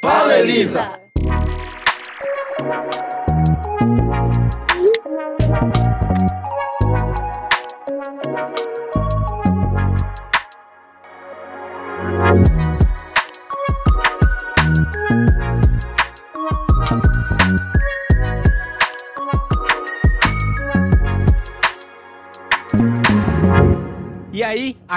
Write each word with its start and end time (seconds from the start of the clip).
Fala, 0.00 0.38
Elisa! 0.38 0.97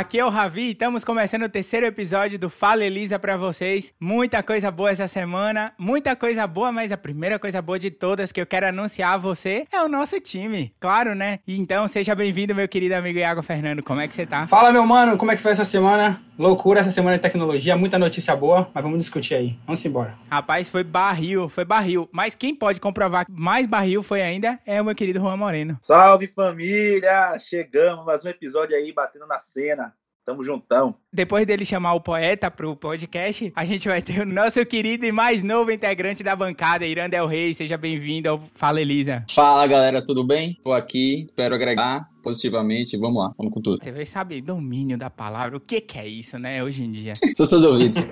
Aqui 0.01 0.17
é 0.17 0.25
o 0.25 0.29
Ravi, 0.29 0.71
estamos 0.71 1.05
começando 1.05 1.43
o 1.43 1.49
terceiro 1.49 1.85
episódio 1.85 2.39
do 2.39 2.49
Fala 2.49 2.83
Elisa 2.83 3.19
para 3.19 3.37
vocês. 3.37 3.93
Muita 3.99 4.41
coisa 4.41 4.71
boa 4.71 4.89
essa 4.89 5.07
semana, 5.07 5.73
muita 5.77 6.15
coisa 6.15 6.47
boa, 6.47 6.71
mas 6.71 6.91
a 6.91 6.97
primeira 6.97 7.37
coisa 7.37 7.61
boa 7.61 7.77
de 7.77 7.91
todas 7.91 8.31
que 8.31 8.41
eu 8.41 8.45
quero 8.47 8.65
anunciar 8.65 9.13
a 9.13 9.17
você 9.17 9.67
é 9.71 9.79
o 9.79 9.87
nosso 9.87 10.19
time, 10.19 10.73
claro, 10.79 11.13
né? 11.13 11.37
E 11.45 11.55
então, 11.55 11.87
seja 11.87 12.15
bem-vindo, 12.15 12.55
meu 12.55 12.67
querido 12.67 12.95
amigo 12.95 13.19
Iago 13.19 13.43
Fernando, 13.43 13.83
como 13.83 14.01
é 14.01 14.07
que 14.07 14.15
você 14.15 14.25
tá? 14.25 14.47
Fala, 14.47 14.71
meu 14.71 14.87
mano, 14.87 15.17
como 15.19 15.31
é 15.31 15.35
que 15.35 15.41
foi 15.41 15.51
essa 15.51 15.63
semana? 15.63 16.19
Loucura 16.41 16.79
essa 16.79 16.89
semana 16.89 17.17
de 17.17 17.21
tecnologia, 17.21 17.77
muita 17.77 17.99
notícia 17.99 18.35
boa, 18.35 18.67
mas 18.73 18.83
vamos 18.83 18.97
discutir 18.97 19.35
aí. 19.35 19.59
Vamos 19.67 19.85
embora. 19.85 20.15
Rapaz, 20.27 20.69
foi 20.69 20.83
barril, 20.83 21.47
foi 21.47 21.63
barril. 21.63 22.09
Mas 22.11 22.33
quem 22.33 22.55
pode 22.55 22.79
comprovar 22.79 23.27
que 23.27 23.31
mais 23.31 23.67
barril 23.67 24.01
foi 24.01 24.23
ainda 24.23 24.59
é 24.65 24.81
o 24.81 24.85
meu 24.85 24.95
querido 24.95 25.19
Juan 25.19 25.37
Moreno. 25.37 25.77
Salve 25.81 26.25
família! 26.25 27.37
Chegamos, 27.39 28.03
mais 28.05 28.25
um 28.25 28.29
episódio 28.29 28.75
aí 28.75 28.91
batendo 28.91 29.27
na 29.27 29.39
cena. 29.39 29.90
Tamo 30.23 30.43
juntão. 30.43 30.95
Depois 31.11 31.47
dele 31.47 31.65
chamar 31.65 31.95
o 31.95 32.01
poeta 32.01 32.51
pro 32.51 32.75
podcast, 32.75 33.51
a 33.55 33.65
gente 33.65 33.87
vai 33.87 34.03
ter 34.03 34.21
o 34.21 34.25
nosso 34.25 34.63
querido 34.65 35.03
e 35.03 35.11
mais 35.11 35.41
novo 35.41 35.71
integrante 35.71 36.21
da 36.21 36.35
bancada, 36.35 36.85
Irandel 36.85 37.25
Reis. 37.25 37.57
Seja 37.57 37.75
bem-vindo 37.75 38.29
ao 38.29 38.39
Fala 38.53 38.79
Elisa. 38.79 39.25
Fala 39.31 39.65
galera, 39.65 40.03
tudo 40.05 40.23
bem? 40.23 40.59
Tô 40.61 40.73
aqui, 40.73 41.25
espero 41.25 41.55
agregar 41.55 42.10
positivamente. 42.21 42.97
Vamos 42.97 43.23
lá, 43.23 43.33
vamos 43.37 43.53
com 43.53 43.61
tudo. 43.61 43.83
Você 43.83 43.91
vai 43.91 44.05
saber 44.05 44.41
domínio 44.41 44.97
da 44.97 45.09
palavra, 45.09 45.57
o 45.57 45.59
que, 45.59 45.81
que 45.81 45.97
é 45.97 46.07
isso, 46.07 46.37
né, 46.37 46.63
hoje 46.63 46.83
em 46.83 46.91
dia. 46.91 47.13
São 47.33 47.45
seus 47.45 47.63
ouvidos. 47.63 48.07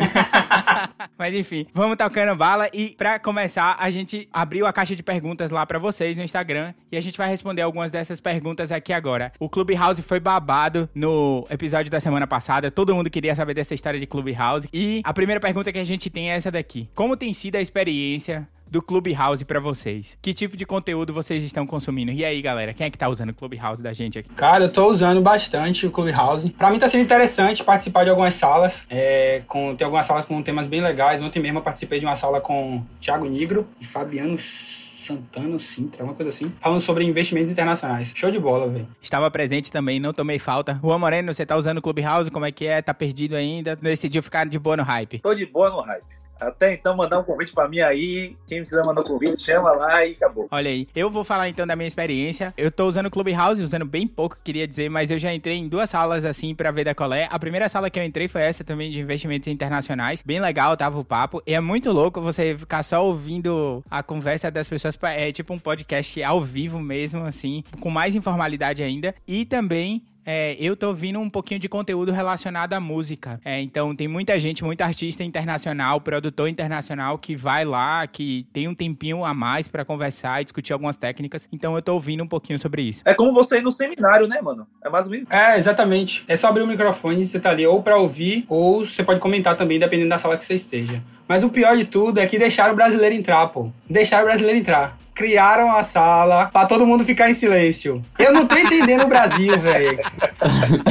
Mas 1.17 1.33
enfim, 1.33 1.65
vamos 1.73 1.97
tocando 1.97 2.35
bala 2.35 2.69
e 2.73 2.89
pra 2.89 3.19
começar, 3.19 3.75
a 3.79 3.89
gente 3.89 4.27
abriu 4.31 4.65
a 4.65 4.73
caixa 4.73 4.95
de 4.95 5.03
perguntas 5.03 5.51
lá 5.51 5.65
pra 5.65 5.79
vocês 5.79 6.17
no 6.17 6.23
Instagram 6.23 6.73
e 6.91 6.97
a 6.97 7.01
gente 7.01 7.17
vai 7.17 7.29
responder 7.29 7.61
algumas 7.61 7.91
dessas 7.91 8.19
perguntas 8.19 8.71
aqui 8.71 8.93
agora. 8.93 9.31
O 9.39 9.49
Clubhouse 9.49 10.01
foi 10.01 10.19
babado 10.19 10.89
no 10.93 11.45
episódio 11.49 11.91
da 11.91 11.99
semana 11.99 12.27
passada, 12.27 12.71
todo 12.71 12.95
mundo 12.95 13.09
queria 13.09 13.35
saber 13.35 13.53
dessa 13.53 13.73
história 13.73 13.99
de 13.99 14.07
Clubhouse 14.07 14.67
e 14.73 15.01
a 15.03 15.13
primeira 15.13 15.39
pergunta 15.39 15.71
que 15.71 15.79
a 15.79 15.83
gente 15.83 16.09
tem 16.09 16.31
é 16.31 16.35
essa 16.35 16.51
daqui. 16.51 16.89
Como 16.95 17.15
tem 17.15 17.33
sido 17.33 17.55
a 17.55 17.61
experiência 17.61 18.47
do 18.69 18.81
Clubhouse 18.81 19.43
pra 19.45 19.59
vocês? 19.59 20.17
Que 20.21 20.33
tipo 20.33 20.55
de 20.55 20.65
conteúdo 20.65 21.13
vocês 21.13 21.43
estão 21.43 21.65
consumindo? 21.65 22.11
E 22.11 22.23
aí, 22.23 22.41
galera, 22.41 22.73
quem 22.73 22.87
é 22.87 22.89
que 22.89 22.97
tá 22.97 23.07
usando 23.07 23.29
o 23.29 23.33
Clubhouse 23.33 23.81
da 23.81 23.93
gente 23.93 24.19
aqui? 24.19 24.29
Cara, 24.29 24.65
eu 24.65 24.71
tô 24.71 24.87
usando 24.87 25.21
bastante 25.21 25.85
o 25.85 25.91
Clubhouse. 25.91 26.49
Pra 26.51 26.69
mim 26.71 26.79
tá 26.79 26.87
sendo 26.87 27.03
interessante 27.03 27.63
participar 27.63 28.03
de 28.03 28.09
algumas 28.09 28.35
salas. 28.35 28.85
É, 28.89 29.41
com, 29.47 29.75
tem 29.75 29.85
algumas 29.85 30.05
salas 30.05 30.25
com 30.25 30.41
temas 30.41 30.67
bem 30.67 30.81
legais. 30.81 31.21
Ontem 31.21 31.39
mesmo 31.39 31.59
eu 31.59 31.63
participei 31.63 31.99
de 31.99 32.05
uma 32.05 32.15
sala 32.15 32.39
com 32.39 32.83
Thiago 32.99 33.25
Nigro 33.25 33.67
e 33.79 33.85
Fabiano 33.85 34.37
Santana 34.37 35.57
Sintra, 35.57 36.03
uma 36.03 36.13
coisa 36.13 36.29
assim, 36.29 36.53
falando 36.59 36.81
sobre 36.81 37.03
investimentos 37.03 37.51
internacionais. 37.51 38.11
Show 38.13 38.29
de 38.29 38.39
bola, 38.39 38.67
velho. 38.67 38.87
Estava 39.01 39.31
presente 39.31 39.71
também, 39.71 39.99
não 39.99 40.13
tomei 40.13 40.37
falta. 40.37 40.79
Juan 40.83 40.99
Moreno, 40.99 41.33
você 41.33 41.45
tá 41.45 41.55
usando 41.55 41.79
o 41.79 41.81
Clubhouse? 41.81 42.29
Como 42.29 42.45
é 42.45 42.51
que 42.51 42.65
é? 42.65 42.81
Tá 42.81 42.93
perdido 42.93 43.35
ainda? 43.35 43.75
Decidiu 43.75 44.21
ficar 44.21 44.45
de 44.45 44.59
boa 44.59 44.77
no 44.77 44.83
hype? 44.83 45.19
Tô 45.19 45.33
de 45.33 45.47
boa 45.47 45.69
no 45.71 45.81
hype. 45.81 46.18
Até 46.39 46.73
então, 46.73 46.95
mandar 46.95 47.19
um 47.19 47.23
convite 47.23 47.53
pra 47.53 47.67
mim 47.67 47.79
aí. 47.79 48.35
Quem 48.47 48.63
quiser 48.63 48.85
mandar 48.85 49.01
um 49.01 49.03
convite, 49.03 49.43
chama 49.43 49.71
lá 49.71 50.05
e 50.05 50.13
acabou. 50.13 50.47
Olha 50.51 50.69
aí, 50.69 50.87
eu 50.95 51.09
vou 51.09 51.23
falar 51.23 51.49
então 51.49 51.67
da 51.67 51.75
minha 51.75 51.87
experiência. 51.87 52.53
Eu 52.57 52.71
tô 52.71 52.87
usando 52.87 53.07
o 53.07 53.11
Clubhouse, 53.11 53.61
usando 53.61 53.85
bem 53.85 54.07
pouco, 54.07 54.37
queria 54.43 54.67
dizer, 54.67 54.89
mas 54.89 55.11
eu 55.11 55.19
já 55.19 55.33
entrei 55.33 55.57
em 55.57 55.67
duas 55.67 55.89
salas 55.89 56.25
assim 56.25 56.55
pra 56.55 56.71
ver 56.71 56.85
da 56.85 56.95
colé. 56.95 57.27
A 57.29 57.39
primeira 57.39 57.67
sala 57.67 57.89
que 57.89 57.99
eu 57.99 58.03
entrei 58.03 58.27
foi 58.27 58.41
essa 58.41 58.63
também 58.63 58.89
de 58.91 58.99
investimentos 58.99 59.47
internacionais. 59.47 60.23
Bem 60.23 60.39
legal, 60.39 60.75
tava 60.77 60.99
o 60.99 61.05
papo. 61.05 61.41
E 61.45 61.53
é 61.53 61.59
muito 61.59 61.91
louco 61.91 62.21
você 62.21 62.55
ficar 62.57 62.83
só 62.83 63.05
ouvindo 63.05 63.83
a 63.89 64.01
conversa 64.01 64.49
das 64.49 64.67
pessoas. 64.67 64.97
É 65.03 65.31
tipo 65.31 65.53
um 65.53 65.59
podcast 65.59 66.21
ao 66.23 66.41
vivo 66.41 66.79
mesmo, 66.79 67.25
assim, 67.25 67.63
com 67.79 67.89
mais 67.89 68.15
informalidade 68.15 68.81
ainda. 68.83 69.13
E 69.27 69.45
também 69.45 70.03
é, 70.25 70.55
eu 70.59 70.75
tô 70.75 70.87
ouvindo 70.87 71.19
um 71.19 71.29
pouquinho 71.29 71.59
de 71.59 71.67
conteúdo 71.67 72.11
relacionado 72.11 72.73
à 72.73 72.79
música. 72.79 73.39
É, 73.43 73.61
então 73.61 73.95
tem 73.95 74.07
muita 74.07 74.37
gente, 74.39 74.63
muito 74.63 74.81
artista 74.81 75.23
internacional, 75.23 75.99
produtor 76.01 76.47
internacional 76.47 77.17
que 77.17 77.35
vai 77.35 77.65
lá, 77.65 78.05
que 78.07 78.45
tem 78.53 78.67
um 78.67 78.75
tempinho 78.75 79.25
a 79.25 79.33
mais 79.33 79.67
para 79.67 79.83
conversar 79.83 80.41
e 80.41 80.43
discutir 80.43 80.73
algumas 80.73 80.97
técnicas. 80.97 81.47
Então 81.51 81.75
eu 81.75 81.81
tô 81.81 81.93
ouvindo 81.93 82.23
um 82.23 82.27
pouquinho 82.27 82.59
sobre 82.59 82.83
isso. 82.83 83.01
É 83.05 83.13
como 83.13 83.33
você 83.33 83.57
ir 83.59 83.63
no 83.63 83.71
seminário, 83.71 84.27
né, 84.27 84.41
mano? 84.41 84.67
É 84.83 84.89
mais 84.89 85.05
ou 85.05 85.11
menos. 85.11 85.25
É, 85.29 85.57
exatamente. 85.57 86.23
É 86.27 86.35
só 86.35 86.47
abrir 86.47 86.63
o 86.63 86.67
microfone, 86.67 87.25
você 87.25 87.39
tá 87.39 87.49
ali 87.49 87.65
ou 87.65 87.81
pra 87.81 87.97
ouvir, 87.97 88.45
ou 88.47 88.85
você 88.85 89.03
pode 89.03 89.19
comentar 89.19 89.55
também, 89.55 89.79
dependendo 89.79 90.09
da 90.09 90.17
sala 90.19 90.37
que 90.37 90.45
você 90.45 90.53
esteja. 90.53 91.01
Mas 91.27 91.43
o 91.43 91.49
pior 91.49 91.77
de 91.77 91.85
tudo 91.85 92.19
é 92.19 92.25
que 92.25 92.39
deixaram 92.39 92.73
o 92.73 92.75
brasileiro 92.75 93.15
entrar, 93.15 93.47
pô. 93.47 93.69
Deixaram 93.89 94.23
o 94.23 94.27
brasileiro 94.27 94.57
entrar 94.57 94.97
criaram 95.19 95.69
a 95.69 95.83
sala 95.83 96.45
pra 96.45 96.65
todo 96.65 96.87
mundo 96.87 97.03
ficar 97.03 97.29
em 97.29 97.33
silêncio. 97.33 98.01
Eu 98.17 98.31
não 98.31 98.47
tô 98.47 98.55
entendendo 98.57 99.03
o 99.03 99.07
Brasil, 99.07 99.59
velho. 99.59 99.99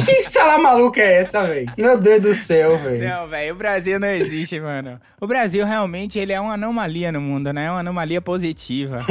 Que 0.05 0.21
sala 0.21 0.59
maluca 0.59 1.01
é 1.01 1.21
essa, 1.21 1.47
velho? 1.47 1.71
Meu 1.75 1.99
Deus 1.99 2.21
do 2.21 2.33
céu, 2.35 2.77
velho. 2.77 3.09
Não, 3.09 3.27
velho, 3.27 3.55
o 3.55 3.57
Brasil 3.57 3.99
não 3.99 4.07
existe, 4.07 4.59
mano. 4.59 4.99
O 5.19 5.25
Brasil 5.25 5.65
realmente 5.65 6.19
ele 6.19 6.31
é 6.31 6.39
uma 6.39 6.53
anomalia 6.53 7.11
no 7.11 7.19
mundo, 7.19 7.51
né? 7.51 7.65
É 7.65 7.71
uma 7.71 7.79
anomalia 7.79 8.21
positiva 8.21 9.03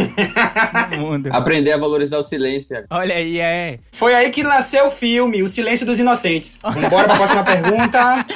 no 0.93 0.99
mundo. 0.99 1.31
Aprender 1.33 1.73
a 1.73 1.77
valorizar 1.77 2.19
o 2.19 2.23
silêncio. 2.23 2.85
Olha 2.89 3.17
aí, 3.17 3.41
é. 3.41 3.81
Foi 3.91 4.15
aí 4.15 4.31
que 4.31 4.45
nasceu 4.45 4.87
o 4.87 4.91
filme, 4.91 5.43
O 5.43 5.49
Silêncio 5.49 5.85
dos 5.85 5.99
Inocentes. 5.99 6.61
Vambora 6.63 7.09
pra 7.09 7.17
próxima 7.17 7.43
pergunta. 7.43 8.27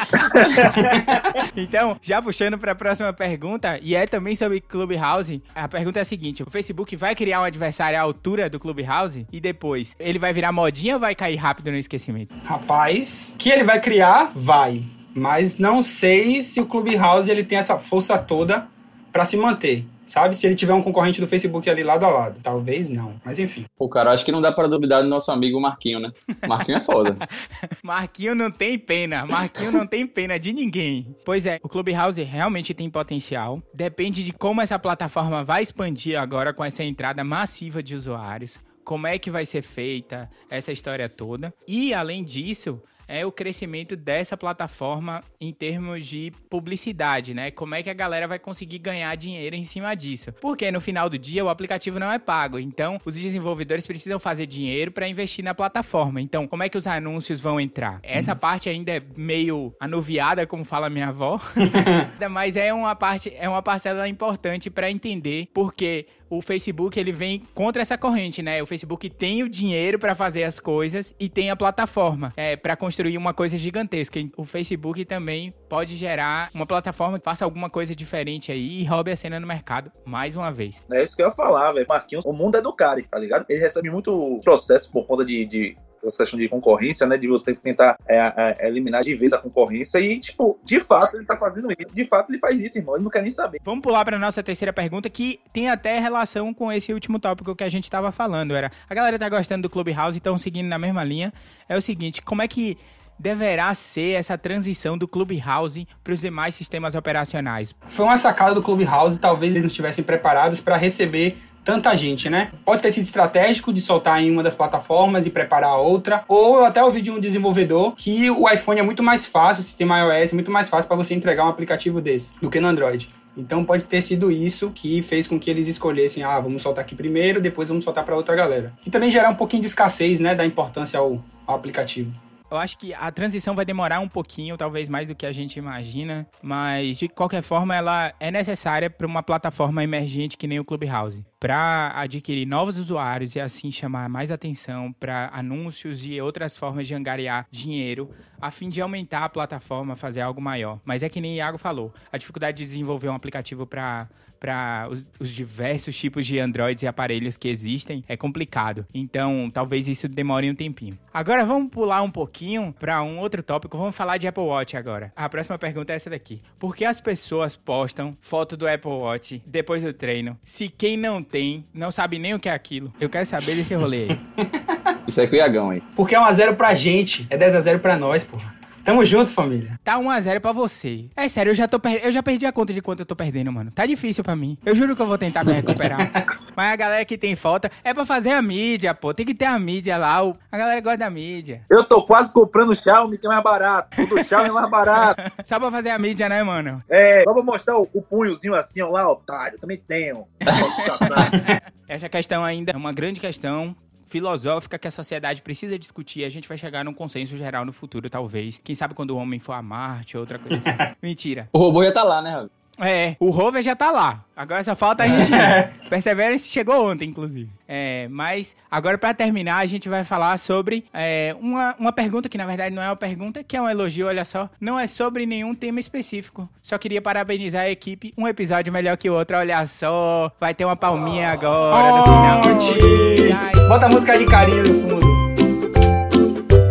então, 1.57 1.97
já 2.03 2.21
puxando 2.21 2.59
pra 2.59 2.75
próxima 2.75 3.13
pergunta, 3.13 3.79
e 3.81 3.95
é 3.95 4.05
também 4.05 4.35
sobre 4.35 4.61
Clubhouse, 4.61 5.41
a 5.55 5.69
pergunta 5.69 6.01
é 6.01 6.03
a 6.03 6.05
seguinte: 6.05 6.43
o 6.43 6.51
Facebook 6.51 6.72
vai 6.97 7.15
criar 7.15 7.41
um 7.41 7.45
adversário 7.45 7.99
à 7.99 8.03
altura 8.03 8.49
do 8.49 8.59
Clubhouse 8.59 9.27
e 9.33 9.41
depois 9.41 9.95
ele 9.99 10.19
vai 10.19 10.33
virar 10.33 10.53
modinha 10.53 10.95
ou 10.95 11.01
vai 11.01 11.15
cair 11.15 11.37
rápido 11.37 11.71
no 11.71 11.77
esquecimento? 11.77 12.35
Rapaz, 12.45 13.35
que 13.39 13.51
ele 13.51 13.65
vai 13.65 13.81
criar, 13.81 14.31
vai. 14.35 14.83
Mas 15.15 15.59
não 15.59 15.83
sei 15.83 16.41
se 16.43 16.61
o 16.61 16.67
Clubhouse 16.67 17.31
ele 17.31 17.45
tem 17.45 17.59
essa 17.59 17.79
força 17.79 18.17
toda 18.17 18.67
pra 19.13 19.25
se 19.25 19.37
manter. 19.37 19.85
Sabe? 20.07 20.37
Se 20.37 20.47
ele 20.47 20.55
tiver 20.55 20.75
um 20.75 20.83
concorrente 20.83 21.21
do 21.21 21.29
Facebook 21.29 21.71
ali 21.71 21.83
lado 21.83 22.05
a 22.05 22.11
lado. 22.11 22.41
Talvez 22.43 22.91
não. 22.91 23.15
Mas 23.25 23.39
enfim. 23.39 23.65
Pô, 23.77 23.89
cara, 23.89 24.11
acho 24.11 24.25
que 24.25 24.33
não 24.33 24.43
dá 24.43 24.53
pra 24.53 24.67
duvidar 24.67 25.03
do 25.03 25.09
nosso 25.09 25.31
amigo 25.33 25.59
Marquinho, 25.61 26.01
né? 26.01 26.13
Marquinho 26.47 26.77
é 26.77 26.81
foda. 26.81 27.17
Marquinho 27.83 28.35
não 28.35 28.51
tem 28.51 28.79
pena. 28.79 29.25
Marquinho 29.25 29.73
não 29.73 29.87
tem 29.87 30.07
pena 30.07 30.39
de 30.39 30.53
ninguém. 30.53 31.17
Pois 31.25 31.47
é, 31.47 31.59
o 31.63 31.69
Clubhouse 31.69 32.23
realmente 32.23 32.75
tem 32.75 32.91
potencial. 32.91 33.63
Depende 33.73 34.23
de 34.23 34.33
como 34.33 34.61
essa 34.61 34.79
plataforma 34.79 35.43
vai 35.43 35.63
expandir 35.63 36.21
agora 36.21 36.53
com 36.53 36.65
essa 36.65 36.85
entrada 36.85 37.25
massiva 37.25 37.83
de 37.83 37.97
usuários. 37.97 38.59
Como 38.85 39.07
é 39.07 39.19
que 39.19 39.31
vai 39.31 39.47
ser 39.47 39.63
feita 39.63 40.29
essa 40.51 40.73
história 40.73 41.09
toda. 41.09 41.55
E, 41.67 41.95
além 41.95 42.23
disso, 42.23 42.83
é 43.07 43.25
o 43.27 43.33
crescimento 43.33 43.97
dessa 43.97 44.37
plataforma 44.37 45.23
em 45.41 45.53
termos 45.53 46.07
de 46.07 46.33
publicidade, 46.49 47.35
né? 47.35 47.51
Como 47.51 47.75
é 47.75 47.83
que 47.83 47.91
a 47.91 47.95
galera 47.95 48.27
vai 48.27 48.39
conseguir 48.39 48.79
ganhar 48.79 49.15
dinheiro 49.17 49.57
em 49.57 49.65
cima 49.65 49.95
disso? 49.95 50.33
Porque 50.41 50.71
no 50.71 50.81
final 50.81 51.09
do 51.09 51.19
dia 51.19 51.45
o 51.45 51.49
aplicativo 51.49 51.99
não 51.99 52.11
é 52.11 52.19
pago, 52.19 52.59
então 52.59 53.01
os 53.05 53.15
desenvolvedores 53.15 53.87
precisam 53.87 54.19
fazer 54.19 54.47
dinheiro 54.47 54.91
para 54.91 55.09
investir 55.09 55.45
na 55.45 55.55
plataforma. 55.55 56.21
Então, 56.21 56.47
como 56.47 56.63
é 56.63 56.69
que 56.69 56.79
os 56.79 56.87
anúncios 56.87 57.41
vão 57.41 57.61
entrar? 57.61 58.01
Essa 58.03 58.35
parte 58.35 58.69
ainda 58.69 58.93
é 58.93 59.03
meio 59.17 59.75
anuviada, 59.79 60.47
como 60.47 60.65
fala 60.65 60.91
minha 60.91 61.09
avó, 61.09 61.41
mas 62.31 62.57
é 62.57 62.73
uma 62.73 62.95
parte, 62.95 63.33
é 63.37 63.49
uma 63.49 63.63
parcela 63.63 64.09
importante 64.09 64.71
para 64.71 64.91
entender 64.91 65.49
porque 65.53 66.07
o 66.29 66.41
Facebook 66.41 66.99
ele 66.99 67.13
vem 67.13 67.43
contra 67.53 67.83
essa 67.83 67.99
corrente, 67.99 68.43
né? 68.43 68.63
O 68.63 68.67
Facebook 68.67 69.11
tem 69.11 69.43
o 69.43 69.49
dinheiro 69.49 69.99
para 69.99 70.15
fazer 70.15 70.45
as 70.45 70.59
coisas 70.59 71.15
e 71.21 71.29
tem 71.29 71.51
a 71.51 71.57
plataforma 71.57 72.33
é, 72.37 72.57
para 72.57 72.75
construir 72.75 72.92
uma 73.17 73.35
coisa 73.35 73.57
gigantesca. 73.57 74.21
O 74.37 74.45
Facebook 74.45 75.05
também 75.05 75.53
pode 75.69 75.97
gerar 75.97 76.51
uma 76.55 76.67
plataforma 76.67 77.19
que 77.19 77.25
faça 77.25 77.45
alguma 77.45 77.69
coisa 77.69 77.95
diferente 77.95 78.53
aí 78.53 78.81
e 78.81 78.85
roube 78.85 79.11
a 79.11 79.17
cena 79.17 79.41
no 79.41 79.47
mercado 79.47 79.91
mais 80.05 80.37
uma 80.37 80.51
vez. 80.51 80.83
É 80.91 81.03
isso 81.03 81.17
que 81.17 81.23
eu 81.23 81.29
ia 81.29 81.35
falar, 81.35 81.73
velho. 81.73 81.87
Marquinhos, 81.89 82.25
o 82.25 82.33
mundo 82.33 82.57
é 82.57 82.63
do 82.63 82.73
cara, 82.73 83.03
tá 83.11 83.19
ligado? 83.19 83.45
Ele 83.49 83.61
recebe 83.61 83.91
muito 83.91 84.41
processo 84.43 84.91
por 84.93 85.07
conta 85.07 85.25
de, 85.25 85.45
de 85.45 85.77
essa 86.05 86.25
questão 86.25 86.39
de 86.39 86.49
concorrência, 86.49 87.07
né? 87.07 87.17
De 87.17 87.27
você 87.27 87.55
tentar 87.55 87.97
é, 88.07 88.19
é, 88.19 88.69
eliminar 88.69 89.03
de 89.03 89.15
vez 89.15 89.33
a 89.33 89.39
concorrência. 89.39 89.99
E, 89.99 90.19
tipo, 90.19 90.59
de 90.65 90.81
fato, 90.81 91.17
ele 91.17 91.25
tá 91.25 91.37
fazendo 91.37 91.71
isso. 91.73 91.95
De 91.95 92.05
fato, 92.05 92.31
ele 92.31 92.39
faz 92.39 92.61
isso, 92.61 92.79
irmão. 92.79 92.95
Ele 92.95 93.05
não 93.05 93.11
quer 93.11 93.23
nem 93.23 93.31
saber. 93.31 93.61
Vamos 93.63 93.83
pular 93.83 94.05
pra 94.05 94.19
nossa 94.19 94.43
terceira 94.43 94.73
pergunta, 94.73 95.09
que 95.09 95.41
tem 95.53 95.69
até 95.69 95.99
relação 95.99 96.53
com 96.53 96.73
esse 96.73 96.93
último 96.93 97.19
tópico 97.19 97.55
que 97.55 97.65
a 97.65 97.69
gente 97.69 97.91
tava 97.91 98.13
falando. 98.13 98.55
Era, 98.55 98.71
a 98.89 98.95
galera 98.95 99.19
tá 99.19 99.29
gostando 99.29 99.63
do 99.63 99.71
Clubhouse 99.71 100.17
e 100.17 100.19
estão 100.19 100.39
seguindo 100.39 100.69
na 100.69 100.79
mesma 100.79 101.05
linha. 101.05 101.33
É 101.69 101.77
o 101.77 101.83
seguinte, 101.83 102.23
como 102.23 102.43
é 102.43 102.49
que 102.49 102.77
deverá 103.19 103.73
ser 103.75 104.13
essa 104.13 104.37
transição 104.37 104.99
do 104.99 105.07
Clubhouse 105.07 105.87
para 106.03 106.13
os 106.13 106.21
demais 106.21 106.55
sistemas 106.55 106.95
operacionais? 106.95 107.75
Foi 107.87 108.05
uma 108.05 108.19
sacada 108.19 108.55
do 108.55 108.63
Clubhouse, 108.63 109.19
talvez 109.19 109.53
eles 109.53 109.63
não 109.63 109.69
estivessem 109.69 110.03
preparados 110.03 110.61
para 110.61 110.77
receber 110.77 111.39
tanta 111.65 111.97
gente, 111.97 112.29
né? 112.29 112.51
Pode 112.65 112.83
ter 112.83 112.91
sido 112.91 113.05
estratégico 113.05 113.73
de 113.73 113.81
soltar 113.81 114.23
em 114.23 114.31
uma 114.31 114.43
das 114.43 114.55
plataformas 114.55 115.27
e 115.27 115.31
preparar 115.31 115.71
a 115.71 115.79
outra, 115.79 116.25
ou 116.29 116.57
eu 116.57 116.65
até 116.65 116.83
ouvi 116.83 117.01
de 117.01 117.11
um 117.11 117.21
desenvolvedor 117.21 117.93
que 117.97 118.31
o 118.31 118.49
iPhone 118.49 118.81
é 118.81 118.83
muito 118.83 119.03
mais 119.03 119.27
fácil, 119.27 119.63
o 119.63 119.65
sistema 119.65 119.99
iOS 119.99 120.33
é 120.33 120.35
muito 120.35 120.51
mais 120.51 120.69
fácil 120.69 120.89
para 120.89 120.97
você 120.97 121.15
entregar 121.15 121.45
um 121.45 121.49
aplicativo 121.49 122.01
desse 122.01 122.33
do 122.41 122.51
que 122.51 122.61
no 122.61 122.69
Android. 122.69 123.11
Então 123.37 123.65
pode 123.65 123.85
ter 123.85 124.03
sido 124.03 124.31
isso 124.31 124.71
que 124.75 125.01
fez 125.01 125.27
com 125.27 125.39
que 125.39 125.49
eles 125.49 125.67
escolhessem, 125.67 126.23
ah, 126.23 126.39
vamos 126.39 126.63
soltar 126.63 126.85
aqui 126.85 126.95
primeiro, 126.95 127.41
depois 127.41 127.69
vamos 127.69 127.85
soltar 127.85 128.05
para 128.05 128.15
outra 128.15 128.35
galera. 128.37 128.73
E 128.85 128.91
também 128.91 129.11
gerar 129.11 129.31
um 129.31 129.35
pouquinho 129.35 129.63
de 129.63 129.69
escassez, 129.69 130.21
né, 130.21 130.35
da 130.35 130.45
importância 130.45 130.99
ao, 130.99 131.25
ao 131.47 131.57
aplicativo. 131.57 132.13
Eu 132.53 132.59
acho 132.59 132.77
que 132.77 132.93
a 132.93 133.11
transição 133.11 133.55
vai 133.55 133.65
demorar 133.65 133.99
um 134.01 134.09
pouquinho, 134.09 134.59
talvez 134.59 134.87
mais 134.87 135.09
do 135.09 135.15
que 135.15 135.25
a 135.25 135.33
gente 135.33 135.57
imagina, 135.59 136.29
mas 136.43 136.99
de 136.99 137.09
qualquer 137.09 137.41
forma 137.41 137.75
ela 137.75 138.13
é 138.21 138.31
necessária 138.31 138.91
para 138.91 139.07
uma 139.07 139.23
plataforma 139.23 139.83
emergente 139.83 140.37
que 140.37 140.47
nem 140.47 140.61
o 140.61 140.65
Clubhouse, 140.65 141.25
para 141.41 141.93
adquirir 141.97 142.45
novos 142.45 142.77
usuários 142.77 143.35
e 143.35 143.41
assim 143.41 143.71
chamar 143.71 144.07
mais 144.07 144.31
atenção 144.31 144.93
para 144.93 145.31
anúncios 145.33 146.05
e 146.05 146.21
outras 146.21 146.55
formas 146.55 146.87
de 146.87 146.95
angariar 146.95 147.47
dinheiro, 147.51 148.11
a 148.39 148.51
fim 148.51 148.69
de 148.69 148.83
aumentar 148.83 149.25
a 149.25 149.31
plataforma, 149.31 149.97
fazer 149.97 150.21
algo 150.21 150.43
maior. 150.43 150.79
Mas 150.85 151.03
é 151.03 151.09
que 151.09 151.23
nem 151.23 151.33
o 151.33 151.37
Iago 151.37 151.57
falou, 151.57 151.91
a 152.13 152.19
dificuldade 152.19 152.59
de 152.59 152.65
desenvolver 152.65 153.09
um 153.09 153.15
aplicativo 153.15 153.67
para 153.67 154.11
para 154.43 154.89
os, 154.91 155.07
os, 155.21 155.31
diversos 155.31 155.97
tipos 155.97 156.27
de 156.27 156.41
Androids 156.41 156.83
e 156.83 156.87
aparelhos 156.89 157.37
que 157.37 157.49
existem 157.49 158.03
é 158.09 158.17
complicado. 158.17 158.85
Então, 158.93 159.49
talvez 159.55 159.87
isso 159.87 160.09
demore 160.09 160.51
um 160.51 160.55
tempinho. 160.55 160.99
Agora 161.15 161.45
vamos 161.45 161.71
pular 161.71 162.03
um 162.03 162.11
pouquinho 162.11 162.75
para 162.77 163.01
um 163.05 163.21
outro 163.21 163.41
tópico. 163.41 163.79
Vamos 163.79 163.95
falar 163.95 164.19
de 164.19 164.27
Apple 164.27 164.43
Watch 164.43 164.77
agora. 164.77 165.13
A 165.15 165.29
próxima 165.29 165.57
pergunta 165.57 165.93
é 165.93 165.97
essa 165.97 166.11
daqui. 166.11 166.43
Por 166.59 166.75
que 166.75 166.85
as 166.85 167.01
pessoas 167.01 167.55
postam 167.55 168.17
foto 168.21 168.57
do 168.57 168.67
Apple 168.67 168.91
Watch 168.91 169.41
depois 169.47 169.85
do 169.85 169.93
treino, 169.93 170.37
se 170.43 170.69
quem 170.69 170.97
não 170.97 171.23
tem 171.23 171.65
não 171.73 171.93
sabe 171.93 172.19
nem 172.19 172.35
o 172.35 172.41
que 172.41 172.49
é 172.49 172.53
aquilo? 172.53 172.93
Eu 173.01 173.09
quero 173.09 173.25
saber 173.25 173.55
desse 173.55 173.75
rolê 173.75 174.09
aí. 174.09 174.21
Isso 175.07 175.21
é 175.21 175.27
com 175.29 175.35
o 175.35 175.39
Iagão 175.39 175.71
aí. 175.71 175.81
Porque 175.95 176.17
é 176.17 176.19
1x0 176.19 176.57
pra 176.57 176.75
gente, 176.75 177.27
é 177.31 177.39
10x0 177.39 177.79
pra 177.79 177.97
nós, 177.97 178.25
porra. 178.25 178.62
Tamo 178.85 179.05
junto, 179.05 179.33
família. 179.33 179.79
Tá 179.85 179.97
1x0 179.97 180.41
pra 180.41 180.53
você. 180.53 181.07
É 181.15 181.29
sério, 181.29 181.51
eu 181.51 181.55
já, 181.55 181.69
tô 181.69 181.79
per... 181.79 182.05
eu 182.05 182.11
já 182.11 182.23
perdi 182.23 182.45
a 182.47 182.53
conta 182.53 182.73
de 182.73 182.83
quanto 182.83 183.01
eu 183.01 183.07
tô 183.07 183.15
perdendo, 183.15 183.53
mano. 183.53 183.71
Tá 183.71 183.87
difícil 183.87 184.25
pra 184.25 184.35
mim. 184.35 184.59
Eu 184.65 184.75
juro 184.75 184.97
que 184.97 185.03
eu 185.03 185.07
vou 185.07 185.17
tentar 185.17 185.45
me 185.45 185.53
recuperar. 185.53 186.11
Mas 186.57 186.73
a 186.73 186.77
galera 186.77 187.05
que 187.05 187.17
tem 187.17 187.37
falta 187.37 187.71
é 187.85 187.95
pra 187.95 188.05
fazer 188.05 188.33
a 188.33 188.43
mídia, 188.43 188.93
pô. 188.93 189.15
Tem 189.15 189.25
que 189.25 189.35
ter 189.35 189.45
a 189.45 189.59
mídia 189.59 189.97
lá. 189.97 190.25
O... 190.25 190.37
A 190.51 190.59
galera 190.59 190.81
gosta 190.81 190.99
da 190.99 191.11
mídia. 191.11 191.63
Eu 191.71 191.85
tô 191.85 192.03
quase 192.03 192.33
comprando 192.33 192.71
o 192.71 192.77
Xiaomi, 192.77 193.19
que 193.19 193.27
é 193.27 193.29
mais 193.29 193.43
barato. 193.43 194.03
O 194.03 194.07
do 194.07 194.25
Xiaomi 194.25 194.49
é 194.49 194.53
mais 194.53 194.71
barato. 194.71 195.23
só 195.45 195.61
pra 195.61 195.71
fazer 195.71 195.91
a 195.91 195.99
mídia, 195.99 196.29
né, 196.29 196.43
mano? 196.43 196.83
É, 196.89 197.23
só 197.23 197.33
pra 197.33 197.43
mostrar 197.45 197.79
o, 197.79 197.89
o 197.95 198.03
punhozinho 198.03 198.55
assim, 198.55 198.83
ó, 198.83 198.91
lá, 198.91 199.09
otário. 199.09 199.61
Também 199.61 199.77
tenho. 199.79 200.27
Essa 201.89 202.09
questão 202.09 202.45
ainda 202.45 202.73
é 202.73 202.77
uma 202.77 202.93
grande 202.93 203.21
questão 203.21 203.77
filosófica 204.13 204.79
que 204.79 204.87
a 204.87 204.91
sociedade 204.91 205.41
precisa 205.41 205.79
discutir. 205.79 206.23
A 206.25 206.29
gente 206.29 206.47
vai 206.47 206.59
chegar 206.59 206.85
num 206.85 206.93
consenso 206.93 207.35
geral 207.39 207.65
no 207.65 207.73
futuro, 207.73 208.11
talvez. 208.11 208.61
Quem 208.63 208.75
sabe 208.75 208.93
quando 208.93 209.13
o 209.13 209.17
homem 209.17 209.41
for 209.41 209.55
a 209.55 209.63
Marte, 209.63 210.19
outra 210.19 210.39
coisa 210.39 210.59
assim. 210.59 210.95
Mentira. 211.03 211.49
O 211.51 211.59
robô 211.59 211.83
já 211.83 211.93
tá 211.93 212.03
lá, 212.03 212.21
né, 212.21 212.31
Raul? 212.31 212.51
É, 212.81 213.17
o 213.21 213.31
rover 213.31 213.63
já 213.63 213.77
tá 213.77 213.91
lá. 213.91 214.25
Agora 214.35 214.63
só 214.65 214.75
falta 214.75 215.05
a 215.05 215.07
gente 215.07 215.31
ir. 215.31 215.89
Perseverance 215.91 216.49
chegou 216.49 216.91
ontem, 216.91 217.09
inclusive. 217.09 217.49
É, 217.69 218.09
mas 218.11 218.57
agora 218.71 218.97
para 218.97 219.15
terminar, 219.15 219.59
a 219.59 219.67
gente 219.67 219.89
vai 219.89 220.05
falar 220.05 220.39
sobre 220.39 220.85
é, 220.93 221.37
uma, 221.41 221.77
uma 221.79 221.93
pergunta 221.93 222.29
que 222.29 222.39
na 222.39 222.47
verdade 222.47 222.75
não 222.75 222.83
é 222.83 222.89
uma 222.89 222.97
pergunta, 222.97 223.45
que 223.45 223.57
é 223.57 223.63
um 223.63 223.69
elogio, 223.69 224.07
olha 224.07 224.25
só. 224.25 224.49
Não 224.61 224.79
é 224.79 224.87
sobre 224.87 225.27
nenhum 225.27 225.55
tema 225.55 225.81
específico. 225.81 226.49
Só 226.63 226.79
queria 226.79 227.03
parabenizar 227.03 227.63
a 227.63 227.71
equipe. 227.71 228.15
Um 228.17 228.27
episódio 228.27 228.73
melhor 228.73 228.97
que 228.97 229.09
o 229.09 229.15
outro, 229.15 229.37
olha 229.37 229.67
só. 229.67 230.33
Vai 230.41 230.55
ter 230.55 230.65
uma 230.65 230.77
palminha 230.77 231.31
agora 231.31 231.95
oh, 231.95 231.97
no 231.99 232.61
final. 232.61 233.69
Bota 233.69 233.87
a 233.87 233.89
música 233.89 234.19
de 234.19 234.27
carinho 234.27 234.63
no 234.63 234.91
fundo. 234.91 235.13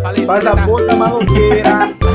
Falei, 0.02 0.26
Faz 0.26 0.46
a 0.46 0.56
boca 0.56 0.96
maloqueira. 0.96 1.96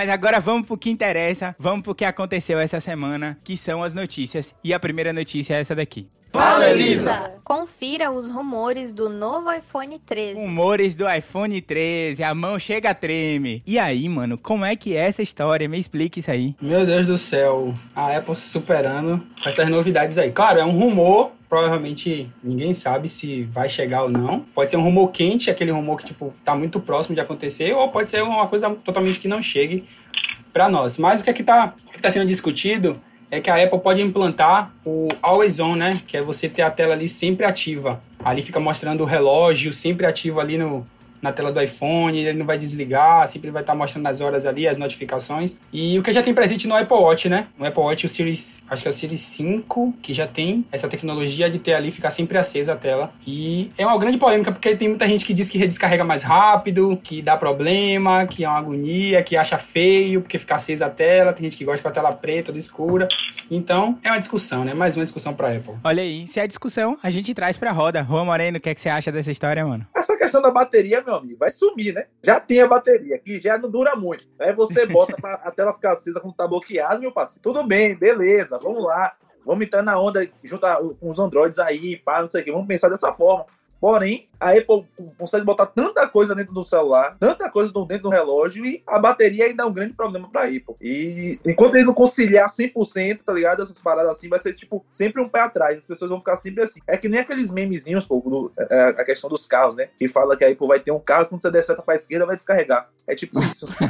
Mas 0.00 0.08
agora 0.08 0.40
vamos 0.40 0.66
pro 0.66 0.78
que 0.78 0.88
interessa, 0.88 1.54
vamos 1.58 1.82
pro 1.82 1.94
que 1.94 2.06
aconteceu 2.06 2.58
essa 2.58 2.80
semana, 2.80 3.38
que 3.44 3.54
são 3.54 3.82
as 3.82 3.92
notícias. 3.92 4.54
E 4.64 4.72
a 4.72 4.80
primeira 4.80 5.12
notícia 5.12 5.52
é 5.52 5.60
essa 5.60 5.74
daqui. 5.74 6.08
Fala, 6.32 6.70
Elisa! 6.70 7.32
Confira 7.42 8.12
os 8.12 8.28
rumores 8.28 8.92
do 8.92 9.08
novo 9.08 9.52
iPhone 9.52 9.98
13. 9.98 10.34
Rumores 10.34 10.94
do 10.94 11.10
iPhone 11.10 11.60
13, 11.60 12.22
a 12.22 12.32
mão 12.32 12.56
chega 12.56 12.90
a 12.90 12.94
treme. 12.94 13.62
E 13.66 13.80
aí, 13.80 14.08
mano, 14.08 14.38
como 14.38 14.64
é 14.64 14.76
que 14.76 14.96
é 14.96 15.00
essa 15.00 15.22
história? 15.22 15.68
Me 15.68 15.78
explique 15.78 16.20
isso 16.20 16.30
aí. 16.30 16.54
Meu 16.62 16.86
Deus 16.86 17.04
do 17.04 17.18
céu, 17.18 17.74
a 17.96 18.16
Apple 18.16 18.36
se 18.36 18.48
superando 18.48 19.20
com 19.42 19.48
essas 19.48 19.68
novidades 19.68 20.18
aí. 20.18 20.30
Claro, 20.30 20.60
é 20.60 20.64
um 20.64 20.70
rumor, 20.70 21.32
provavelmente 21.48 22.30
ninguém 22.44 22.72
sabe 22.72 23.08
se 23.08 23.42
vai 23.42 23.68
chegar 23.68 24.04
ou 24.04 24.08
não. 24.08 24.40
Pode 24.54 24.70
ser 24.70 24.76
um 24.76 24.84
rumor 24.84 25.08
quente, 25.08 25.50
aquele 25.50 25.72
rumor 25.72 25.96
que, 25.96 26.04
tipo, 26.04 26.32
tá 26.44 26.54
muito 26.54 26.78
próximo 26.78 27.16
de 27.16 27.20
acontecer, 27.20 27.72
ou 27.74 27.88
pode 27.88 28.08
ser 28.08 28.22
uma 28.22 28.46
coisa 28.46 28.70
totalmente 28.70 29.18
que 29.18 29.26
não 29.26 29.42
chegue 29.42 29.84
para 30.52 30.68
nós. 30.68 30.96
Mas 30.96 31.20
o 31.20 31.24
que 31.24 31.30
é 31.30 31.32
que 31.32 31.42
tá, 31.42 31.74
o 31.88 31.90
que 31.90 32.00
tá 32.00 32.08
sendo 32.08 32.26
discutido 32.26 33.00
é 33.30 33.40
que 33.40 33.48
a 33.48 33.62
Apple 33.62 33.78
pode 33.78 34.02
implantar 34.02 34.72
o 34.84 35.08
Always 35.22 35.60
On, 35.60 35.76
né? 35.76 36.00
Que 36.06 36.16
é 36.16 36.22
você 36.22 36.48
ter 36.48 36.62
a 36.62 36.70
tela 36.70 36.94
ali 36.94 37.08
sempre 37.08 37.46
ativa. 37.46 38.02
Ali 38.24 38.42
fica 38.42 38.58
mostrando 38.58 39.02
o 39.02 39.06
relógio 39.06 39.72
sempre 39.72 40.04
ativo 40.06 40.40
ali 40.40 40.58
no, 40.58 40.86
na 41.22 41.32
tela 41.32 41.52
do 41.52 41.60
iPhone, 41.60 42.18
ele 42.18 42.38
não 42.38 42.46
vai 42.46 42.58
desligar, 42.58 43.26
sempre 43.28 43.50
vai 43.50 43.62
estar 43.62 43.74
mostrando 43.74 44.06
as 44.06 44.20
horas 44.20 44.46
ali, 44.46 44.66
as 44.68 44.78
notificações. 44.78 45.56
E 45.72 45.98
o 45.98 46.02
que 46.02 46.12
já 46.12 46.22
tem 46.22 46.34
presente 46.34 46.66
no 46.66 46.76
Apple 46.76 46.96
Watch, 46.96 47.28
né? 47.28 47.46
No 47.58 47.66
Apple 47.66 47.82
Watch, 47.82 48.06
o 48.06 48.08
Series, 48.08 48.62
acho 48.68 48.82
que 48.82 48.88
é 48.88 48.90
o 48.90 48.92
Series 48.92 49.20
5, 49.20 49.94
que 50.02 50.12
já 50.12 50.26
tem 50.26 50.64
essa 50.70 50.88
tecnologia 50.88 51.50
de 51.50 51.58
ter 51.58 51.74
ali, 51.74 51.90
ficar 51.90 52.10
sempre 52.10 52.38
acesa 52.38 52.72
a 52.72 52.76
tela. 52.76 53.12
E 53.26 53.70
é 53.78 53.86
uma 53.86 53.98
grande 53.98 54.18
polêmica, 54.18 54.52
porque 54.52 54.76
tem 54.76 54.88
muita 54.88 55.06
gente 55.06 55.24
que 55.24 55.34
diz 55.34 55.48
que 55.48 55.66
descarrega 55.66 56.04
mais 56.04 56.22
rápido, 56.22 56.98
que 57.02 57.22
dá 57.22 57.36
problema, 57.36 58.26
que 58.26 58.44
é 58.44 58.48
uma 58.48 58.58
agonia, 58.58 59.22
que 59.22 59.36
acha 59.36 59.58
feio, 59.58 60.20
porque 60.20 60.38
fica 60.38 60.56
acesa 60.56 60.86
a 60.86 60.90
tela, 60.90 61.32
tem 61.32 61.44
gente 61.44 61.56
que 61.56 61.64
gosta 61.64 61.82
com 61.82 61.88
a 61.88 61.92
tela 61.92 62.12
preta, 62.12 62.50
toda 62.50 62.58
escura. 62.58 63.08
Então, 63.50 63.98
é 64.02 64.10
uma 64.10 64.18
discussão, 64.18 64.64
né? 64.64 64.74
Mais 64.74 64.96
uma 64.96 65.04
discussão 65.04 65.34
pra 65.34 65.48
Apple. 65.48 65.74
Olha 65.82 66.02
aí, 66.02 66.26
se 66.26 66.38
é 66.38 66.46
discussão, 66.46 66.98
a 67.02 67.10
gente 67.10 67.34
traz 67.34 67.56
pra 67.56 67.72
roda. 67.72 68.06
Juan 68.08 68.24
Moreno, 68.24 68.58
o 68.58 68.60
que, 68.60 68.68
é 68.68 68.74
que 68.74 68.80
você 68.80 68.88
acha 68.88 69.10
dessa 69.10 69.30
história, 69.30 69.64
mano? 69.64 69.86
Essa 69.94 70.16
questão 70.16 70.42
da 70.42 70.50
bateria, 70.50 71.02
meu 71.10 71.16
amigo, 71.16 71.38
vai 71.38 71.50
sumir, 71.50 71.92
né? 71.92 72.06
Já 72.24 72.38
tem 72.38 72.60
a 72.60 72.68
bateria, 72.68 73.18
que 73.18 73.40
já 73.40 73.58
não 73.58 73.68
dura 73.68 73.96
muito. 73.96 74.28
Aí 74.38 74.52
você 74.54 74.86
bota 74.86 75.16
pra 75.16 75.34
a 75.44 75.50
tela 75.50 75.74
ficar 75.74 75.92
acesa 75.92 76.20
quando 76.20 76.34
tá 76.34 76.46
bloqueado, 76.46 77.00
meu 77.00 77.12
parceiro. 77.12 77.42
Tudo 77.42 77.64
bem, 77.66 77.96
beleza, 77.96 78.58
vamos 78.62 78.84
lá. 78.84 79.16
Vamos 79.44 79.66
entrar 79.66 79.82
na 79.82 79.98
onda, 79.98 80.28
juntar 80.44 80.76
com 80.76 81.08
os 81.08 81.18
Androids 81.18 81.58
aí, 81.58 81.96
pá, 81.96 82.20
não 82.20 82.28
sei 82.28 82.42
o 82.42 82.44
que. 82.44 82.52
Vamos 82.52 82.68
pensar 82.68 82.88
dessa 82.88 83.12
forma. 83.12 83.46
Porém, 83.80 84.28
a 84.38 84.50
Apple 84.50 84.86
consegue 85.16 85.44
botar 85.44 85.66
tanta 85.66 86.06
coisa 86.06 86.34
dentro 86.34 86.52
do 86.52 86.64
celular, 86.64 87.16
tanta 87.18 87.50
coisa 87.50 87.72
dentro 87.86 88.04
do 88.04 88.08
relógio 88.10 88.64
e 88.66 88.82
a 88.86 88.98
bateria 88.98 89.46
ainda 89.46 89.62
é 89.62 89.66
um 89.66 89.72
grande 89.72 89.94
problema 89.94 90.28
pra 90.30 90.42
Apple. 90.42 90.76
E 90.80 91.38
enquanto 91.46 91.74
ele 91.76 91.84
não 91.84 91.94
conciliar 91.94 92.50
100%, 92.50 93.20
tá 93.24 93.32
ligado? 93.32 93.62
Essas 93.62 93.78
paradas 93.78 94.12
assim, 94.12 94.28
vai 94.28 94.38
ser 94.38 94.52
tipo 94.54 94.84
sempre 94.90 95.22
um 95.22 95.28
pé 95.28 95.40
atrás. 95.40 95.78
As 95.78 95.86
pessoas 95.86 96.10
vão 96.10 96.18
ficar 96.18 96.36
sempre 96.36 96.62
assim. 96.62 96.80
É 96.86 96.96
que 96.96 97.08
nem 97.08 97.20
aqueles 97.20 97.50
memezinhos, 97.50 98.04
pô, 98.04 98.20
do, 98.20 98.52
é, 98.58 98.90
é 98.98 99.00
a 99.00 99.04
questão 99.04 99.30
dos 99.30 99.46
carros, 99.46 99.74
né? 99.74 99.88
Que 99.98 100.08
fala 100.08 100.36
que 100.36 100.44
a 100.44 100.50
Apple 100.50 100.68
vai 100.68 100.80
ter 100.80 100.90
um 100.90 101.00
carro, 101.00 101.26
quando 101.26 101.40
você 101.40 101.50
der 101.50 101.62
seta 101.62 101.82
pra 101.82 101.94
esquerda, 101.94 102.26
vai 102.26 102.36
descarregar. 102.36 102.90
É 103.06 103.14
tipo 103.14 103.38
isso. 103.38 103.66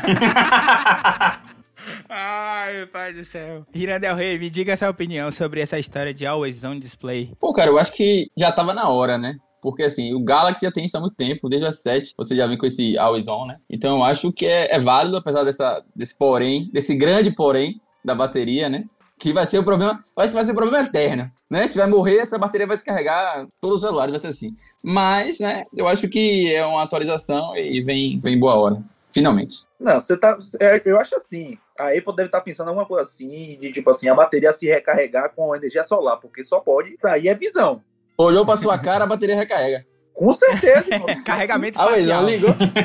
Ai, 2.09 2.77
meu 2.77 2.89
pai 2.89 3.13
do 3.13 3.25
céu. 3.25 3.65
Irandel 3.75 4.15
Rei, 4.15 4.39
me 4.39 4.51
diga 4.51 4.73
essa 4.73 4.89
opinião 4.89 5.31
sobre 5.31 5.61
essa 5.61 5.79
história 5.79 6.13
de 6.13 6.27
Always 6.27 6.63
On 6.65 6.79
Display. 6.79 7.33
Pô, 7.41 7.53
cara, 7.53 7.71
eu 7.71 7.79
acho 7.79 7.93
que 7.93 8.29
já 8.37 8.53
tava 8.53 8.75
na 8.75 8.89
hora, 8.89 9.17
né? 9.17 9.37
Porque 9.61 9.83
assim, 9.83 10.15
o 10.15 10.21
Galaxy 10.21 10.65
já 10.65 10.73
tem 10.73 10.85
isso 10.85 10.97
há 10.97 11.01
muito 11.01 11.17
tempo, 11.17 11.49
desde 11.49 11.67
o 11.67 11.71
S7, 11.71 12.13
você 12.17 12.35
já 12.35 12.47
vem 12.47 12.57
com 12.57 12.67
esse 12.67 12.97
Always 12.99 13.29
On, 13.29 13.47
né? 13.47 13.59
Então 13.69 13.97
eu 13.97 14.05
acho 14.05 14.33
que 14.33 14.47
é, 14.47 14.75
é 14.75 14.81
válido, 14.81 15.17
apesar 15.17 15.45
dessa, 15.45 15.83
desse 15.95 16.17
porém, 16.17 16.71
desse 16.73 16.95
grande 16.95 17.31
porém 17.31 17.81
da 18.05 18.15
bateria, 18.15 18.69
né? 18.69 18.85
Que 19.19 19.33
vai 19.33 19.45
ser 19.45 19.59
o 19.59 19.65
problema, 19.65 20.03
acho 20.17 20.29
que 20.29 20.35
vai 20.35 20.45
ser 20.45 20.53
o 20.53 20.57
problema 20.57 20.87
eterno, 20.87 21.31
né? 21.49 21.69
Se 21.69 21.77
vai 21.77 21.87
morrer, 21.87 22.19
essa 22.19 22.39
bateria 22.39 22.67
vai 22.67 22.77
descarregar 22.77 23.47
todos 23.61 23.79
os 23.79 23.83
celulares, 23.83 24.13
vai 24.13 24.21
ser 24.21 24.29
assim. 24.29 24.57
Mas, 24.83 25.41
né, 25.41 25.65
eu 25.77 25.87
acho 25.87 26.09
que 26.09 26.55
é 26.55 26.65
uma 26.65 26.83
atualização 26.83 27.55
e 27.57 27.83
vem, 27.83 28.19
vem 28.19 28.39
boa 28.39 28.55
hora. 28.55 28.83
Finalmente. 29.13 29.65
Não, 29.79 30.01
você 30.01 30.17
tá. 30.17 30.39
é, 30.61 30.81
Eu 30.85 30.99
acho 30.99 31.17
assim. 31.17 31.59
A 31.79 31.89
Apple 31.89 32.15
deve 32.15 32.29
estar 32.29 32.41
pensando 32.43 32.67
em 32.67 32.71
alguma 32.71 32.87
coisa 32.87 33.05
assim, 33.05 33.57
de 33.59 33.73
tipo 33.73 33.89
assim, 33.89 34.09
a 34.09 34.15
bateria 34.15 34.53
se 34.53 34.67
recarregar 34.67 35.33
com 35.35 35.57
energia 35.57 35.83
solar, 35.83 36.19
porque 36.19 36.45
só 36.45 36.61
pode. 36.61 36.95
Aí 37.05 37.27
é 37.27 37.35
visão. 37.35 37.83
Olhou 38.25 38.45
pra 38.45 38.57
sua 38.57 38.79
cara, 38.79 39.05
a 39.05 39.07
bateria 39.07 39.37
recarrega. 39.37 39.85
Com 40.13 40.31
certeza. 40.33 40.85
Carregamento 41.25 41.81
Ah, 41.81 41.87
mas 41.87 42.01
facial. 42.01 42.27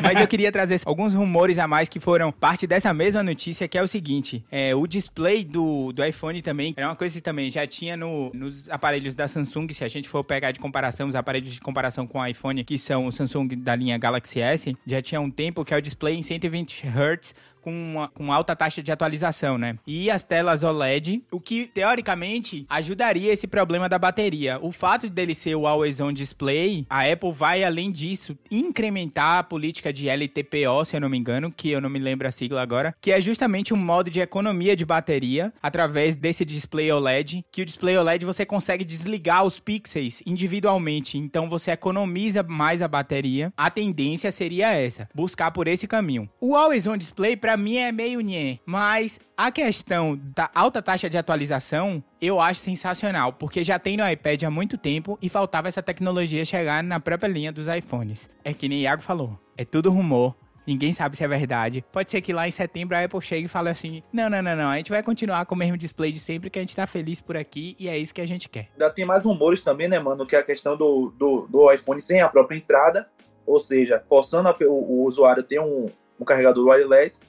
Mas 0.02 0.22
eu 0.22 0.28
queria 0.28 0.50
trazer 0.54 0.80
alguns 0.86 1.14
rumores 1.14 1.60
a 1.60 1.68
mais 1.68 1.90
que 1.90 2.00
foram 2.00 2.32
parte 2.32 2.66
dessa 2.66 2.94
mesma 2.94 3.22
notícia, 3.22 3.68
que 3.68 3.78
é 3.78 3.84
o 3.84 3.88
seguinte: 3.88 4.46
é, 4.50 4.74
o 4.74 4.88
display 4.88 5.44
do, 5.44 5.92
do 5.92 6.06
iPhone 6.06 6.42
também 6.42 6.74
é 6.78 6.86
uma 6.86 6.96
coisa 6.96 7.14
que 7.16 7.22
também 7.22 7.52
já 7.52 7.68
tinha 7.68 7.98
no- 7.98 8.32
nos 8.34 8.70
aparelhos 8.70 9.16
da 9.16 9.28
Samsung. 9.28 9.68
Se 9.74 9.84
a 9.84 9.88
gente 9.90 10.08
for 10.08 10.24
pegar 10.24 10.52
de 10.52 10.60
comparação, 10.62 11.10
os 11.10 11.16
aparelhos 11.16 11.52
de 11.54 11.60
comparação 11.60 12.08
com 12.08 12.20
o 12.20 12.26
iPhone, 12.26 12.64
que 12.64 12.78
são 12.78 13.06
o 13.06 13.12
Samsung 13.12 13.48
da 13.58 13.76
linha 13.76 13.98
Galaxy 13.98 14.40
S, 14.40 14.74
já 14.88 15.02
tinha 15.02 15.20
um 15.20 15.30
tempo 15.30 15.66
que 15.66 15.74
é 15.74 15.78
o 15.78 15.82
display 15.82 16.16
em 16.16 16.22
120 16.22 16.88
Hz. 16.88 17.36
Com, 17.66 17.72
uma- 17.74 18.08
com 18.10 18.32
alta 18.32 18.56
taxa 18.56 18.84
de 18.84 18.92
atualização, 18.92 19.58
né? 19.58 19.76
E 19.88 20.12
as 20.12 20.24
telas 20.24 20.62
OLED, 20.62 21.24
o 21.32 21.40
que 21.40 21.66
teoricamente 21.66 22.64
ajudaria 22.70 23.34
esse 23.34 23.48
problema 23.48 23.90
da 23.90 23.98
bateria. 23.98 24.60
O 24.62 24.72
fato 24.72 25.10
dele 25.10 25.34
ser 25.34 25.56
o 25.56 25.66
Always 25.66 26.00
On 26.00 26.14
Display, 26.14 26.86
a 26.88 27.12
Apple 27.12 27.32
vai 27.32 27.64
além 27.64 27.92
disso 27.92 28.38
incrementar 28.52 29.40
a 29.40 29.44
política 29.44 29.92
de 29.92 30.08
LTPO, 30.08 30.86
se 30.86 30.96
eu 30.96 31.02
não 31.02 31.10
me 31.10 31.18
engano, 31.18 31.52
que 31.52 31.72
eu 31.72 31.82
não 31.82 31.90
me 31.90 31.98
lembro 31.98 32.28
a 32.28 32.32
sigla 32.32 32.62
agora, 32.62 32.96
que 33.02 33.12
é 33.12 33.20
justamente 33.20 33.74
um 33.74 33.78
modo 33.78 34.12
de 34.12 34.20
economia 34.20 34.76
de 34.76 34.86
bateria 34.86 35.52
através 35.62 36.16
desse 36.16 36.46
display 36.46 36.92
OLED, 36.92 37.44
que 37.52 37.64
o 37.64 37.66
display 37.66 37.98
OLED 37.98 38.26
você 38.26 38.46
consegue 38.46 38.86
desligar 38.86 39.44
os 39.44 39.60
pixels 39.60 40.22
individualmente, 40.24 41.18
então 41.18 41.50
você 41.50 41.72
economiza 41.72 42.44
mais 42.44 42.82
a 42.84 42.88
bateria. 42.88 43.52
A 43.58 43.72
tendência 43.72 44.32
seria 44.32 44.72
essa, 44.74 45.10
buscar 45.16 45.50
por 45.50 45.68
esse 45.68 45.88
caminho. 45.88 46.30
O 46.40 46.56
Always 46.56 46.86
On 46.86 46.96
Display 46.96 47.36
pra 47.56 47.64
mim 47.64 47.78
é 47.78 47.90
meio 47.90 48.20
nhé, 48.20 48.60
mas 48.66 49.18
a 49.38 49.50
questão 49.50 50.20
da 50.36 50.50
alta 50.54 50.82
taxa 50.82 51.10
de 51.10 51.18
atualização 51.18 52.04
eu 52.22 52.42
acho 52.42 52.60
sensacional, 52.60 53.32
porque 53.32 53.64
já 53.64 53.80
tem 53.80 53.96
no 53.96 54.06
iPad 54.08 54.44
há 54.44 54.52
muito 54.52 54.78
tempo 54.78 55.18
e 55.22 55.30
faltava 55.30 55.70
essa 55.70 55.82
tecnologia 55.82 56.44
chegar 56.44 56.84
na 56.84 57.00
própria 57.00 57.30
linha 57.30 57.54
dos 57.54 57.68
iPhones. 57.68 58.30
É 58.44 58.54
que 58.54 58.68
nem 58.68 58.82
Iago 58.82 59.02
falou, 59.02 59.40
é 59.58 59.64
tudo 59.64 59.90
rumor. 59.90 60.36
Ninguém 60.68 60.92
sabe 60.92 61.16
se 61.16 61.24
é 61.24 61.28
verdade. 61.28 61.86
Pode 61.94 62.10
ser 62.12 62.20
que 62.22 62.34
lá 62.34 62.46
em 62.48 62.52
setembro 62.52 62.98
a 62.98 63.04
Apple 63.04 63.22
chegue 63.22 63.46
e 63.46 63.48
fale 63.48 63.70
assim: 63.70 64.02
não, 64.12 64.28
não, 64.30 64.42
não, 64.42 64.56
não, 64.56 64.70
a 64.72 64.78
gente 64.78 64.90
vai 64.90 65.04
continuar 65.04 65.46
com 65.46 65.54
o 65.54 65.58
mesmo 65.58 65.78
display 65.78 66.12
de 66.12 66.20
sempre, 66.20 66.50
que 66.50 66.58
a 66.58 66.62
gente 66.62 66.76
tá 66.76 66.88
feliz 66.88 67.22
por 67.22 67.38
aqui 67.38 67.76
e 67.80 67.88
é 67.88 67.96
isso 67.98 68.12
que 68.14 68.20
a 68.20 68.26
gente 68.26 68.50
quer. 68.50 68.70
Ainda 68.74 68.90
tem 68.90 69.06
mais 69.06 69.24
rumores 69.24 69.64
também, 69.64 69.88
né, 69.88 70.00
mano? 70.00 70.26
Que 70.26 70.36
é 70.36 70.40
a 70.40 70.44
questão 70.44 70.76
do, 70.76 71.14
do, 71.18 71.48
do 71.48 71.72
iPhone 71.72 72.02
sem 72.02 72.20
a 72.20 72.28
própria 72.28 72.58
entrada, 72.58 73.08
ou 73.46 73.60
seja, 73.60 74.04
forçando 74.10 74.50
a- 74.50 74.56
o, 74.62 75.02
o 75.02 75.06
usuário 75.06 75.42
a 75.44 75.46
ter 75.46 75.60
um, 75.62 75.92
um 76.20 76.26
carregador 76.26 76.66
wireless. 76.68 77.22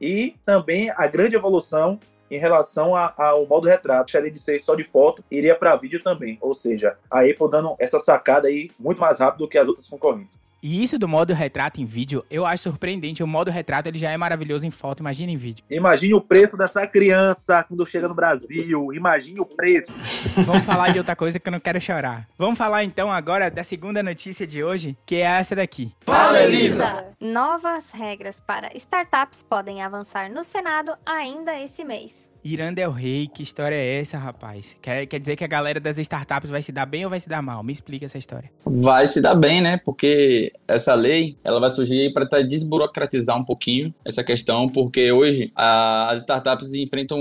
E 0.00 0.34
também 0.44 0.90
a 0.90 1.06
grande 1.06 1.36
evolução 1.36 2.00
em 2.30 2.38
relação 2.38 2.94
ao 2.94 3.44
modo 3.46 3.68
retrato. 3.68 4.06
Deixaria 4.06 4.30
de 4.30 4.38
ser 4.38 4.60
só 4.60 4.74
de 4.74 4.84
foto, 4.84 5.24
iria 5.30 5.54
para 5.54 5.76
vídeo 5.76 6.02
também. 6.02 6.38
Ou 6.40 6.54
seja, 6.54 6.96
a 7.10 7.20
Apple 7.20 7.50
dando 7.50 7.74
essa 7.78 7.98
sacada 7.98 8.48
aí 8.48 8.70
muito 8.78 9.00
mais 9.00 9.18
rápido 9.18 9.40
do 9.40 9.48
que 9.48 9.58
as 9.58 9.66
outras 9.66 9.88
concorrentes. 9.88 10.40
E 10.62 10.82
isso 10.82 10.98
do 10.98 11.08
modo 11.08 11.32
retrato 11.32 11.80
em 11.80 11.86
vídeo, 11.86 12.24
eu 12.30 12.44
acho 12.44 12.64
surpreendente. 12.64 13.22
O 13.22 13.26
modo 13.26 13.50
retrato 13.50 13.88
ele 13.88 13.98
já 13.98 14.10
é 14.10 14.16
maravilhoso 14.16 14.66
em 14.66 14.70
foto, 14.70 15.00
imagina 15.00 15.32
em 15.32 15.36
vídeo. 15.36 15.64
Imagine 15.70 16.14
o 16.14 16.20
preço 16.20 16.56
dessa 16.56 16.86
criança 16.86 17.64
quando 17.64 17.86
chega 17.86 18.08
no 18.08 18.14
Brasil. 18.14 18.92
Imagine 18.92 19.40
o 19.40 19.46
preço. 19.46 19.98
Vamos 20.44 20.66
falar 20.66 20.90
de 20.92 20.98
outra 20.98 21.16
coisa 21.16 21.38
que 21.38 21.48
eu 21.48 21.52
não 21.52 21.60
quero 21.60 21.80
chorar. 21.80 22.28
Vamos 22.36 22.58
falar 22.58 22.84
então 22.84 23.10
agora 23.10 23.50
da 23.50 23.64
segunda 23.64 24.02
notícia 24.02 24.46
de 24.46 24.62
hoje, 24.62 24.96
que 25.06 25.16
é 25.16 25.20
essa 25.20 25.56
daqui. 25.56 25.92
Fala, 26.00 26.42
Elisa! 26.42 27.06
Novas 27.20 27.90
regras 27.90 28.40
para 28.40 28.76
startups 28.76 29.42
podem 29.42 29.82
avançar 29.82 30.30
no 30.30 30.44
Senado 30.44 30.96
ainda 31.04 31.58
esse 31.58 31.84
mês. 31.84 32.29
Irã 32.42 32.72
Del 32.72 32.90
Rey, 32.90 33.28
que 33.28 33.42
história 33.42 33.74
é 33.74 34.00
essa, 34.00 34.16
rapaz? 34.16 34.74
Quer, 34.80 35.06
quer 35.06 35.18
dizer 35.20 35.36
que 35.36 35.44
a 35.44 35.46
galera 35.46 35.78
das 35.78 35.98
startups 35.98 36.50
vai 36.50 36.62
se 36.62 36.72
dar 36.72 36.86
bem 36.86 37.04
ou 37.04 37.10
vai 37.10 37.20
se 37.20 37.28
dar 37.28 37.42
mal? 37.42 37.62
Me 37.62 37.72
explica 37.72 38.06
essa 38.06 38.16
história. 38.16 38.50
Vai 38.64 39.06
se 39.06 39.20
dar 39.20 39.34
bem, 39.34 39.60
né? 39.60 39.78
Porque 39.84 40.52
essa 40.66 40.94
lei, 40.94 41.36
ela 41.44 41.60
vai 41.60 41.68
surgir 41.70 42.12
para 42.12 42.42
desburocratizar 42.42 43.36
um 43.36 43.44
pouquinho 43.44 43.94
essa 44.04 44.24
questão, 44.24 44.68
porque 44.68 45.12
hoje 45.12 45.52
a- 45.54 46.10
as 46.10 46.18
startups 46.18 46.72
enfrentam 46.74 47.18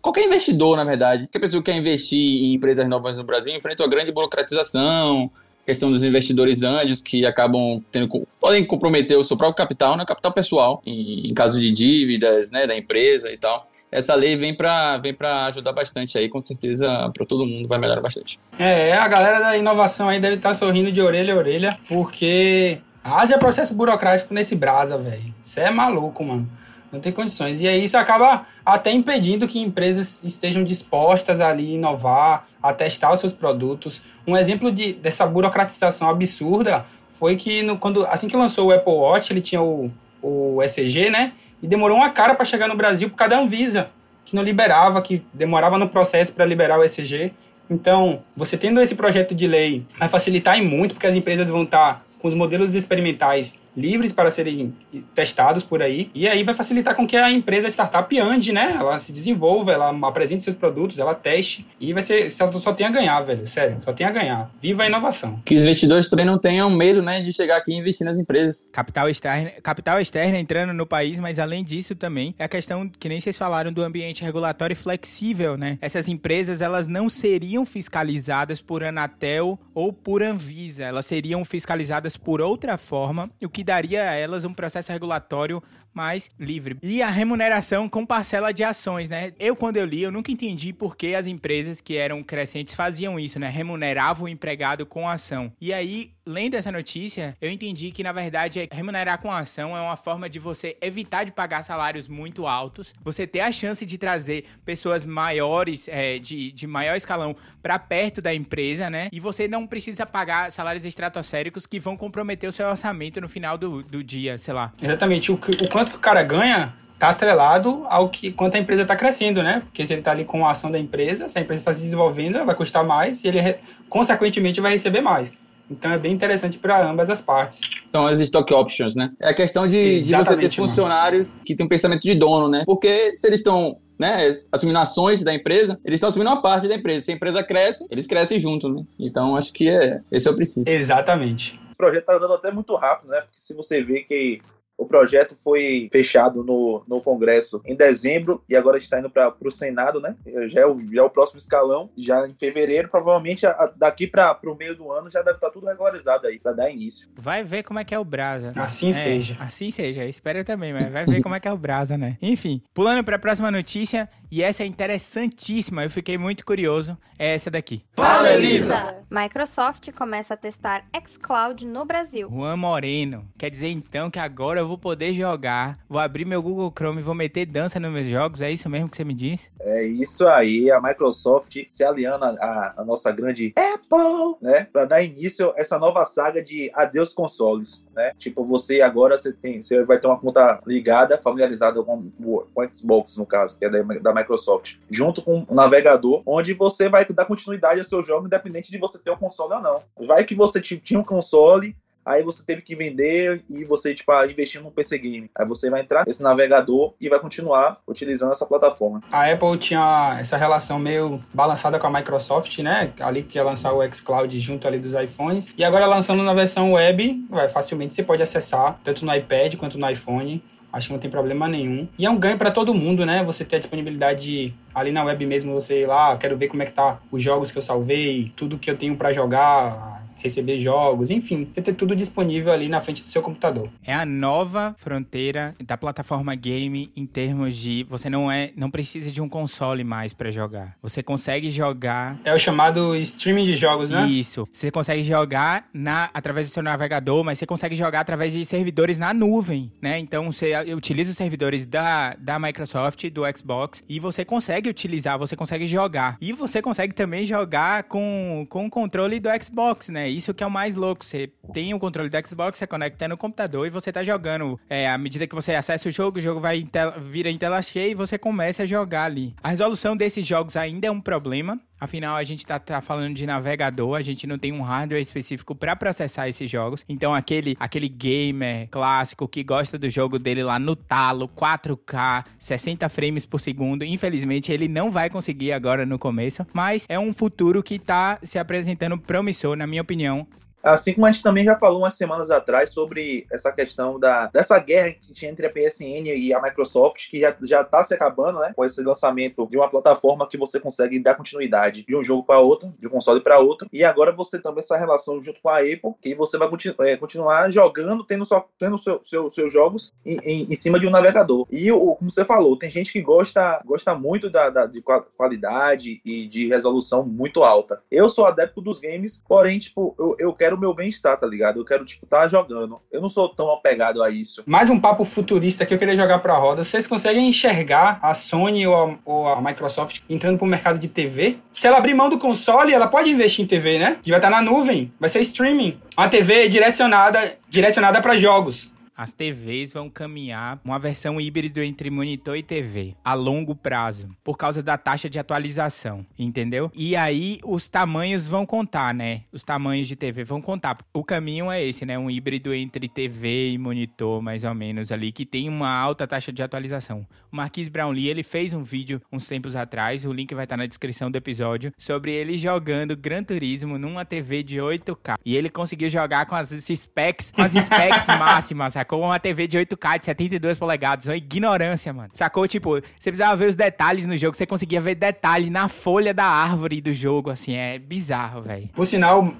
qualquer 0.00 0.24
investidor, 0.24 0.76
na 0.76 0.84
verdade, 0.84 1.24
qualquer 1.24 1.40
pessoa 1.40 1.62
que 1.62 1.70
quer 1.70 1.78
investir 1.78 2.18
em 2.18 2.54
empresas 2.54 2.88
novas 2.88 3.18
no 3.18 3.24
Brasil 3.24 3.54
enfrenta 3.54 3.82
uma 3.82 3.88
grande 3.90 4.12
burocratização, 4.12 5.30
questão 5.64 5.90
dos 5.90 6.02
investidores 6.02 6.62
anjos 6.62 7.00
que 7.00 7.24
acabam 7.24 7.82
tendo, 7.90 8.26
podem 8.40 8.64
comprometer 8.64 9.18
o 9.18 9.24
seu 9.24 9.36
próprio 9.36 9.56
capital, 9.56 9.96
né, 9.96 10.04
capital 10.04 10.32
pessoal, 10.32 10.82
em, 10.84 11.28
em 11.28 11.34
caso 11.34 11.60
de 11.60 11.72
dívidas, 11.72 12.50
né, 12.50 12.66
da 12.66 12.76
empresa 12.76 13.30
e 13.30 13.38
tal. 13.38 13.66
Essa 13.90 14.14
lei 14.14 14.36
vem 14.36 14.54
para 14.54 14.98
vem 14.98 15.14
para 15.14 15.46
ajudar 15.46 15.72
bastante 15.72 16.18
aí, 16.18 16.28
com 16.28 16.40
certeza 16.40 17.10
para 17.14 17.26
todo 17.26 17.46
mundo 17.46 17.68
vai 17.68 17.78
melhorar 17.78 18.00
bastante. 18.00 18.38
É, 18.58 18.92
a 18.92 19.08
galera 19.08 19.40
da 19.40 19.56
inovação 19.56 20.08
aí 20.08 20.20
deve 20.20 20.36
estar 20.36 20.54
sorrindo 20.54 20.92
de 20.92 21.00
orelha 21.00 21.34
a 21.34 21.36
orelha, 21.36 21.78
porque 21.88 22.78
haja 23.02 23.38
processo 23.38 23.74
burocrático 23.74 24.32
nesse 24.32 24.54
brasa, 24.54 24.96
velho. 24.96 25.34
Isso 25.42 25.60
é 25.60 25.70
maluco, 25.70 26.24
mano. 26.24 26.48
Não 26.94 27.00
tem 27.00 27.10
condições. 27.10 27.60
E 27.60 27.66
aí 27.66 27.84
isso 27.84 27.98
acaba 27.98 28.46
até 28.64 28.92
impedindo 28.92 29.48
que 29.48 29.58
empresas 29.58 30.22
estejam 30.22 30.62
dispostas 30.62 31.40
ali 31.40 31.72
a 31.72 31.74
inovar, 31.74 32.46
a 32.62 32.72
testar 32.72 33.12
os 33.12 33.18
seus 33.18 33.32
produtos. 33.32 34.00
Um 34.24 34.36
exemplo 34.36 34.70
de, 34.70 34.92
dessa 34.92 35.26
burocratização 35.26 36.08
absurda 36.08 36.86
foi 37.10 37.34
que 37.34 37.62
no, 37.62 37.76
quando, 37.76 38.06
assim 38.06 38.28
que 38.28 38.36
lançou 38.36 38.68
o 38.68 38.72
Apple 38.72 38.92
Watch, 38.92 39.32
ele 39.32 39.40
tinha 39.40 39.60
o, 39.60 39.90
o 40.22 40.62
ECG, 40.62 41.10
né? 41.10 41.32
E 41.60 41.66
demorou 41.66 41.96
uma 41.96 42.10
cara 42.10 42.32
para 42.34 42.44
chegar 42.44 42.68
no 42.68 42.76
Brasil 42.76 43.10
por 43.10 43.16
causa 43.16 43.34
da 43.34 43.40
Anvisa, 43.40 43.90
que 44.24 44.36
não 44.36 44.42
liberava, 44.44 45.02
que 45.02 45.20
demorava 45.32 45.76
no 45.76 45.88
processo 45.88 46.32
para 46.32 46.44
liberar 46.44 46.78
o 46.78 46.84
ECG. 46.84 47.32
Então, 47.68 48.22
você 48.36 48.56
tendo 48.56 48.80
esse 48.80 48.94
projeto 48.94 49.34
de 49.34 49.48
lei, 49.48 49.84
vai 49.98 50.08
facilitar 50.08 50.56
em 50.56 50.64
muito, 50.64 50.94
porque 50.94 51.08
as 51.08 51.16
empresas 51.16 51.48
vão 51.48 51.64
estar 51.64 52.04
com 52.20 52.28
os 52.28 52.34
modelos 52.34 52.76
experimentais 52.76 53.58
livres 53.76 54.12
para 54.12 54.30
serem 54.30 54.74
testados 55.14 55.62
por 55.62 55.82
aí, 55.82 56.10
e 56.14 56.28
aí 56.28 56.42
vai 56.44 56.54
facilitar 56.54 56.94
com 56.94 57.06
que 57.06 57.16
a 57.16 57.30
empresa 57.30 57.66
a 57.66 57.70
startup 57.70 58.18
ande, 58.18 58.52
né? 58.52 58.76
Ela 58.78 58.98
se 58.98 59.12
desenvolva, 59.12 59.72
ela 59.72 59.90
apresente 60.06 60.42
seus 60.42 60.56
produtos, 60.56 60.98
ela 60.98 61.14
teste, 61.14 61.66
e 61.80 61.92
vai 61.92 62.02
ser, 62.02 62.30
só, 62.30 62.50
só 62.52 62.72
tem 62.72 62.86
a 62.86 62.90
ganhar, 62.90 63.20
velho, 63.22 63.46
sério, 63.46 63.78
só 63.84 63.92
tem 63.92 64.06
a 64.06 64.10
ganhar. 64.10 64.50
Viva 64.60 64.82
a 64.82 64.86
inovação. 64.86 65.40
Que 65.44 65.54
os 65.54 65.62
investidores 65.62 66.08
também 66.08 66.26
não 66.26 66.38
tenham 66.38 66.70
medo, 66.70 67.02
né, 67.02 67.20
de 67.22 67.32
chegar 67.32 67.56
aqui 67.56 67.72
e 67.72 67.76
investir 67.76 68.06
nas 68.06 68.18
empresas. 68.18 68.66
Capital 68.72 69.08
externa, 69.08 69.50
capital 69.62 70.00
externa 70.00 70.38
entrando 70.38 70.72
no 70.72 70.86
país, 70.86 71.18
mas 71.18 71.38
além 71.38 71.64
disso 71.64 71.94
também 71.94 72.34
é 72.38 72.44
a 72.44 72.48
questão 72.48 72.88
que 72.88 73.08
nem 73.08 73.20
vocês 73.20 73.36
falaram 73.36 73.72
do 73.72 73.82
ambiente 73.82 74.22
regulatório 74.22 74.76
flexível, 74.76 75.56
né? 75.56 75.78
Essas 75.80 76.08
empresas 76.08 76.60
elas 76.60 76.86
não 76.86 77.08
seriam 77.08 77.64
fiscalizadas 77.64 78.60
por 78.60 78.84
Anatel 78.84 79.58
ou 79.74 79.92
por 79.92 80.22
Anvisa, 80.22 80.84
elas 80.84 81.06
seriam 81.06 81.44
fiscalizadas 81.44 82.16
por 82.16 82.40
outra 82.40 82.76
forma, 82.76 83.30
o 83.42 83.48
que 83.48 83.63
daria 83.64 84.08
a 84.10 84.14
elas 84.14 84.44
um 84.44 84.52
processo 84.52 84.92
regulatório 84.92 85.62
mais 85.92 86.30
livre. 86.38 86.76
E 86.82 87.00
a 87.02 87.08
remuneração 87.08 87.88
com 87.88 88.04
parcela 88.04 88.52
de 88.52 88.64
ações, 88.64 89.08
né? 89.08 89.32
Eu, 89.38 89.54
quando 89.54 89.76
eu 89.76 89.86
li, 89.86 90.02
eu 90.02 90.10
nunca 90.10 90.32
entendi 90.32 90.72
por 90.72 90.96
que 90.96 91.14
as 91.14 91.26
empresas 91.26 91.80
que 91.80 91.96
eram 91.96 92.22
crescentes 92.22 92.74
faziam 92.74 93.18
isso, 93.18 93.38
né? 93.38 93.48
Remuneravam 93.48 94.24
o 94.26 94.28
empregado 94.28 94.84
com 94.84 95.08
ação. 95.08 95.52
E 95.60 95.72
aí, 95.72 96.12
lendo 96.26 96.54
essa 96.54 96.72
notícia, 96.72 97.36
eu 97.40 97.50
entendi 97.50 97.90
que, 97.90 98.02
na 98.02 98.12
verdade, 98.12 98.68
remunerar 98.72 99.20
com 99.20 99.30
ação 99.30 99.76
é 99.76 99.80
uma 99.80 99.96
forma 99.96 100.28
de 100.28 100.38
você 100.38 100.76
evitar 100.80 101.24
de 101.24 101.32
pagar 101.32 101.62
salários 101.62 102.08
muito 102.08 102.46
altos, 102.46 102.94
você 103.02 103.26
ter 103.26 103.40
a 103.40 103.52
chance 103.52 103.84
de 103.84 103.98
trazer 103.98 104.44
pessoas 104.64 105.04
maiores, 105.04 105.88
é, 105.88 106.18
de, 106.18 106.50
de 106.52 106.66
maior 106.66 106.96
escalão, 106.96 107.36
para 107.62 107.78
perto 107.78 108.22
da 108.22 108.34
empresa, 108.34 108.88
né? 108.88 109.08
E 109.12 109.20
você 109.20 109.46
não 109.46 109.66
precisa 109.66 110.06
pagar 110.06 110.50
salários 110.50 110.84
estratosféricos 110.84 111.66
que 111.66 111.78
vão 111.78 111.96
comprometer 111.96 112.48
o 112.48 112.52
seu 112.52 112.66
orçamento 112.68 113.20
no 113.20 113.28
final 113.28 113.58
do, 113.58 113.82
do 113.82 114.02
dia, 114.02 114.38
sei 114.38 114.54
lá. 114.54 114.72
Exatamente, 114.80 115.30
o, 115.30 115.34
o 115.34 115.68
quanto 115.68 115.90
que 115.90 115.96
o 115.96 116.00
cara 116.00 116.22
ganha 116.22 116.74
tá 116.98 117.10
atrelado 117.10 117.84
ao 117.88 118.08
que 118.08 118.32
quanto 118.32 118.56
a 118.56 118.58
empresa 118.58 118.82
está 118.82 118.96
crescendo, 118.96 119.42
né? 119.42 119.60
Porque 119.64 119.86
se 119.86 119.92
ele 119.92 120.00
está 120.00 120.12
ali 120.12 120.24
com 120.24 120.46
a 120.46 120.52
ação 120.52 120.70
da 120.70 120.78
empresa, 120.78 121.28
se 121.28 121.38
a 121.38 121.42
empresa 121.42 121.60
está 121.60 121.74
se 121.74 121.82
desenvolvendo, 121.82 122.44
vai 122.44 122.54
custar 122.54 122.84
mais 122.84 123.22
e 123.24 123.28
ele, 123.28 123.56
consequentemente, 123.88 124.60
vai 124.60 124.72
receber 124.72 125.00
mais. 125.00 125.34
Então 125.70 125.92
é 125.92 125.98
bem 125.98 126.12
interessante 126.12 126.58
para 126.58 126.88
ambas 126.88 127.08
as 127.08 127.20
partes. 127.22 127.60
São 127.84 128.06
as 128.06 128.20
stock 128.20 128.52
options, 128.52 128.94
né? 128.94 129.10
É 129.20 129.30
a 129.30 129.34
questão 129.34 129.66
de, 129.66 129.76
de 129.76 130.00
você 130.00 130.10
ter 130.10 130.16
Exatamente, 130.20 130.58
mano. 130.58 130.68
funcionários 130.68 131.40
que 131.44 131.54
têm 131.54 131.64
um 131.64 131.68
pensamento 131.68 132.02
de 132.02 132.14
dono, 132.14 132.48
né? 132.48 132.64
Porque 132.66 133.14
se 133.14 133.26
eles 133.26 133.40
estão 133.40 133.78
né, 133.98 134.40
assumindo 134.52 134.78
ações 134.78 135.22
da 135.22 135.32
empresa, 135.32 135.78
eles 135.84 135.96
estão 135.96 136.08
assumindo 136.08 136.30
uma 136.30 136.42
parte 136.42 136.68
da 136.68 136.74
empresa. 136.74 137.02
Se 137.02 137.12
a 137.12 137.14
empresa 137.14 137.42
cresce, 137.42 137.86
eles 137.90 138.06
crescem 138.06 138.38
junto, 138.38 138.68
né? 138.68 138.82
Então 138.98 139.36
acho 139.36 139.52
que 139.52 139.68
é, 139.68 140.00
esse 140.10 140.28
é 140.28 140.30
o 140.30 140.36
princípio. 140.36 140.72
Exatamente. 140.72 141.58
O 141.72 141.76
projeto 141.76 142.04
tá 142.04 142.16
andando 142.16 142.34
até 142.34 142.50
muito 142.50 142.74
rápido, 142.76 143.10
né? 143.10 143.20
Porque 143.22 143.40
se 143.40 143.54
você 143.54 143.82
vê 143.82 144.00
que 144.00 144.40
O 144.76 144.86
projeto 144.86 145.36
foi 145.36 145.88
fechado 145.92 146.42
no, 146.42 146.84
no 146.86 147.00
Congresso 147.00 147.62
em 147.64 147.76
dezembro 147.76 148.42
e 148.48 148.56
agora 148.56 148.78
está 148.78 148.98
indo 148.98 149.10
para 149.10 149.34
o 149.40 149.50
Senado, 149.50 150.00
né? 150.00 150.16
Já 150.48 150.62
é, 150.62 150.66
o, 150.66 150.78
já 150.92 151.00
é 151.00 151.04
o 151.04 151.10
próximo 151.10 151.38
escalão, 151.38 151.90
já 151.96 152.26
em 152.26 152.34
fevereiro, 152.34 152.88
provavelmente 152.88 153.46
a, 153.46 153.72
daqui 153.76 154.06
para 154.06 154.38
o 154.44 154.56
meio 154.56 154.76
do 154.76 154.90
ano 154.90 155.10
já 155.10 155.22
deve 155.22 155.36
estar 155.36 155.50
tudo 155.50 155.66
regularizado 155.66 156.26
aí 156.26 156.38
para 156.38 156.52
dar 156.52 156.70
início. 156.70 157.08
Vai 157.16 157.44
ver 157.44 157.62
como 157.62 157.78
é 157.78 157.84
que 157.84 157.94
é 157.94 157.98
o 157.98 158.04
Brasa. 158.04 158.52
Assim 158.56 158.88
é, 158.88 158.92
seja. 158.92 159.36
Assim 159.40 159.70
seja. 159.70 160.04
Espera 160.04 160.44
também, 160.44 160.72
mas 160.72 160.90
vai 160.92 161.04
ver 161.04 161.22
como 161.22 161.34
é 161.34 161.40
que 161.40 161.48
é 161.48 161.52
o 161.52 161.56
Brasa, 161.56 161.96
né? 161.96 162.18
Enfim, 162.22 162.62
pulando 162.72 163.04
para 163.04 163.16
a 163.16 163.18
próxima 163.18 163.50
notícia, 163.50 164.08
e 164.30 164.42
essa 164.42 164.64
é 164.64 164.66
interessantíssima, 164.66 165.84
eu 165.84 165.90
fiquei 165.90 166.18
muito 166.18 166.44
curioso, 166.44 166.98
é 167.18 167.34
essa 167.34 167.50
daqui. 167.50 167.84
Fala, 167.94 168.32
Elisa! 168.32 168.96
Microsoft 169.10 169.92
começa 169.92 170.34
a 170.34 170.36
testar 170.36 170.84
xCloud 171.06 171.64
no 171.66 171.84
Brasil. 171.84 172.28
Juan 172.28 172.56
Moreno, 172.56 173.28
quer 173.38 173.50
dizer 173.50 173.68
então 173.68 174.10
que 174.10 174.18
agora 174.18 174.63
eu 174.64 174.68
vou 174.68 174.78
poder 174.78 175.12
jogar, 175.12 175.78
vou 175.88 176.00
abrir 176.00 176.24
meu 176.24 176.42
Google 176.42 176.72
Chrome 176.76 177.02
vou 177.02 177.14
meter 177.14 177.46
dança 177.46 177.78
nos 177.78 177.92
meus 177.92 178.06
jogos, 178.06 178.40
é 178.40 178.50
isso 178.50 178.68
mesmo 178.68 178.88
que 178.88 178.96
você 178.96 179.04
me 179.04 179.14
disse? 179.14 179.50
É 179.60 179.84
isso 179.84 180.26
aí, 180.26 180.70
a 180.70 180.80
Microsoft 180.80 181.56
se 181.70 181.84
aliando 181.84 182.24
a 182.24 182.84
nossa 182.86 183.12
grande 183.12 183.52
Apple, 183.56 184.36
né, 184.40 184.66
para 184.72 184.84
dar 184.84 185.02
início 185.02 185.50
a 185.50 185.64
essa 185.64 185.78
nova 185.78 186.04
saga 186.04 186.42
de 186.42 186.70
adeus 186.74 187.12
consoles, 187.12 187.86
né? 187.94 188.12
Tipo, 188.18 188.44
você 188.44 188.82
agora 188.82 189.18
você 189.18 189.32
tem, 189.32 189.62
você 189.62 189.82
vai 189.84 189.98
ter 189.98 190.06
uma 190.06 190.18
conta 190.18 190.60
ligada, 190.66 191.18
familiarizada 191.18 191.82
com 191.82 192.10
o 192.20 192.44
Xbox 192.70 193.16
no 193.16 193.26
caso, 193.26 193.58
que 193.58 193.64
é 193.64 193.70
da, 193.70 193.82
da 193.82 194.14
Microsoft, 194.14 194.76
junto 194.90 195.22
com 195.22 195.46
o 195.48 195.54
navegador, 195.54 196.22
onde 196.26 196.52
você 196.52 196.88
vai 196.88 197.04
dar 197.06 197.24
continuidade 197.24 197.80
ao 197.80 197.86
seu 197.86 198.04
jogo 198.04 198.26
independente 198.26 198.70
de 198.70 198.78
você 198.78 199.02
ter 199.02 199.10
um 199.10 199.16
console 199.16 199.54
ou 199.54 199.60
não. 199.60 199.82
Vai 200.06 200.24
que 200.24 200.34
você 200.34 200.60
tinha 200.60 201.00
um 201.00 201.04
console 201.04 201.76
aí 202.04 202.22
você 202.22 202.44
teve 202.44 202.62
que 202.62 202.76
vender 202.76 203.42
e 203.48 203.64
você, 203.64 203.94
tipo, 203.94 204.10
ah, 204.12 204.26
investir 204.26 204.62
num 204.62 204.70
PC 204.70 204.98
Game. 204.98 205.30
Aí 205.36 205.46
você 205.46 205.70
vai 205.70 205.80
entrar 205.80 206.04
nesse 206.06 206.22
navegador 206.22 206.94
e 207.00 207.08
vai 207.08 207.18
continuar 207.18 207.80
utilizando 207.86 208.32
essa 208.32 208.46
plataforma. 208.46 209.02
A 209.10 209.30
Apple 209.30 209.58
tinha 209.58 210.16
essa 210.20 210.36
relação 210.36 210.78
meio 210.78 211.20
balançada 211.32 211.78
com 211.78 211.86
a 211.86 211.90
Microsoft, 211.90 212.58
né? 212.58 212.92
Ali 213.00 213.22
que 213.22 213.38
ia 213.38 213.44
lançar 213.44 213.72
o 213.72 213.82
xCloud 213.92 214.38
junto 214.40 214.66
ali 214.66 214.78
dos 214.78 214.94
iPhones. 214.94 215.48
E 215.56 215.64
agora 215.64 215.86
lançando 215.86 216.22
na 216.22 216.34
versão 216.34 216.72
web, 216.72 217.26
vai, 217.30 217.48
facilmente 217.48 217.94
você 217.94 218.02
pode 218.02 218.22
acessar, 218.22 218.78
tanto 218.84 219.04
no 219.04 219.14
iPad 219.14 219.56
quanto 219.56 219.78
no 219.78 219.88
iPhone. 219.88 220.42
Acho 220.72 220.88
que 220.88 220.92
não 220.92 221.00
tem 221.00 221.10
problema 221.10 221.46
nenhum. 221.46 221.86
E 221.96 222.04
é 222.04 222.10
um 222.10 222.18
ganho 222.18 222.36
para 222.36 222.50
todo 222.50 222.74
mundo, 222.74 223.06
né? 223.06 223.22
Você 223.22 223.44
ter 223.44 223.56
a 223.56 223.58
disponibilidade 223.60 224.52
ali 224.74 224.90
na 224.90 225.04
web 225.04 225.24
mesmo, 225.24 225.54
você 225.54 225.82
ir 225.82 225.86
lá, 225.86 226.16
quero 226.16 226.36
ver 226.36 226.48
como 226.48 226.64
é 226.64 226.66
que 226.66 226.72
tá 226.72 226.98
os 227.12 227.22
jogos 227.22 227.52
que 227.52 227.58
eu 227.58 227.62
salvei, 227.62 228.32
tudo 228.34 228.58
que 228.58 228.68
eu 228.68 228.76
tenho 228.76 228.96
para 228.96 229.12
jogar, 229.12 229.93
receber 230.16 230.58
jogos, 230.58 231.10
enfim, 231.10 231.48
você 231.50 231.62
ter 231.62 231.74
tudo 231.74 231.94
disponível 231.94 232.52
ali 232.52 232.68
na 232.68 232.80
frente 232.80 233.02
do 233.02 233.10
seu 233.10 233.22
computador. 233.22 233.68
É 233.82 233.94
a 233.94 234.06
nova 234.06 234.74
fronteira 234.78 235.54
da 235.64 235.76
plataforma 235.76 236.34
game 236.34 236.90
em 236.96 237.06
termos 237.06 237.56
de 237.56 237.84
você 237.84 238.08
não 238.08 238.30
é, 238.30 238.52
não 238.56 238.70
precisa 238.70 239.10
de 239.10 239.20
um 239.20 239.28
console 239.28 239.84
mais 239.84 240.12
para 240.12 240.30
jogar. 240.30 240.76
Você 240.82 241.02
consegue 241.02 241.50
jogar 241.50 242.18
É 242.24 242.34
o 242.34 242.38
chamado 242.38 242.94
streaming 242.96 243.44
de 243.44 243.56
jogos, 243.56 243.90
né? 243.90 244.06
Isso. 244.06 244.48
Você 244.52 244.70
consegue 244.70 245.02
jogar 245.02 245.68
na 245.72 246.10
através 246.12 246.48
do 246.48 246.52
seu 246.52 246.62
navegador, 246.62 247.24
mas 247.24 247.38
você 247.38 247.46
consegue 247.46 247.74
jogar 247.74 248.00
através 248.00 248.32
de 248.32 248.44
servidores 248.44 248.98
na 248.98 249.12
nuvem, 249.12 249.70
né? 249.80 249.98
Então 249.98 250.30
você 250.30 250.52
utiliza 250.74 251.10
os 251.10 251.16
servidores 251.16 251.64
da, 251.64 252.14
da 252.18 252.38
Microsoft, 252.38 253.08
do 253.10 253.22
Xbox 253.36 253.82
e 253.88 253.98
você 254.00 254.24
consegue 254.24 254.68
utilizar, 254.68 255.18
você 255.18 255.36
consegue 255.36 255.66
jogar. 255.66 256.16
E 256.20 256.32
você 256.32 256.60
consegue 256.62 256.94
também 256.94 257.24
jogar 257.24 257.84
com, 257.84 258.46
com 258.48 258.66
o 258.66 258.70
controle 258.70 259.20
do 259.20 259.28
Xbox, 259.42 259.88
né? 259.88 260.03
Isso 260.08 260.34
que 260.34 260.42
é 260.42 260.46
o 260.46 260.50
mais 260.50 260.74
louco. 260.74 261.04
Você 261.04 261.30
tem 261.52 261.74
o 261.74 261.78
controle 261.78 262.08
do 262.08 262.26
Xbox, 262.26 262.58
você 262.58 262.66
conecta 262.66 263.08
no 263.08 263.16
computador 263.16 263.66
e 263.66 263.70
você 263.70 263.92
tá 263.92 264.02
jogando. 264.02 264.58
É, 264.68 264.88
à 264.88 264.98
medida 264.98 265.26
que 265.26 265.34
você 265.34 265.54
acessa 265.54 265.88
o 265.88 265.92
jogo, 265.92 266.18
o 266.18 266.20
jogo 266.20 266.40
vai 266.40 266.58
em 266.58 266.66
tela, 266.66 266.92
vira 266.98 267.30
em 267.30 267.38
tela 267.38 267.60
cheia 267.62 267.90
e 267.90 267.94
você 267.94 268.18
começa 268.18 268.62
a 268.62 268.66
jogar 268.66 269.04
ali. 269.04 269.34
A 269.42 269.50
resolução 269.50 269.96
desses 269.96 270.26
jogos 270.26 270.56
ainda 270.56 270.86
é 270.86 270.90
um 270.90 271.00
problema. 271.00 271.60
Afinal, 271.84 272.16
a 272.16 272.24
gente 272.24 272.46
tá, 272.46 272.58
tá, 272.58 272.80
falando 272.80 273.14
de 273.14 273.26
navegador, 273.26 273.94
a 273.94 274.00
gente 274.00 274.26
não 274.26 274.38
tem 274.38 274.52
um 274.52 274.62
hardware 274.62 275.02
específico 275.02 275.54
para 275.54 275.76
processar 275.76 276.26
esses 276.30 276.50
jogos. 276.50 276.82
Então, 276.88 277.14
aquele, 277.14 277.54
aquele 277.60 277.90
gamer 277.90 278.68
clássico 278.70 279.28
que 279.28 279.44
gosta 279.44 279.76
do 279.76 279.90
jogo 279.90 280.18
dele 280.18 280.42
lá 280.42 280.58
no 280.58 280.74
talo, 280.74 281.28
4K, 281.28 282.24
60 282.38 282.88
frames 282.88 283.26
por 283.26 283.38
segundo, 283.38 283.84
infelizmente 283.84 284.50
ele 284.50 284.66
não 284.66 284.90
vai 284.90 285.10
conseguir 285.10 285.52
agora 285.52 285.84
no 285.84 285.98
começo, 285.98 286.46
mas 286.54 286.86
é 286.88 286.98
um 286.98 287.12
futuro 287.12 287.62
que 287.62 287.78
tá 287.78 288.18
se 288.22 288.38
apresentando 288.38 288.96
promissor, 288.96 289.54
na 289.54 289.66
minha 289.66 289.82
opinião, 289.82 290.26
Assim 290.64 290.94
como 290.94 291.06
a 291.06 291.12
gente 291.12 291.22
também 291.22 291.44
já 291.44 291.56
falou 291.56 291.80
umas 291.80 291.94
semanas 291.94 292.30
atrás 292.30 292.70
sobre 292.70 293.26
essa 293.30 293.52
questão 293.52 294.00
da, 294.00 294.26
dessa 294.26 294.58
guerra 294.58 294.94
que 294.94 295.12
tinha 295.12 295.30
entre 295.30 295.46
a 295.46 295.50
PSN 295.50 296.08
e 296.08 296.32
a 296.32 296.40
Microsoft, 296.40 297.10
que 297.10 297.20
já, 297.20 297.36
já 297.42 297.62
tá 297.62 297.84
se 297.84 297.94
acabando, 297.94 298.40
né? 298.40 298.52
Com 298.56 298.64
esse 298.64 298.82
lançamento 298.82 299.46
de 299.46 299.56
uma 299.56 299.68
plataforma 299.68 300.28
que 300.28 300.38
você 300.38 300.58
consegue 300.58 300.98
dar 300.98 301.14
continuidade 301.14 301.84
de 301.86 301.96
um 301.96 302.02
jogo 302.02 302.24
para 302.24 302.40
outro, 302.40 302.72
de 302.78 302.86
um 302.86 302.90
console 302.90 303.20
para 303.20 303.38
outro. 303.38 303.68
E 303.72 303.84
agora 303.84 304.10
você 304.10 304.38
também 304.38 304.64
essa 304.64 304.76
relação 304.76 305.22
junto 305.22 305.40
com 305.40 305.48
a 305.48 305.58
Apple, 305.58 305.94
que 306.00 306.14
você 306.14 306.38
vai 306.38 306.48
continu 306.48 306.74
é, 306.80 306.96
continuar 306.96 307.50
jogando, 307.52 308.04
tendo, 308.04 308.24
só, 308.24 308.48
tendo 308.58 308.78
seu, 308.78 309.00
seu, 309.04 309.30
seus 309.30 309.52
jogos 309.52 309.92
em, 310.04 310.16
em, 310.18 310.52
em, 310.52 310.54
cima 310.54 310.80
de 310.80 310.86
um 310.86 310.90
navegador. 310.90 311.46
E 311.50 311.70
o, 311.70 311.94
como 311.94 312.10
você 312.10 312.24
falou, 312.24 312.56
tem 312.56 312.70
gente 312.70 312.92
que 312.92 313.00
gosta, 313.00 313.58
gosta 313.64 313.94
muito 313.94 314.30
da, 314.30 314.50
da, 314.50 314.66
de 314.66 314.82
qualidade 315.16 316.00
e 316.04 316.26
de 316.26 316.48
resolução 316.48 317.04
muito 317.04 317.42
alta. 317.42 317.82
Eu 317.90 318.08
sou 318.08 318.26
adepto 318.26 318.60
dos 318.60 318.80
games, 318.80 319.22
porém, 319.28 319.58
tipo, 319.58 319.94
eu, 319.98 320.16
eu 320.18 320.32
quero 320.32 320.53
quero 320.54 320.56
o 320.56 320.60
meu 320.60 320.74
bem-estar, 320.74 321.18
tá 321.18 321.26
ligado? 321.26 321.60
Eu 321.60 321.64
quero, 321.64 321.84
tipo, 321.84 322.06
tá 322.06 322.28
jogando. 322.28 322.80
Eu 322.90 323.00
não 323.00 323.10
sou 323.10 323.28
tão 323.28 323.50
apegado 323.50 324.02
a 324.02 324.10
isso. 324.10 324.42
Mais 324.46 324.70
um 324.70 324.78
papo 324.78 325.04
futurista 325.04 325.66
que 325.66 325.74
eu 325.74 325.78
queria 325.78 325.96
jogar 325.96 326.20
pra 326.20 326.36
roda. 326.36 326.64
Vocês 326.64 326.86
conseguem 326.86 327.28
enxergar 327.28 327.98
a 328.00 328.14
Sony 328.14 328.66
ou 328.66 328.76
a, 328.76 328.94
ou 329.04 329.28
a 329.28 329.40
Microsoft 329.40 330.00
entrando 330.08 330.38
pro 330.38 330.46
mercado 330.46 330.78
de 330.78 330.88
TV? 330.88 331.38
Se 331.52 331.66
ela 331.66 331.78
abrir 331.78 331.94
mão 331.94 332.08
do 332.08 332.18
console, 332.18 332.72
ela 332.72 332.86
pode 332.86 333.10
investir 333.10 333.44
em 333.44 333.48
TV, 333.48 333.78
né? 333.78 333.98
Que 334.02 334.10
vai 334.10 334.18
estar 334.18 334.30
na 334.30 334.40
nuvem, 334.40 334.92
vai 334.98 335.10
ser 335.10 335.20
streaming. 335.20 335.78
Uma 335.96 336.08
TV 336.08 336.48
direcionada, 336.48 337.36
direcionada 337.48 338.00
para 338.00 338.16
jogos 338.16 338.73
as 338.96 339.12
TVs 339.12 339.72
vão 339.72 339.90
caminhar 339.90 340.60
uma 340.64 340.78
versão 340.78 341.20
híbrido 341.20 341.62
entre 341.62 341.90
monitor 341.90 342.36
e 342.36 342.42
TV 342.42 342.94
a 343.04 343.14
longo 343.14 343.54
prazo, 343.54 344.08
por 344.22 344.36
causa 344.36 344.62
da 344.62 344.78
taxa 344.78 345.10
de 345.10 345.18
atualização, 345.18 346.06
entendeu? 346.18 346.70
E 346.74 346.94
aí 346.94 347.40
os 347.44 347.68
tamanhos 347.68 348.28
vão 348.28 348.46
contar, 348.46 348.94
né? 348.94 349.22
Os 349.32 349.42
tamanhos 349.42 349.88
de 349.88 349.96
TV 349.96 350.24
vão 350.24 350.40
contar. 350.40 350.78
O 350.92 351.02
caminho 351.02 351.50
é 351.50 351.62
esse, 351.62 351.84
né? 351.84 351.98
Um 351.98 352.10
híbrido 352.10 352.54
entre 352.54 352.88
TV 352.88 353.50
e 353.50 353.58
monitor, 353.58 354.22
mais 354.22 354.44
ou 354.44 354.54
menos 354.54 354.92
ali, 354.92 355.10
que 355.10 355.26
tem 355.26 355.48
uma 355.48 355.70
alta 355.70 356.06
taxa 356.06 356.32
de 356.32 356.42
atualização. 356.42 357.06
O 357.32 357.36
Marquis 357.36 357.68
Brownlee, 357.68 358.08
ele 358.08 358.22
fez 358.22 358.52
um 358.52 358.62
vídeo 358.62 359.02
uns 359.10 359.26
tempos 359.26 359.56
atrás, 359.56 360.04
o 360.04 360.12
link 360.12 360.34
vai 360.34 360.44
estar 360.44 360.56
na 360.56 360.66
descrição 360.66 361.10
do 361.10 361.16
episódio, 361.16 361.72
sobre 361.76 362.12
ele 362.12 362.38
jogando 362.38 362.96
Gran 362.96 363.24
Turismo 363.24 363.78
numa 363.78 364.04
TV 364.04 364.42
de 364.42 364.58
8K. 364.58 365.14
E 365.24 365.36
ele 365.36 365.50
conseguiu 365.50 365.88
jogar 365.88 366.26
com 366.26 366.34
as 366.36 366.50
specs, 366.50 367.32
com 367.32 367.42
as 367.42 367.52
specs 367.58 368.06
máximas, 368.06 368.76
sacou? 368.84 369.00
Uma 369.00 369.18
TV 369.18 369.48
de 369.48 369.58
8K 369.58 369.98
de 369.98 370.04
72 370.04 370.58
polegadas. 370.58 371.06
Uma 371.06 371.16
ignorância, 371.16 371.92
mano. 371.92 372.10
Sacou? 372.12 372.46
Tipo, 372.46 372.80
você 372.80 373.10
precisava 373.10 373.34
ver 373.34 373.48
os 373.48 373.56
detalhes 373.56 374.06
no 374.06 374.16
jogo, 374.16 374.36
você 374.36 374.46
conseguia 374.46 374.80
ver 374.80 374.94
detalhe 374.94 375.48
na 375.48 375.68
folha 375.68 376.12
da 376.12 376.24
árvore 376.24 376.80
do 376.80 376.92
jogo, 376.92 377.30
assim. 377.30 377.54
É 377.54 377.78
bizarro, 377.78 378.42
velho. 378.42 378.68
Por 378.74 378.86
sinal, 378.86 379.32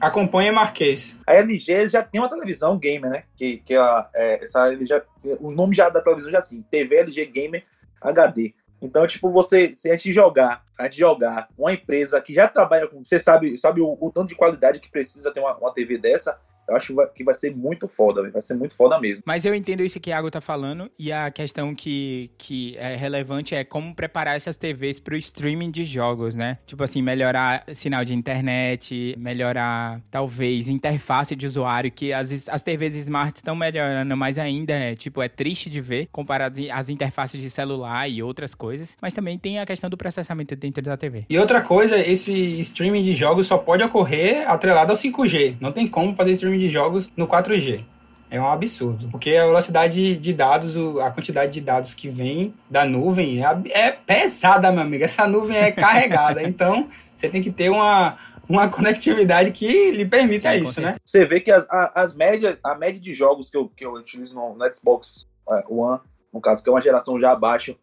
acompanha 0.00 0.52
Marquês. 0.52 1.20
A 1.26 1.34
LG 1.34 1.88
já 1.88 2.02
tem 2.02 2.20
uma 2.20 2.28
televisão 2.28 2.76
gamer, 2.76 3.10
né? 3.10 3.22
Que, 3.36 3.58
que 3.58 3.74
ela, 3.74 4.10
é, 4.12 4.42
essa 4.42 4.66
LG, 4.68 5.02
o 5.40 5.50
nome 5.50 5.74
já 5.74 5.88
da 5.88 6.02
televisão 6.02 6.30
já 6.32 6.38
é 6.38 6.40
assim, 6.40 6.62
TV 6.70 6.96
LG 6.96 7.26
Gamer 7.26 7.64
HD. 8.00 8.54
Então, 8.82 9.06
tipo, 9.06 9.30
você, 9.30 9.74
se 9.74 9.90
a 9.90 9.92
gente 9.92 10.12
jogar, 10.12 10.64
a 10.78 10.84
gente 10.84 10.98
jogar 10.98 11.48
uma 11.56 11.72
empresa 11.72 12.20
que 12.20 12.32
já 12.32 12.48
trabalha 12.48 12.88
com, 12.88 13.04
você 13.04 13.20
sabe, 13.20 13.56
sabe 13.58 13.82
o, 13.82 13.96
o 14.00 14.10
tanto 14.10 14.28
de 14.28 14.34
qualidade 14.34 14.80
que 14.80 14.90
precisa 14.90 15.30
ter 15.30 15.38
uma, 15.38 15.54
uma 15.58 15.74
TV 15.74 15.98
dessa, 15.98 16.40
eu 16.70 16.76
acho 16.76 16.94
que 17.14 17.24
vai 17.24 17.34
ser 17.34 17.54
muito 17.54 17.88
foda, 17.88 18.30
vai 18.30 18.40
ser 18.40 18.54
muito 18.54 18.76
foda 18.76 18.98
mesmo. 19.00 19.22
Mas 19.26 19.44
eu 19.44 19.54
entendo 19.54 19.82
isso 19.82 19.98
que 19.98 20.08
o 20.08 20.12
Iago 20.12 20.30
tá 20.30 20.40
falando 20.40 20.90
e 20.98 21.12
a 21.12 21.30
questão 21.30 21.74
que, 21.74 22.30
que 22.38 22.76
é 22.78 22.94
relevante 22.94 23.54
é 23.54 23.64
como 23.64 23.94
preparar 23.94 24.36
essas 24.36 24.56
TVs 24.56 25.00
pro 25.00 25.16
streaming 25.16 25.70
de 25.70 25.82
jogos, 25.84 26.34
né? 26.34 26.58
Tipo 26.66 26.84
assim, 26.84 27.02
melhorar 27.02 27.64
sinal 27.72 28.04
de 28.04 28.14
internet, 28.14 29.14
melhorar 29.18 30.00
talvez 30.10 30.68
interface 30.68 31.34
de 31.34 31.46
usuário, 31.46 31.90
que 31.90 32.12
as, 32.12 32.48
as 32.48 32.62
TVs 32.62 32.94
smart 32.96 33.36
estão 33.36 33.56
melhorando, 33.56 34.16
mas 34.16 34.38
ainda 34.38 34.72
é, 34.72 34.94
tipo, 34.94 35.20
é 35.20 35.28
triste 35.28 35.68
de 35.68 35.80
ver 35.80 36.08
comparado 36.12 36.60
às 36.72 36.88
interfaces 36.88 37.40
de 37.40 37.50
celular 37.50 38.08
e 38.08 38.22
outras 38.22 38.54
coisas. 38.54 38.96
Mas 39.00 39.12
também 39.12 39.38
tem 39.38 39.58
a 39.58 39.66
questão 39.66 39.90
do 39.90 39.96
processamento 39.96 40.54
dentro 40.54 40.82
da 40.82 40.96
TV. 40.96 41.24
E 41.28 41.38
outra 41.38 41.60
coisa, 41.60 41.98
esse 41.98 42.32
streaming 42.60 43.02
de 43.02 43.14
jogos 43.14 43.46
só 43.46 43.58
pode 43.58 43.82
ocorrer 43.82 44.48
atrelado 44.48 44.92
ao 44.92 44.96
5G. 44.96 45.56
Não 45.60 45.72
tem 45.72 45.88
como 45.88 46.14
fazer 46.14 46.32
streaming 46.32 46.59
de 46.60 46.68
jogos 46.68 47.10
no 47.16 47.26
4G. 47.26 47.84
É 48.30 48.40
um 48.40 48.46
absurdo. 48.46 49.08
Porque 49.10 49.34
a 49.34 49.44
velocidade 49.46 50.16
de 50.16 50.32
dados, 50.32 50.76
a 51.00 51.10
quantidade 51.10 51.52
de 51.52 51.60
dados 51.60 51.94
que 51.94 52.08
vem 52.08 52.54
da 52.70 52.84
nuvem 52.84 53.44
é, 53.44 53.60
é 53.70 53.90
pesada, 53.90 54.70
meu 54.70 54.82
amigo. 54.82 55.02
Essa 55.02 55.26
nuvem 55.26 55.56
é 55.56 55.72
carregada. 55.72 56.40
então, 56.46 56.88
você 57.16 57.28
tem 57.28 57.42
que 57.42 57.50
ter 57.50 57.70
uma, 57.70 58.16
uma 58.48 58.68
conectividade 58.68 59.50
que 59.50 59.90
lhe 59.90 60.04
permita 60.06 60.52
Sim, 60.56 60.62
isso, 60.62 60.80
né? 60.80 60.94
Você 61.04 61.24
vê 61.26 61.40
que 61.40 61.50
as, 61.50 61.68
a- 61.68 61.92
as 61.96 62.14
médias, 62.14 62.56
a 62.62 62.76
média 62.76 63.00
de 63.00 63.14
jogos 63.16 63.50
que 63.50 63.56
eu, 63.56 63.68
que 63.68 63.84
eu 63.84 63.94
utilizo 63.94 64.36
no, 64.36 64.54
no 64.54 64.74
Xbox 64.74 65.28
é, 65.50 65.64
One, 65.68 65.98
no 66.32 66.40
caso, 66.40 66.62
que 66.62 66.68
é 66.68 66.72
uma 66.72 66.80
geração 66.80 67.18
já 67.20 67.32
abaixo, 67.32 67.76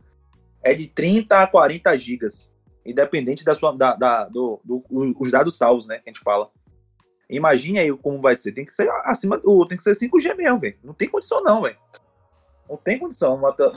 é 0.64 0.74
de 0.74 0.88
30 0.88 1.42
a 1.44 1.48
40 1.48 2.00
gigas. 2.00 2.56
Independente 2.86 3.44
da 3.44 3.54
sua, 3.54 3.76
da, 3.76 3.96
da- 3.96 4.24
do, 4.30 4.62
do- 4.64 4.82
os 5.20 5.30
dados 5.32 5.58
salvos, 5.58 5.88
né? 5.88 5.96
Que 5.98 6.10
a 6.10 6.14
gente 6.14 6.24
fala. 6.24 6.50
Imagine 7.30 7.80
aí 7.80 7.98
como 7.98 8.22
vai 8.22 8.36
ser. 8.36 8.52
Tem 8.54 8.66
que 8.66 8.72
ser 8.72 8.90
acima 9.04 9.38
do. 9.38 9.66
Tem 9.68 9.78
que 9.78 9.84
ser 9.84 9.96
5G 9.96 10.36
mesmo, 10.36 10.60
velho. 10.60 10.78
Não 10.84 10.94
tem 10.94 11.10
condição, 11.10 11.44
não, 11.44 11.62
velho. 11.62 11.78
Não 12.70 12.78
tem 12.78 12.98
condição. 12.98 13.36
Uma, 13.36 13.54
tel- 13.54 13.74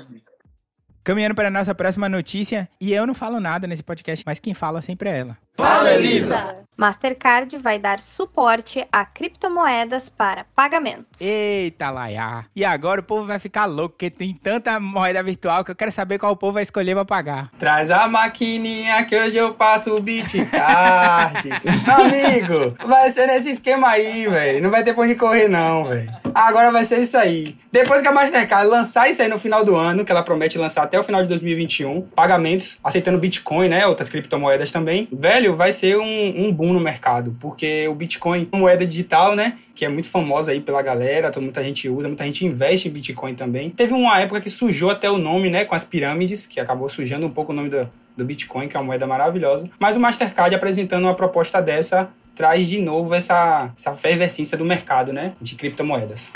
Caminhando 1.02 1.34
para 1.34 1.48
a 1.48 1.50
nossa 1.50 1.74
próxima 1.74 2.08
notícia, 2.08 2.68
e 2.80 2.92
eu 2.92 3.06
não 3.06 3.14
falo 3.14 3.40
nada 3.40 3.66
nesse 3.66 3.82
podcast, 3.82 4.22
mas 4.26 4.38
quem 4.38 4.52
fala 4.52 4.82
sempre 4.82 5.08
é 5.08 5.18
ela. 5.20 5.38
Fala, 5.61 5.92
Elisa! 5.92 6.61
Mastercard 6.81 7.59
vai 7.59 7.79
dar 7.79 8.01
suporte 8.01 8.87
a 8.90 9.05
criptomoedas 9.05 10.09
para 10.09 10.46
pagamentos. 10.57 11.20
Eita, 11.20 11.90
Laia. 11.90 12.46
E 12.57 12.64
agora 12.64 13.01
o 13.03 13.05
povo 13.05 13.27
vai 13.27 13.38
ficar 13.38 13.66
louco, 13.66 13.96
porque 13.96 14.09
tem 14.09 14.33
tanta 14.33 14.81
moeda 14.81 15.23
virtual 15.23 15.62
que 15.62 15.70
eu 15.70 15.75
quero 15.75 15.92
saber 15.92 16.18
qual 16.18 16.33
o 16.33 16.37
povo 16.37 16.55
vai 16.55 16.62
escolher 16.62 16.94
pra 16.94 17.05
pagar. 17.05 17.51
Traz 17.59 17.90
a 17.90 18.09
maquininha 18.09 19.05
que 19.05 19.14
hoje 19.14 19.37
eu 19.37 19.53
passo 19.53 19.94
o 19.94 20.01
beat 20.01 20.33
card. 20.51 21.51
Amigo, 21.87 22.75
vai 22.87 23.11
ser 23.11 23.27
nesse 23.27 23.51
esquema 23.51 23.88
aí, 23.88 24.27
velho. 24.27 24.62
Não 24.62 24.70
vai 24.70 24.83
ter 24.83 24.94
por 24.94 25.05
onde 25.05 25.14
correr, 25.16 25.49
não, 25.49 25.85
velho. 25.85 26.11
Agora 26.35 26.70
vai 26.70 26.87
ser 26.87 27.01
isso 27.01 27.18
aí. 27.18 27.59
Depois 27.70 28.03
que 28.03 28.09
a 28.09 28.12
Mastercard 28.12 28.68
lançar 28.68 29.11
isso 29.11 29.20
aí 29.20 29.29
no 29.29 29.38
final 29.38 29.64
do 29.64 29.77
ano, 29.77 30.05
que 30.05 30.11
ela 30.11 30.23
promete 30.23 30.59
lançar 30.59 30.83
até 30.83 30.99
o 30.99 31.05
final 31.05 31.23
de 31.23 31.29
2021, 31.29 32.03
pagamentos, 32.03 32.79
aceitando 32.83 33.18
Bitcoin, 33.18 33.68
né? 33.68 33.87
Outras 33.87 34.09
criptomoedas 34.09 34.70
também, 34.70 35.09
velho, 35.12 35.49
vai 35.56 35.72
ser 35.72 35.98
um, 35.98 36.46
um 36.46 36.52
boom 36.52 36.72
no 36.72 36.80
mercado. 36.80 37.36
Porque 37.40 37.86
o 37.88 37.94
Bitcoin 37.94 38.48
moeda 38.52 38.86
digital, 38.86 39.34
né? 39.34 39.58
Que 39.74 39.84
é 39.84 39.88
muito 39.88 40.08
famosa 40.08 40.52
aí 40.52 40.60
pela 40.60 40.82
galera, 40.82 41.32
muita 41.40 41.62
gente 41.62 41.88
usa, 41.88 42.08
muita 42.08 42.24
gente 42.24 42.44
investe 42.46 42.88
em 42.88 42.90
Bitcoin 42.90 43.34
também. 43.34 43.70
Teve 43.70 43.92
uma 43.92 44.20
época 44.20 44.40
que 44.40 44.50
sujou 44.50 44.90
até 44.90 45.10
o 45.10 45.18
nome, 45.18 45.50
né? 45.50 45.64
Com 45.64 45.74
as 45.74 45.84
pirâmides, 45.84 46.46
que 46.46 46.60
acabou 46.60 46.88
sujando 46.88 47.26
um 47.26 47.30
pouco 47.30 47.52
o 47.52 47.54
nome 47.54 47.70
do, 47.70 47.90
do 48.16 48.24
Bitcoin, 48.24 48.68
que 48.68 48.76
é 48.76 48.80
uma 48.80 48.86
moeda 48.86 49.06
maravilhosa. 49.06 49.70
Mas 49.78 49.96
o 49.96 50.00
Mastercard 50.00 50.54
apresentando 50.54 51.04
uma 51.04 51.14
proposta 51.14 51.60
dessa 51.60 52.10
traz 52.34 52.66
de 52.66 52.80
novo 52.80 53.14
essa, 53.14 53.70
essa 53.76 53.92
efervescência 53.92 54.56
do 54.56 54.64
mercado, 54.64 55.12
né? 55.12 55.34
De 55.40 55.54
criptomoedas. 55.56 56.30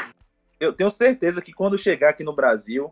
Eu 0.61 0.73
tenho 0.73 0.91
certeza 0.91 1.43
que 1.43 1.53
quando 1.53 1.79
chegar 1.79 2.11
aqui 2.11 2.23
no 2.23 2.35
Brasil, 2.35 2.91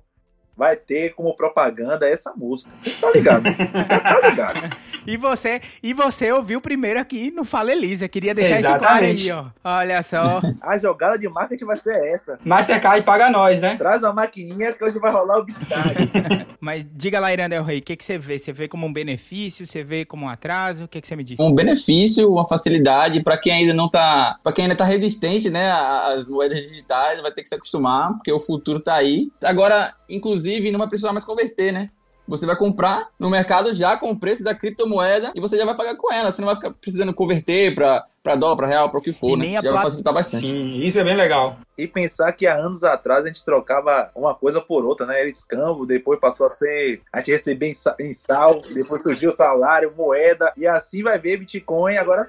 vai 0.57 0.77
ter 0.77 1.15
como 1.15 1.35
propaganda 1.35 2.09
essa 2.09 2.33
música. 2.37 2.71
Você 2.79 2.91
tá 3.01 3.11
ligado? 3.11 3.45
Tá 3.45 4.21
ligado? 4.29 4.77
E 5.07 5.17
você, 5.17 5.61
e 5.83 5.93
você 5.93 6.31
ouviu 6.31 6.61
primeiro 6.61 7.01
aqui 7.01 7.31
no 7.31 7.45
Fala 7.45 7.73
Elisa. 7.73 8.09
Queria 8.09 8.35
deixar 8.35 8.61
isso 8.61 8.69
claro 8.69 8.85
Exatamente. 8.85 9.31
aí, 9.31 9.37
ó. 9.37 9.47
Olha 9.65 10.03
só. 10.03 10.41
A 10.63 10.79
jogada 10.79 11.19
de 11.19 11.29
marketing 11.29 11.65
vai 11.65 11.77
ser 11.77 11.97
essa. 12.15 12.39
Mastercard 12.45 13.05
paga 13.05 13.31
nós, 13.31 13.61
né? 13.61 13.77
Traz 13.77 14.05
a 14.05 14.13
maquininha 14.13 14.73
que 14.73 14.85
hoje 14.85 14.99
vai 14.99 15.11
rolar 15.13 15.39
o 15.39 15.45
bitcoin. 15.45 16.47
Mas 16.61 16.87
diga 16.93 17.19
lá, 17.19 17.33
Irã 17.33 17.49
Del 17.49 17.65
Rey, 17.65 17.79
o 17.79 17.83
que, 17.83 17.97
que 17.97 18.05
você 18.05 18.17
vê? 18.17 18.39
Você 18.39 18.53
vê 18.53 18.69
como 18.69 18.87
um 18.87 18.93
benefício? 18.93 19.67
Você 19.67 19.83
vê 19.83 20.05
como 20.05 20.27
um 20.27 20.29
atraso? 20.29 20.85
O 20.85 20.89
que, 20.89 21.01
que 21.01 21.09
você 21.09 21.17
me 21.17 21.25
diz? 21.25 21.41
um 21.41 21.53
benefício, 21.55 22.31
uma 22.31 22.47
facilidade 22.47 23.23
para 23.23 23.37
quem 23.37 23.53
ainda 23.53 23.75
não 23.75 23.89
tá, 23.89 24.39
para 24.43 24.53
quem 24.53 24.65
ainda 24.65 24.77
tá 24.77 24.85
resistente, 24.85 25.51
né, 25.51 25.73
às 25.73 26.27
moedas 26.27 26.59
digitais, 26.63 27.21
vai 27.21 27.33
ter 27.33 27.43
que 27.43 27.49
se 27.49 27.55
acostumar, 27.55 28.13
porque 28.15 28.33
o 28.33 28.39
futuro 28.39 28.79
tá 28.79 28.95
aí. 28.95 29.29
Agora, 29.43 29.93
inclusive, 30.09 30.42
não 30.71 30.79
vai 30.79 30.89
precisar 30.89 31.13
mais 31.13 31.25
converter, 31.25 31.73
né? 31.73 31.91
Você 32.33 32.47
vai 32.47 32.57
comprar 32.57 33.09
no 33.19 33.29
mercado 33.29 33.75
já 33.75 33.95
com 33.99 34.11
o 34.11 34.19
preço 34.19 34.43
da 34.43 34.55
criptomoeda 34.55 35.33
e 35.35 35.41
você 35.41 35.55
já 35.59 35.67
vai 35.67 35.77
pagar 35.77 35.97
com 35.97 36.11
ela. 36.11 36.33
Você 36.33 36.41
não 36.41 36.47
vai 36.47 36.55
ficar 36.57 36.71
precisando 36.71 37.13
converter 37.13 37.75
para 37.75 38.07
para 38.23 38.37
dólar, 38.37 38.55
para 38.57 38.69
real, 38.69 38.89
para 38.89 39.01
o 39.01 39.03
que 39.03 39.13
for, 39.13 39.31
E 39.31 39.37
né? 39.37 39.45
nem 39.47 39.57
a 39.57 39.61
Já 39.61 39.71
vai 39.71 39.73
plat- 39.73 39.83
facilitar 39.87 40.15
bastante. 40.15 40.47
Sim, 40.47 40.75
isso 40.75 40.97
é 40.97 41.03
bem 41.03 41.17
legal. 41.17 41.57
E 41.77 41.89
pensar 41.89 42.31
que 42.33 42.47
há 42.47 42.55
anos 42.55 42.85
atrás 42.85 43.25
a 43.25 43.27
gente 43.27 43.45
trocava 43.45 44.13
uma 44.15 44.33
coisa 44.33 44.61
por 44.61 44.85
outra, 44.85 45.05
né? 45.07 45.19
Era 45.19 45.29
escambo, 45.29 45.85
depois 45.85 46.21
passou 46.21 46.47
a 46.47 46.49
ser. 46.49 47.03
A 47.13 47.19
gente 47.19 47.33
recebia 47.33 47.69
em, 47.71 47.75
sa- 47.75 47.97
em 47.99 48.15
sal, 48.15 48.61
depois 48.73 49.03
surgiu 49.03 49.31
o 49.31 49.33
salário, 49.33 49.93
moeda, 49.97 50.53
e 50.57 50.65
assim 50.69 51.03
vai 51.03 51.19
ver 51.19 51.39
Bitcoin. 51.39 51.97
Agora, 51.97 52.23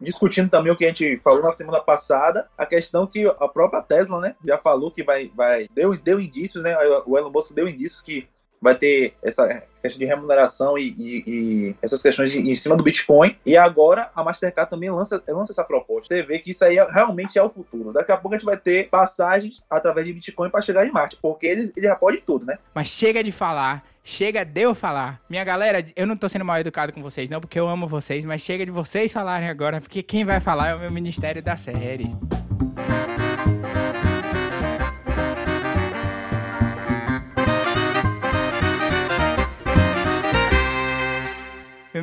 discutindo 0.00 0.50
também 0.50 0.70
o 0.72 0.76
que 0.76 0.84
a 0.84 0.88
gente 0.88 1.16
falou 1.18 1.42
na 1.42 1.52
semana 1.52 1.80
passada, 1.80 2.46
a 2.56 2.66
questão 2.66 3.06
que 3.06 3.26
a 3.40 3.48
própria 3.48 3.82
Tesla, 3.82 4.20
né, 4.20 4.36
já 4.44 4.58
falou 4.58 4.90
que 4.90 5.02
vai. 5.02 5.30
vai 5.34 5.66
deu, 5.74 5.96
deu 5.96 6.20
indícios, 6.20 6.62
né? 6.62 6.76
O 7.06 7.16
Elon 7.16 7.30
Musk 7.30 7.52
deu 7.52 7.68
indícios 7.68 8.02
que 8.02 8.28
vai 8.64 8.74
ter 8.74 9.14
essa 9.22 9.62
questão 9.82 9.98
de 9.98 10.06
remuneração 10.06 10.76
e, 10.78 10.88
e- 10.96 11.24
e 11.26 11.76
essas 11.82 12.00
questões 12.02 12.32
de- 12.32 12.50
em 12.50 12.54
cima 12.54 12.76
do 12.76 12.82
Bitcoin. 12.82 13.36
E 13.44 13.56
agora 13.56 14.10
a 14.16 14.24
Mastercard 14.24 14.70
também 14.70 14.90
lança, 14.90 15.22
lança 15.28 15.52
essa 15.52 15.62
proposta. 15.62 16.08
Você 16.14 16.22
vê 16.22 16.38
que 16.38 16.50
isso 16.52 16.64
aí 16.64 16.78
é- 16.78 16.90
realmente 16.90 17.38
é 17.38 17.42
o 17.42 17.48
futuro. 17.50 17.92
Daqui 17.92 18.10
a 18.10 18.16
pouco 18.16 18.34
a 18.34 18.38
gente 18.38 18.46
vai 18.46 18.56
ter 18.56 18.88
passagens 18.88 19.62
através 19.70 20.06
de 20.06 20.12
Bitcoin 20.14 20.48
para 20.50 20.62
chegar 20.62 20.86
em 20.86 20.90
Marte, 20.90 21.18
porque 21.20 21.46
ele, 21.46 21.72
ele 21.76 21.86
já 21.86 21.94
pode 21.94 22.18
tudo, 22.22 22.46
né? 22.46 22.58
Mas 22.74 22.88
chega 22.88 23.22
de 23.22 23.30
falar. 23.30 23.84
Chega 24.02 24.44
de 24.44 24.60
eu 24.60 24.74
falar. 24.74 25.20
Minha 25.30 25.44
galera, 25.44 25.86
eu 25.96 26.06
não 26.06 26.16
tô 26.16 26.28
sendo 26.28 26.44
mal 26.44 26.58
educado 26.58 26.92
com 26.92 27.02
vocês, 27.02 27.30
não, 27.30 27.40
porque 27.40 27.58
eu 27.58 27.66
amo 27.68 27.86
vocês, 27.86 28.24
mas 28.24 28.42
chega 28.42 28.64
de 28.64 28.70
vocês 28.70 29.12
falarem 29.12 29.48
agora, 29.48 29.80
porque 29.80 30.02
quem 30.02 30.24
vai 30.24 30.40
falar 30.40 30.68
é 30.70 30.74
o 30.74 30.80
meu 30.80 30.90
Ministério 30.90 31.42
da 31.42 31.56
Série. 31.56 32.08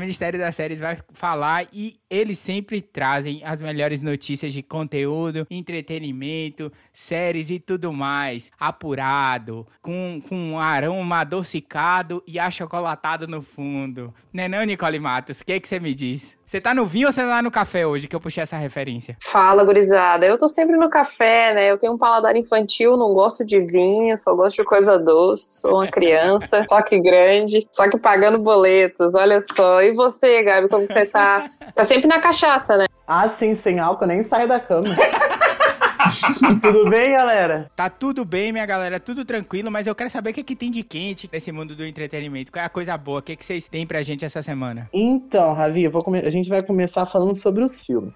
Ministério 0.01 0.39
das 0.39 0.55
Séries 0.55 0.79
vai 0.79 0.97
falar 1.13 1.67
e 1.71 1.99
eles 2.09 2.37
sempre 2.39 2.81
trazem 2.81 3.41
as 3.45 3.61
melhores 3.61 4.01
notícias 4.01 4.53
de 4.53 4.61
conteúdo, 4.61 5.47
entretenimento, 5.49 6.71
séries 6.91 7.49
e 7.49 7.59
tudo 7.59 7.93
mais. 7.93 8.51
Apurado, 8.59 9.65
com, 9.81 10.21
com 10.27 10.35
um 10.35 10.59
aroma 10.59 11.19
adocicado 11.19 12.21
e 12.27 12.37
achocolatado 12.37 13.27
no 13.27 13.41
fundo. 13.41 14.13
Né 14.33 14.47
não, 14.47 14.63
Nicole 14.63 14.99
Matos? 14.99 15.41
O 15.41 15.45
que 15.45 15.59
que 15.59 15.67
você 15.67 15.79
me 15.79 15.93
diz? 15.93 16.37
Você 16.51 16.59
tá 16.59 16.73
no 16.73 16.85
vinho 16.85 17.07
ou 17.07 17.13
você 17.13 17.21
tá 17.21 17.41
no 17.41 17.49
café 17.49 17.87
hoje 17.87 18.09
que 18.09 18.13
eu 18.13 18.19
puxei 18.19 18.43
essa 18.43 18.57
referência? 18.57 19.15
Fala, 19.23 19.63
gurizada. 19.63 20.25
Eu 20.25 20.37
tô 20.37 20.49
sempre 20.49 20.75
no 20.75 20.89
café, 20.89 21.53
né? 21.53 21.71
Eu 21.71 21.77
tenho 21.77 21.93
um 21.93 21.97
paladar 21.97 22.35
infantil, 22.35 22.97
não 22.97 23.13
gosto 23.13 23.45
de 23.45 23.61
vinho, 23.61 24.17
só 24.17 24.35
gosto 24.35 24.57
de 24.57 24.65
coisa 24.65 24.99
doce. 24.99 25.61
Sou 25.61 25.75
uma 25.75 25.87
criança, 25.87 26.65
só 26.67 26.81
que 26.81 26.99
grande, 26.99 27.65
só 27.71 27.89
que 27.89 27.97
pagando 27.97 28.37
boletos. 28.37 29.15
Olha 29.15 29.39
só. 29.39 29.81
E 29.81 29.93
você, 29.93 30.43
Gabi, 30.43 30.67
como 30.67 30.85
você 30.85 31.05
tá? 31.05 31.49
Tá 31.73 31.85
sempre 31.85 32.07
na 32.07 32.19
cachaça, 32.19 32.75
né? 32.75 32.85
Ah, 33.07 33.29
sim, 33.29 33.55
sem 33.55 33.79
álcool, 33.79 34.05
nem 34.05 34.21
saio 34.21 34.45
da 34.45 34.59
cama. 34.59 34.89
Tudo 36.61 36.89
bem, 36.89 37.11
galera? 37.11 37.69
Tá 37.75 37.89
tudo 37.89 38.25
bem, 38.25 38.51
minha 38.51 38.65
galera, 38.65 38.99
tudo 38.99 39.23
tranquilo, 39.23 39.71
mas 39.71 39.87
eu 39.87 39.95
quero 39.95 40.09
saber 40.09 40.31
o 40.31 40.33
que, 40.33 40.43
que 40.43 40.55
tem 40.55 40.71
de 40.71 40.83
quente 40.83 41.29
nesse 41.31 41.51
mundo 41.51 41.75
do 41.75 41.85
entretenimento. 41.85 42.51
Qual 42.51 42.61
é 42.61 42.65
a 42.65 42.69
coisa 42.69 42.97
boa? 42.97 43.19
O 43.19 43.21
que, 43.21 43.35
que 43.35 43.45
vocês 43.45 43.67
têm 43.67 43.85
pra 43.85 44.01
gente 44.01 44.25
essa 44.25 44.41
semana? 44.41 44.89
Então, 44.93 45.53
Ravi, 45.53 45.89
come- 45.89 46.19
a 46.19 46.29
gente 46.29 46.49
vai 46.49 46.63
começar 46.63 47.05
falando 47.05 47.35
sobre 47.35 47.63
os 47.63 47.79
filmes. 47.79 48.13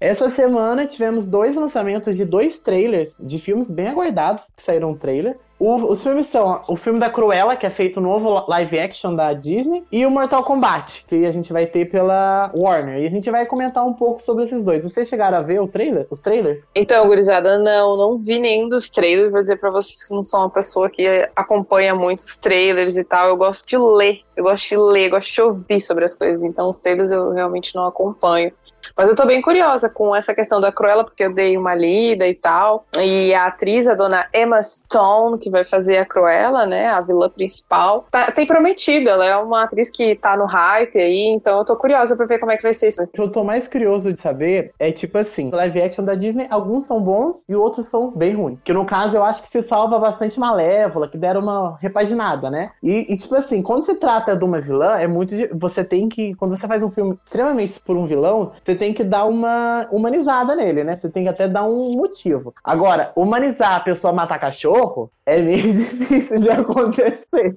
Essa 0.00 0.30
semana 0.30 0.86
tivemos 0.86 1.26
dois 1.26 1.56
lançamentos 1.56 2.16
de 2.16 2.24
dois 2.24 2.58
trailers 2.58 3.10
de 3.18 3.38
filmes 3.38 3.70
bem 3.70 3.88
aguardados 3.88 4.44
que 4.56 4.62
saíram 4.62 4.90
no 4.92 4.98
trailer. 4.98 5.38
O- 5.58 5.90
os 5.92 6.02
filmes 6.02 6.26
são 6.26 6.62
o 6.68 6.76
filme 6.76 7.00
da 7.00 7.08
Cruella, 7.08 7.56
que 7.56 7.64
é 7.64 7.70
feito 7.70 8.00
novo 8.00 8.44
live 8.48 8.78
action 8.78 9.14
da 9.14 9.32
Disney, 9.32 9.84
e 9.90 10.04
o 10.04 10.10
Mortal 10.10 10.44
Kombat, 10.44 11.04
que 11.08 11.24
a 11.24 11.32
gente 11.32 11.52
vai 11.52 11.64
ter 11.66 11.86
pela 11.90 12.50
Warner. 12.54 12.98
E 13.02 13.06
a 13.06 13.10
gente 13.10 13.30
vai 13.30 13.46
comentar 13.46 13.84
um 13.86 13.94
pouco 13.94 14.22
sobre 14.22 14.44
esses 14.44 14.62
dois. 14.62 14.84
Vocês 14.84 15.08
chegaram 15.08 15.38
a 15.38 15.42
ver 15.42 15.60
o 15.60 15.66
trailer? 15.66 16.06
Os 16.10 16.20
trailers? 16.20 16.62
Então, 16.74 17.06
gurizada, 17.06 17.58
não, 17.58 17.96
não 17.96 18.18
vi 18.18 18.38
nenhum 18.38 18.68
dos 18.68 18.90
trailers. 18.90 19.32
Vou 19.32 19.40
dizer 19.40 19.56
pra 19.56 19.70
vocês 19.70 20.04
que 20.06 20.14
não 20.14 20.22
sou 20.22 20.40
uma 20.40 20.50
pessoa 20.50 20.90
que 20.90 21.06
acompanha 21.34 21.94
muitos 21.94 22.36
trailers 22.36 22.96
e 22.96 23.04
tal. 23.04 23.28
Eu 23.28 23.36
gosto 23.36 23.66
de 23.66 23.78
ler, 23.78 24.20
eu 24.36 24.44
gosto 24.44 24.68
de 24.68 24.76
ler, 24.76 25.10
gosto 25.10 25.32
de 25.32 25.40
ouvir 25.42 25.80
sobre 25.80 26.04
as 26.04 26.14
coisas. 26.14 26.44
Então, 26.44 26.68
os 26.68 26.78
trailers 26.78 27.10
eu 27.10 27.32
realmente 27.32 27.74
não 27.74 27.84
acompanho. 27.84 28.52
Mas 28.96 29.08
eu 29.08 29.16
tô 29.16 29.26
bem 29.26 29.42
curiosa 29.42 29.88
com 29.88 30.14
essa 30.14 30.34
questão 30.34 30.60
da 30.60 30.70
Cruella, 30.70 31.02
porque 31.04 31.24
eu 31.24 31.34
dei 31.34 31.56
uma 31.56 31.74
lida 31.74 32.26
e 32.26 32.34
tal. 32.34 32.84
E 32.98 33.34
a 33.34 33.46
atriz, 33.46 33.88
a 33.88 33.94
dona 33.94 34.26
Emma 34.34 34.62
Stone, 34.62 35.38
que 35.38 35.50
vai 35.50 35.64
fazer 35.64 35.98
a 35.98 36.06
Cruella, 36.06 36.66
né, 36.66 36.86
a 36.88 37.00
vilã 37.00 37.28
principal, 37.28 38.06
tá- 38.10 38.30
tem 38.30 38.46
prometido. 38.46 39.08
Ela 39.10 39.26
é 39.26 39.36
uma 39.36 39.64
atriz 39.64 39.90
que 39.90 40.14
tá 40.14 40.36
no 40.36 40.44
hype 40.46 40.98
aí, 40.98 41.24
então 41.26 41.58
eu 41.58 41.64
tô 41.64 41.76
curiosa 41.76 42.16
pra 42.16 42.26
ver 42.26 42.38
como 42.38 42.52
é 42.52 42.56
que 42.56 42.62
vai 42.62 42.74
ser 42.74 42.88
isso. 42.88 43.02
O 43.02 43.06
que 43.06 43.20
eu 43.20 43.30
tô 43.30 43.42
mais 43.42 43.66
curioso 43.66 44.12
de 44.12 44.20
saber 44.20 44.72
é 44.78 44.92
tipo 44.92 45.18
assim, 45.18 45.50
live 45.50 45.82
action 45.82 46.04
da 46.04 46.14
Disney, 46.14 46.46
alguns 46.50 46.86
são 46.86 47.00
bons 47.00 47.42
e 47.48 47.54
outros 47.56 47.86
são 47.86 48.10
bem 48.10 48.34
ruins. 48.34 48.58
Que 48.64 48.72
no 48.72 48.84
caso 48.84 49.16
eu 49.16 49.24
acho 49.24 49.42
que 49.42 49.48
se 49.48 49.62
salva 49.62 49.98
bastante 49.98 50.38
Malévola, 50.38 51.08
que 51.08 51.18
deram 51.18 51.40
uma 51.40 51.76
repaginada, 51.80 52.50
né? 52.50 52.70
E, 52.82 53.12
e, 53.12 53.16
tipo 53.16 53.34
assim, 53.34 53.62
quando 53.62 53.84
se 53.84 53.94
trata 53.94 54.25
de 54.34 54.44
uma 54.44 54.60
vilã, 54.60 54.96
é 54.96 55.06
muito. 55.06 55.34
Você 55.58 55.84
tem 55.84 56.08
que. 56.08 56.34
Quando 56.34 56.58
você 56.58 56.66
faz 56.66 56.82
um 56.82 56.90
filme 56.90 57.18
extremamente 57.24 57.78
por 57.80 57.96
um 57.96 58.06
vilão, 58.06 58.52
você 58.64 58.74
tem 58.74 58.92
que 58.94 59.04
dar 59.04 59.26
uma 59.26 59.86
humanizada 59.92 60.56
nele, 60.56 60.82
né? 60.82 60.96
Você 60.96 61.08
tem 61.10 61.24
que 61.24 61.28
até 61.28 61.46
dar 61.46 61.64
um 61.64 61.92
motivo. 61.92 62.54
Agora, 62.64 63.12
humanizar 63.14 63.76
a 63.76 63.80
pessoa 63.80 64.12
matar 64.12 64.38
cachorro 64.38 65.10
é 65.24 65.40
meio 65.40 65.70
difícil 65.72 66.38
de 66.38 66.50
acontecer. 66.50 67.54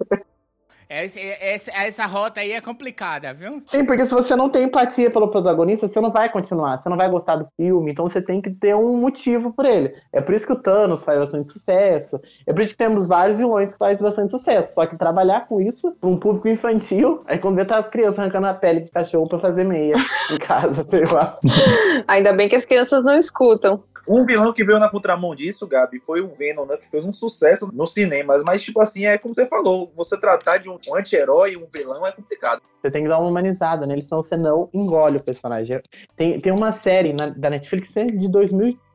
Essa, 0.90 1.20
essa, 1.20 1.72
essa 1.72 2.06
rota 2.08 2.42
aí 2.42 2.52
é 2.52 2.60
complicada, 2.60 3.32
viu? 3.32 3.62
Sim, 3.68 3.86
porque 3.86 4.08
se 4.08 4.12
você 4.12 4.36
não 4.36 4.50
tem 4.50 4.64
empatia 4.64 5.12
pelo 5.12 5.28
protagonista, 5.28 5.88
você 5.88 6.02
não 6.02 6.12
vai 6.12 6.30
continuar, 6.32 6.78
você 6.78 6.90
não 6.90 6.98
vai 6.98 7.08
gostar 7.08 7.36
do 7.36 7.48
filme, 7.56 7.92
então 7.92 8.08
você 8.10 8.20
tem 8.20 8.42
que 8.42 8.50
ter 8.50 8.76
um 8.76 8.98
motivo 8.98 9.54
por 9.54 9.66
ele. 9.66 9.94
É 10.12 10.20
por 10.20 10.34
isso 10.34 10.48
que 10.48 10.54
o 10.54 10.56
Thanos 10.56 11.04
faz 11.04 11.20
bastante 11.20 11.54
sucesso, 11.54 12.20
é 12.48 12.52
por 12.52 12.64
isso 12.64 12.74
que 12.74 12.80
temos 12.80 13.08
vários 13.08 13.38
vilões 13.38 13.72
que 13.72 13.78
fazem 13.78 14.02
bastante 14.02 14.32
sucesso. 14.32 14.74
Só 14.74 14.88
que 14.88 14.98
trabalhar 14.98 15.48
com 15.48 15.62
isso 15.62 15.92
para 16.02 16.10
um 16.10 16.18
público 16.18 16.48
infantil, 16.48 17.22
aí 17.28 17.38
quando 17.38 17.58
vê 17.58 17.66
tá 17.66 17.78
as 17.78 17.88
crianças 17.88 18.18
arrancando 18.18 18.48
a 18.48 18.54
pele 18.56 18.80
de 18.80 18.90
cachorro 18.90 19.30
para 19.30 19.38
fazer 19.38 19.66
meia 19.66 19.94
em 20.32 20.38
casa, 20.40 20.84
sei 20.90 21.04
lá. 21.14 21.38
Ainda 22.08 22.34
bem 22.34 22.50
que 22.50 22.56
as 22.56 22.66
crianças 22.66 23.04
não 23.04 23.16
escutam. 23.16 23.84
Um 24.08 24.26
vilão 24.26 24.54
que 24.54 24.64
veio 24.64 24.80
na 24.80 24.90
contramão 24.90 25.36
disso, 25.36 25.68
Gabi, 25.68 26.00
foi 26.00 26.22
o 26.22 26.30
Venom, 26.30 26.66
né? 26.66 26.78
Que 26.78 26.90
fez 26.90 27.06
um 27.06 27.14
sucesso 27.14 27.70
nos 27.74 27.94
cinemas. 27.94 28.44
Mas, 28.44 28.64
tipo 28.64 28.82
assim, 28.82 29.06
é 29.06 29.18
como 29.18 29.34
você 29.34 29.46
falou, 29.48 29.92
você 29.96 30.20
tratar 30.20 30.58
de 30.58 30.70
um 30.70 30.78
anti-herói, 30.96 31.56
um 31.58 31.66
vilão, 31.74 32.06
é 32.06 32.12
complicado. 32.12 32.62
Você 32.82 32.90
tem 32.90 33.04
que 33.04 33.10
dar 33.10 33.20
uma 33.20 33.28
humanizada 33.30 33.86
nele, 33.86 34.02
senão 34.04 34.22
você 34.22 34.38
não 34.38 34.70
engole 34.74 35.18
o 35.18 35.24
personagem. 35.24 35.82
Tem, 36.16 36.40
tem 36.40 36.52
uma 36.54 36.72
série 36.74 37.12
na- 37.12 37.28
da 37.28 37.50
Netflix 37.50 37.96
é 37.98 38.06
de 38.06 38.32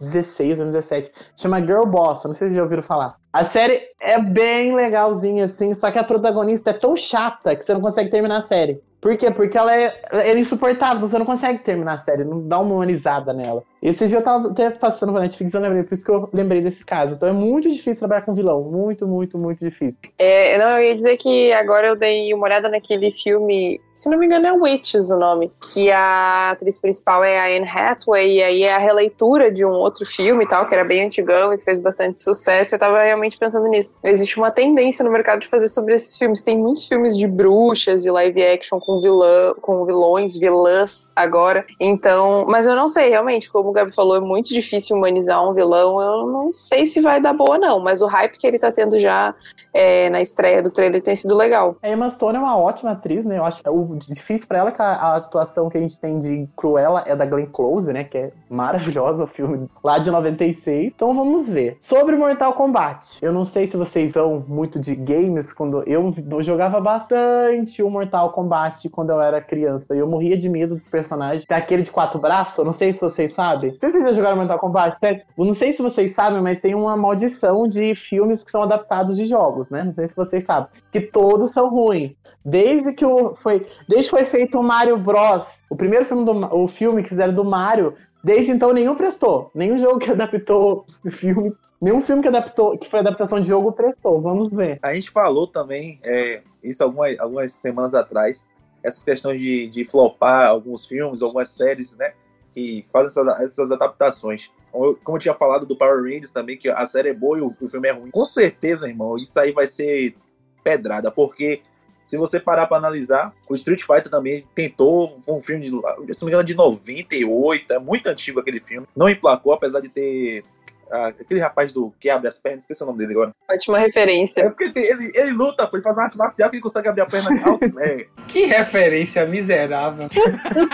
2016, 0.01 0.57
2017, 0.57 1.13
chama 1.37 1.61
Girl 1.61 1.85
Boss, 1.85 2.25
não 2.25 2.35
sei 2.35 2.49
se 2.49 2.55
já 2.55 2.63
ouviram 2.63 2.83
falar. 2.83 3.17
A 3.33 3.45
série 3.45 3.83
é 4.01 4.19
bem 4.19 4.75
legalzinha, 4.75 5.47
assim, 5.47 5.75
só 5.75 5.91
que 5.91 5.99
a 5.99 6.05
protagonista 6.05 6.71
é 6.71 6.75
tão 6.75 6.97
chata 6.97 7.55
que 7.57 7.65
você 7.65 7.75
não 7.75 7.81
consegue 7.81 8.11
terminar 8.11 8.39
a 8.39 8.43
série. 8.43 8.81
Por 9.01 9.15
quê? 9.19 9.31
Porque 9.31 9.59
ela 9.59 9.77
é, 9.77 10.01
ela 10.11 10.23
é 10.23 10.39
insuportável, 10.39 10.99
você 11.07 11.19
não 11.19 11.27
consegue 11.27 11.59
terminar 11.59 11.95
a 11.95 11.99
série, 11.99 12.25
não 12.25 12.49
dá 12.49 12.59
uma 12.59 12.75
humanizada 12.77 13.35
nela. 13.35 13.63
Esse 13.85 14.07
dia 14.07 14.17
eu 14.17 14.23
tava 14.23 14.49
até 14.49 14.71
passando 14.71 15.13
pra 15.13 15.21
Netflix, 15.21 15.53
eu 15.53 15.61
lembrei, 15.61 15.83
por 15.83 15.95
isso 15.95 16.03
que 16.03 16.11
eu 16.11 16.31
lembrei 16.33 16.63
desse 16.63 16.83
caso. 16.83 17.17
Então 17.17 17.29
é 17.29 17.33
muito 17.33 17.71
difícil 17.71 17.97
trabalhar 17.97 18.23
com 18.23 18.33
vilão, 18.33 18.63
muito, 18.63 19.07
muito, 19.07 19.37
muito 19.37 19.63
difícil. 19.63 19.95
É, 20.19 20.57
não, 20.57 20.79
eu 20.79 20.87
ia 20.87 20.95
dizer 20.95 21.19
que 21.19 21.53
agora 21.53 21.89
eu 21.89 21.95
dei 21.95 22.33
uma 22.33 22.47
olhada 22.47 22.71
naquele 22.71 23.11
filme, 23.11 23.79
se 23.93 24.09
não 24.09 24.17
me 24.17 24.25
engano 24.25 24.47
é 24.47 24.53
Witches 24.53 25.11
o 25.11 25.19
nome, 25.19 25.53
que 25.75 25.91
a 25.91 26.53
atriz 26.53 26.81
principal 26.81 27.23
é 27.23 27.39
a 27.39 27.59
Anne 27.59 27.69
Hathaway, 27.69 28.39
e 28.39 28.43
aí 28.43 28.63
é 28.63 28.73
a 28.73 28.79
releitura 28.79 29.53
de 29.53 29.67
um 29.67 29.73
outro 29.73 30.07
filme 30.07 30.45
e 30.45 30.49
tal, 30.49 30.67
que 30.67 30.75
era 30.75 30.85
bem 30.85 31.05
antigão 31.05 31.53
e 31.53 31.59
que 31.59 31.65
fez 31.65 31.79
bastante 31.79 32.23
sucesso. 32.23 32.75
Eu 32.75 32.79
tava 32.79 33.03
realmente 33.03 33.37
pensando 33.37 33.69
nisso. 33.69 33.95
Existe 34.03 34.39
uma 34.39 34.51
tendência 34.51 35.05
no 35.05 35.11
mercado 35.11 35.41
de 35.41 35.47
fazer 35.47 35.69
sobre 35.69 35.93
esses 35.93 36.17
filmes. 36.17 36.41
Tem 36.41 36.57
muitos 36.57 36.87
filmes 36.87 37.15
de 37.19 37.27
bruxas 37.27 38.07
e 38.07 38.11
live 38.11 38.43
action 38.43 38.81
com 38.81 38.99
vilã, 38.99 39.53
com 39.61 39.85
vilões, 39.85 40.39
vilãs 40.39 41.13
agora. 41.15 41.67
Então, 41.79 42.47
mas 42.49 42.67
eu 42.67 42.75
não 42.75 42.89
sei, 42.89 43.11
realmente, 43.11 43.51
como 43.51 43.74
Gabi 43.75 43.95
falou, 43.95 44.17
é 44.17 44.21
muito 44.21 44.49
difícil 44.49 44.97
humanizar 44.97 45.47
um 45.47 45.53
vilão. 45.53 46.01
Eu 46.01 46.27
não 46.27 46.53
sei 46.53 46.87
se 46.87 47.01
vai 47.01 47.21
dar 47.21 47.33
boa, 47.33 47.59
não. 47.59 47.81
Mas 47.81 48.01
o 48.01 48.07
hype 48.07 48.39
que 48.39 48.47
ele 48.47 48.59
tá 48.59 48.73
tendo 48.73 48.99
já 48.99 49.35
é, 49.75 50.09
na 50.09 50.23
estreia 50.23 50.63
do 50.63 50.71
trailer 50.71 51.03
tem 51.03 51.17
sido 51.17 51.37
legal. 51.37 51.77
A 51.83 51.89
Emma 51.89 52.09
Stone 52.11 52.37
é 52.37 52.41
uma 52.41 52.57
ótima 52.57 52.93
atriz, 52.93 53.25
né? 53.25 53.39
Eu 53.39 53.45
acho 53.45 53.63
que 53.63 53.69
o 53.69 53.97
difícil 53.97 54.47
pra 54.47 54.59
ela 54.59 54.69
é 54.69 54.73
que 54.73 54.81
a, 54.81 54.87
a 54.87 55.17
atuação 55.17 55.69
que 55.69 55.77
a 55.77 55.81
gente 55.81 55.99
tem 55.99 56.19
de 56.19 56.49
Cruella 56.57 57.03
é 57.07 57.17
da 57.17 57.27
Glenn 57.27 57.47
Close, 57.47 57.93
né? 57.93 58.05
Que 58.05 58.19
é 58.19 58.33
maravilhosa 58.49 59.25
o 59.25 59.27
filme 59.27 59.69
lá 59.83 59.99
de 59.99 60.11
96. 60.11 60.93
Então 60.95 61.15
vamos 61.15 61.49
ver. 61.49 61.77
Sobre 61.81 62.17
Mortal 62.17 62.53
Kombat. 62.55 63.19
Eu 63.21 63.33
não 63.33 63.45
sei 63.45 63.69
se 63.69 63.77
vocês 63.77 64.13
são 64.13 64.45
muito 64.47 64.79
de 64.79 64.95
games, 64.95 65.53
quando 65.53 65.83
eu, 65.87 66.15
eu 66.31 66.43
jogava 66.43 66.81
bastante 66.81 67.83
o 67.83 67.91
Mortal 67.91 68.31
Kombat 68.31 68.89
quando 68.89 69.11
eu 69.11 69.21
era 69.21 69.41
criança. 69.41 69.95
Eu 69.95 70.07
morria 70.07 70.37
de 70.37 70.49
medo 70.49 70.75
dos 70.75 70.87
personagens. 70.87 71.45
Tem 71.45 71.57
aquele 71.57 71.83
de 71.83 71.91
quatro 71.91 72.19
braços, 72.19 72.57
eu 72.57 72.65
não 72.65 72.73
sei 72.73 72.93
se 72.93 73.01
vocês 73.01 73.35
sabem. 73.35 73.64
Se 73.73 73.79
vocês 73.79 74.05
já 74.05 74.13
jogaram 74.13 74.37
Mortal 74.37 74.59
Kombat. 74.59 74.99
Eu 75.03 75.45
não 75.45 75.55
sei 75.55 75.73
se 75.73 75.83
vocês 75.83 76.15
sabem, 76.15 76.41
mas 76.41 76.61
tem 76.61 76.75
uma 76.75 76.97
maldição 76.97 77.69
de 77.69 77.95
filmes 77.95 78.43
que 78.43 78.51
são 78.51 78.63
adaptados 78.63 79.17
de 79.17 79.27
jogos, 79.27 79.71
né? 79.71 79.83
Não 79.85 79.93
sei 79.93 80.09
se 80.09 80.17
vocês 80.17 80.45
sabem. 80.45 80.69
Que 80.93 81.01
todos 81.01 81.53
são 81.53 81.69
ruins. 81.69 82.13
Desde 82.45 82.93
que 82.93 83.05
o, 83.05 83.35
foi, 83.37 83.67
desde 83.89 84.11
que 84.11 84.17
foi 84.17 84.27
feito 84.27 84.59
o 84.59 84.63
Mario 84.63 84.99
Bros. 84.99 85.47
O 85.71 85.77
primeiro 85.77 86.05
filme 86.05 86.25
do 86.25 86.33
o 86.55 86.69
filme 86.69 87.03
que 87.03 87.09
fizeram 87.09 87.35
do 87.35 87.45
Mario, 87.45 87.95
desde 88.23 88.53
então 88.53 88.73
nenhum 88.73 88.95
prestou. 88.95 89.51
Nenhum 89.55 89.79
jogo 89.79 89.99
que 89.99 90.11
adaptou 90.11 90.87
o 91.05 91.11
filme. 91.11 91.53
Nenhum 91.81 92.01
filme 92.01 92.23
que 92.23 92.29
adaptou, 92.29 92.79
que 92.79 92.91
foi 92.91 93.01
adaptação 93.01 93.41
de 93.41 93.49
jogo 93.49 93.73
prestou. 93.73 94.21
Vamos 94.21 94.51
ver. 94.51 94.79
A 94.83 94.95
gente 94.95 95.11
falou 95.11 95.47
também, 95.47 95.99
é, 96.03 96.43
isso 96.63 96.83
algumas, 96.83 97.19
algumas 97.19 97.53
semanas 97.53 97.95
atrás, 97.95 98.51
essas 98.83 99.05
questões 99.05 99.41
de, 99.41 99.69
de 99.69 99.85
flopar 99.85 100.49
alguns 100.49 100.87
filmes, 100.87 101.21
algumas 101.21 101.51
séries, 101.51 101.97
né? 101.97 102.13
Que 102.55 102.87
fazem 102.93 103.09
essas, 103.09 103.41
essas 103.41 103.73
adaptações. 103.73 104.51
Como 104.73 105.17
eu, 105.17 105.21
tinha 105.21 105.35
falado 105.35 105.67
do 105.67 105.77
Power 105.77 106.03
Rangers 106.03 106.33
também, 106.33 106.57
que 106.57 106.69
a 106.69 106.87
série 106.87 107.11
é 107.11 107.15
boa 107.15 107.39
e 107.39 107.41
o, 107.41 107.55
o 107.61 107.69
filme 107.69 107.89
é 107.89 107.93
ruim. 107.93 108.11
Com 108.11 108.27
certeza, 108.27 108.89
irmão, 108.89 109.17
isso 109.19 109.39
aí 109.39 109.53
vai 109.53 109.67
ser 109.67 110.17
pedrada, 110.63 111.11
porque 111.11 111.63
se 112.05 112.19
você 112.19 112.39
parar 112.39 112.67
pra 112.67 112.77
analisar, 112.77 113.35
o 113.49 113.55
Street 113.55 113.83
Fighter 113.83 114.11
também 114.11 114.45
tentou, 114.55 115.21
foi 115.21 115.35
um 115.35 115.41
filme, 115.41 115.65
de, 115.65 115.71
se 115.71 116.23
não 116.23 116.27
me 116.27 116.33
engano, 116.33 116.45
de 116.45 116.55
98, 116.55 117.73
é 117.73 117.79
muito 117.79 118.07
antigo 118.09 118.41
aquele 118.41 118.61
filme. 118.61 118.87
Não 118.95 119.09
emplacou, 119.09 119.53
apesar 119.53 119.81
de 119.81 119.89
ter 119.89 120.45
aquele 120.91 121.41
rapaz 121.41 121.73
do 121.73 121.93
que 122.01 122.11
abre 122.11 122.29
as 122.29 122.39
pernas, 122.39 122.65
esqueci 122.65 122.83
o 122.83 122.87
nome 122.87 122.99
dele 122.99 123.13
agora. 123.13 123.31
Ótima 123.51 123.79
referência. 123.79 124.43
É 124.43 124.49
porque 124.49 124.73
ele, 124.75 125.13
ele, 125.15 125.33
luta, 125.33 125.67
pô, 125.67 125.77
ele 125.77 125.83
faz 125.83 125.97
uma 125.97 126.05
arte 126.05 126.19
marcial 126.19 126.51
que 126.51 126.57
ele 126.57 126.63
consegue 126.63 126.89
abrir 126.89 127.03
a 127.03 127.07
perna 127.07 127.31
alto. 127.45 127.65
É. 127.85 128.07
Que 128.29 128.47
referência 128.47 129.27
miserável. 129.27 130.09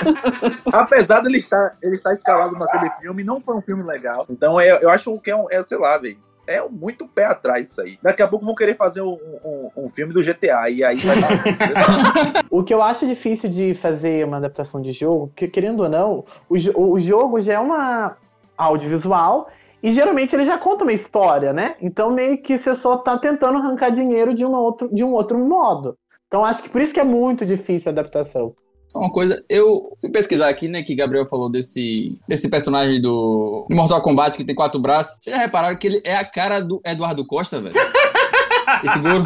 Apesar 0.73 1.21
dele 1.21 1.39
estar, 1.39 1.77
ele 1.83 1.95
estar 1.95 2.13
escalado 2.13 2.53
naquele 2.53 2.91
filme, 3.01 3.25
não 3.25 3.41
foi 3.41 3.57
um 3.57 3.63
filme 3.63 3.83
legal. 3.83 4.27
Então 4.29 4.61
é, 4.61 4.83
eu 4.83 4.91
acho 4.91 5.19
que 5.21 5.31
é, 5.31 5.37
um, 5.37 5.47
é 5.51 5.63
sei 5.63 5.79
lá, 5.79 5.97
velho. 5.99 6.19
É 6.47 6.61
muito 6.69 7.07
pé 7.07 7.27
atrás 7.27 7.71
isso 7.71 7.81
aí. 7.81 7.99
Daqui 8.03 8.23
a 8.23 8.29
pouco 8.29 8.45
vão 8.45 8.55
querer 8.55 8.77
fazer 8.77 9.03
um, 9.03 9.19
um, 9.45 9.71
um 9.85 9.89
filme 9.89 10.13
do 10.13 10.23
GTA 10.23 10.69
e 10.69 10.83
aí 10.83 10.97
vai 10.99 11.21
dar. 11.21 12.45
O 12.51 12.65
que 12.65 12.75
eu 12.75 12.83
acho 12.83 13.07
difícil 13.07 13.49
de 13.49 13.75
fazer 13.75 14.27
uma 14.27 14.39
adaptação 14.39 14.83
de 14.83 14.93
jogo, 14.93 15.33
que 15.37 15.47
querendo 15.47 15.85
ou 15.85 15.89
não, 15.89 16.25
o, 16.49 16.93
o 16.95 17.01
jogo 17.01 17.41
já 17.41 17.55
é 17.55 17.59
uma 17.59 18.17
audiovisual 18.57 19.49
e 19.83 19.93
geralmente 19.93 20.35
ele 20.35 20.45
já 20.45 20.59
conta 20.59 20.85
uma 20.85 20.93
história, 20.93 21.53
né? 21.53 21.75
Então 21.81 22.11
meio 22.11 22.41
que 22.43 22.59
você 22.59 22.75
só 22.75 22.99
tá 22.99 23.19
tentando 23.19 23.59
arrancar 23.59 23.91
dinheiro 23.91 24.35
de 24.35 24.45
um 24.45 24.53
outro, 24.53 24.89
de 24.93 25.03
um 25.03 25.13
outro 25.13 25.39
modo. 25.39 25.97
Então 26.27 26.45
acho 26.45 26.63
que 26.63 26.69
por 26.69 26.81
isso 26.81 26.93
que 26.93 27.01
é 27.01 27.05
muito 27.05 27.45
difícil 27.47 27.89
a 27.91 27.93
adaptação. 27.93 28.55
Só 28.91 28.99
uma 28.99 29.13
coisa, 29.13 29.43
eu 29.49 29.93
fui 30.01 30.11
pesquisar 30.11 30.49
aqui, 30.49 30.67
né, 30.67 30.83
que 30.83 30.97
Gabriel 30.97 31.25
falou 31.25 31.49
desse, 31.49 32.19
desse 32.27 32.51
personagem 32.51 33.01
do 33.01 33.65
Mortal 33.71 34.03
Kombat 34.03 34.37
que 34.37 34.45
tem 34.45 34.55
quatro 34.55 34.81
braços. 34.81 35.19
Vocês 35.21 35.35
já 35.35 35.43
repararam 35.43 35.79
que 35.79 35.87
ele 35.87 36.03
é 36.05 36.17
a 36.17 36.25
cara 36.25 36.61
do 36.61 36.81
Eduardo 36.85 37.25
Costa, 37.25 37.61
velho? 37.61 37.75
Esse 38.85 38.99
Goro. 38.99 39.25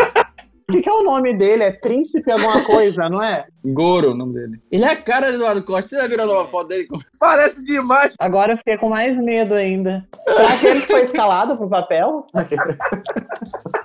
O 0.68 0.72
que, 0.72 0.80
que 0.80 0.88
é 0.88 0.92
o 0.92 1.02
nome 1.02 1.34
dele? 1.34 1.62
É 1.62 1.70
Príncipe 1.72 2.30
alguma 2.30 2.64
coisa, 2.64 3.08
não 3.08 3.22
é? 3.22 3.46
Goro, 3.64 4.12
o 4.12 4.14
nome 4.14 4.32
dele. 4.34 4.60
Ele 4.72 4.84
é 4.84 4.92
a 4.92 4.96
cara 4.96 5.30
do 5.30 5.36
Eduardo 5.36 5.62
Costa. 5.62 5.90
Você 5.90 6.02
já 6.02 6.08
viram 6.08 6.24
a 6.24 6.26
nova 6.26 6.46
foto 6.46 6.68
dele? 6.68 6.88
Parece 7.20 7.64
demais. 7.64 8.14
Agora 8.18 8.54
eu 8.54 8.56
fiquei 8.58 8.78
com 8.78 8.88
mais 8.88 9.16
medo 9.16 9.54
ainda. 9.54 10.06
Será 10.20 10.56
que 10.58 10.66
ele 10.66 10.80
foi 10.80 11.04
escalado 11.04 11.56
pro 11.56 11.68
papel? 11.68 12.26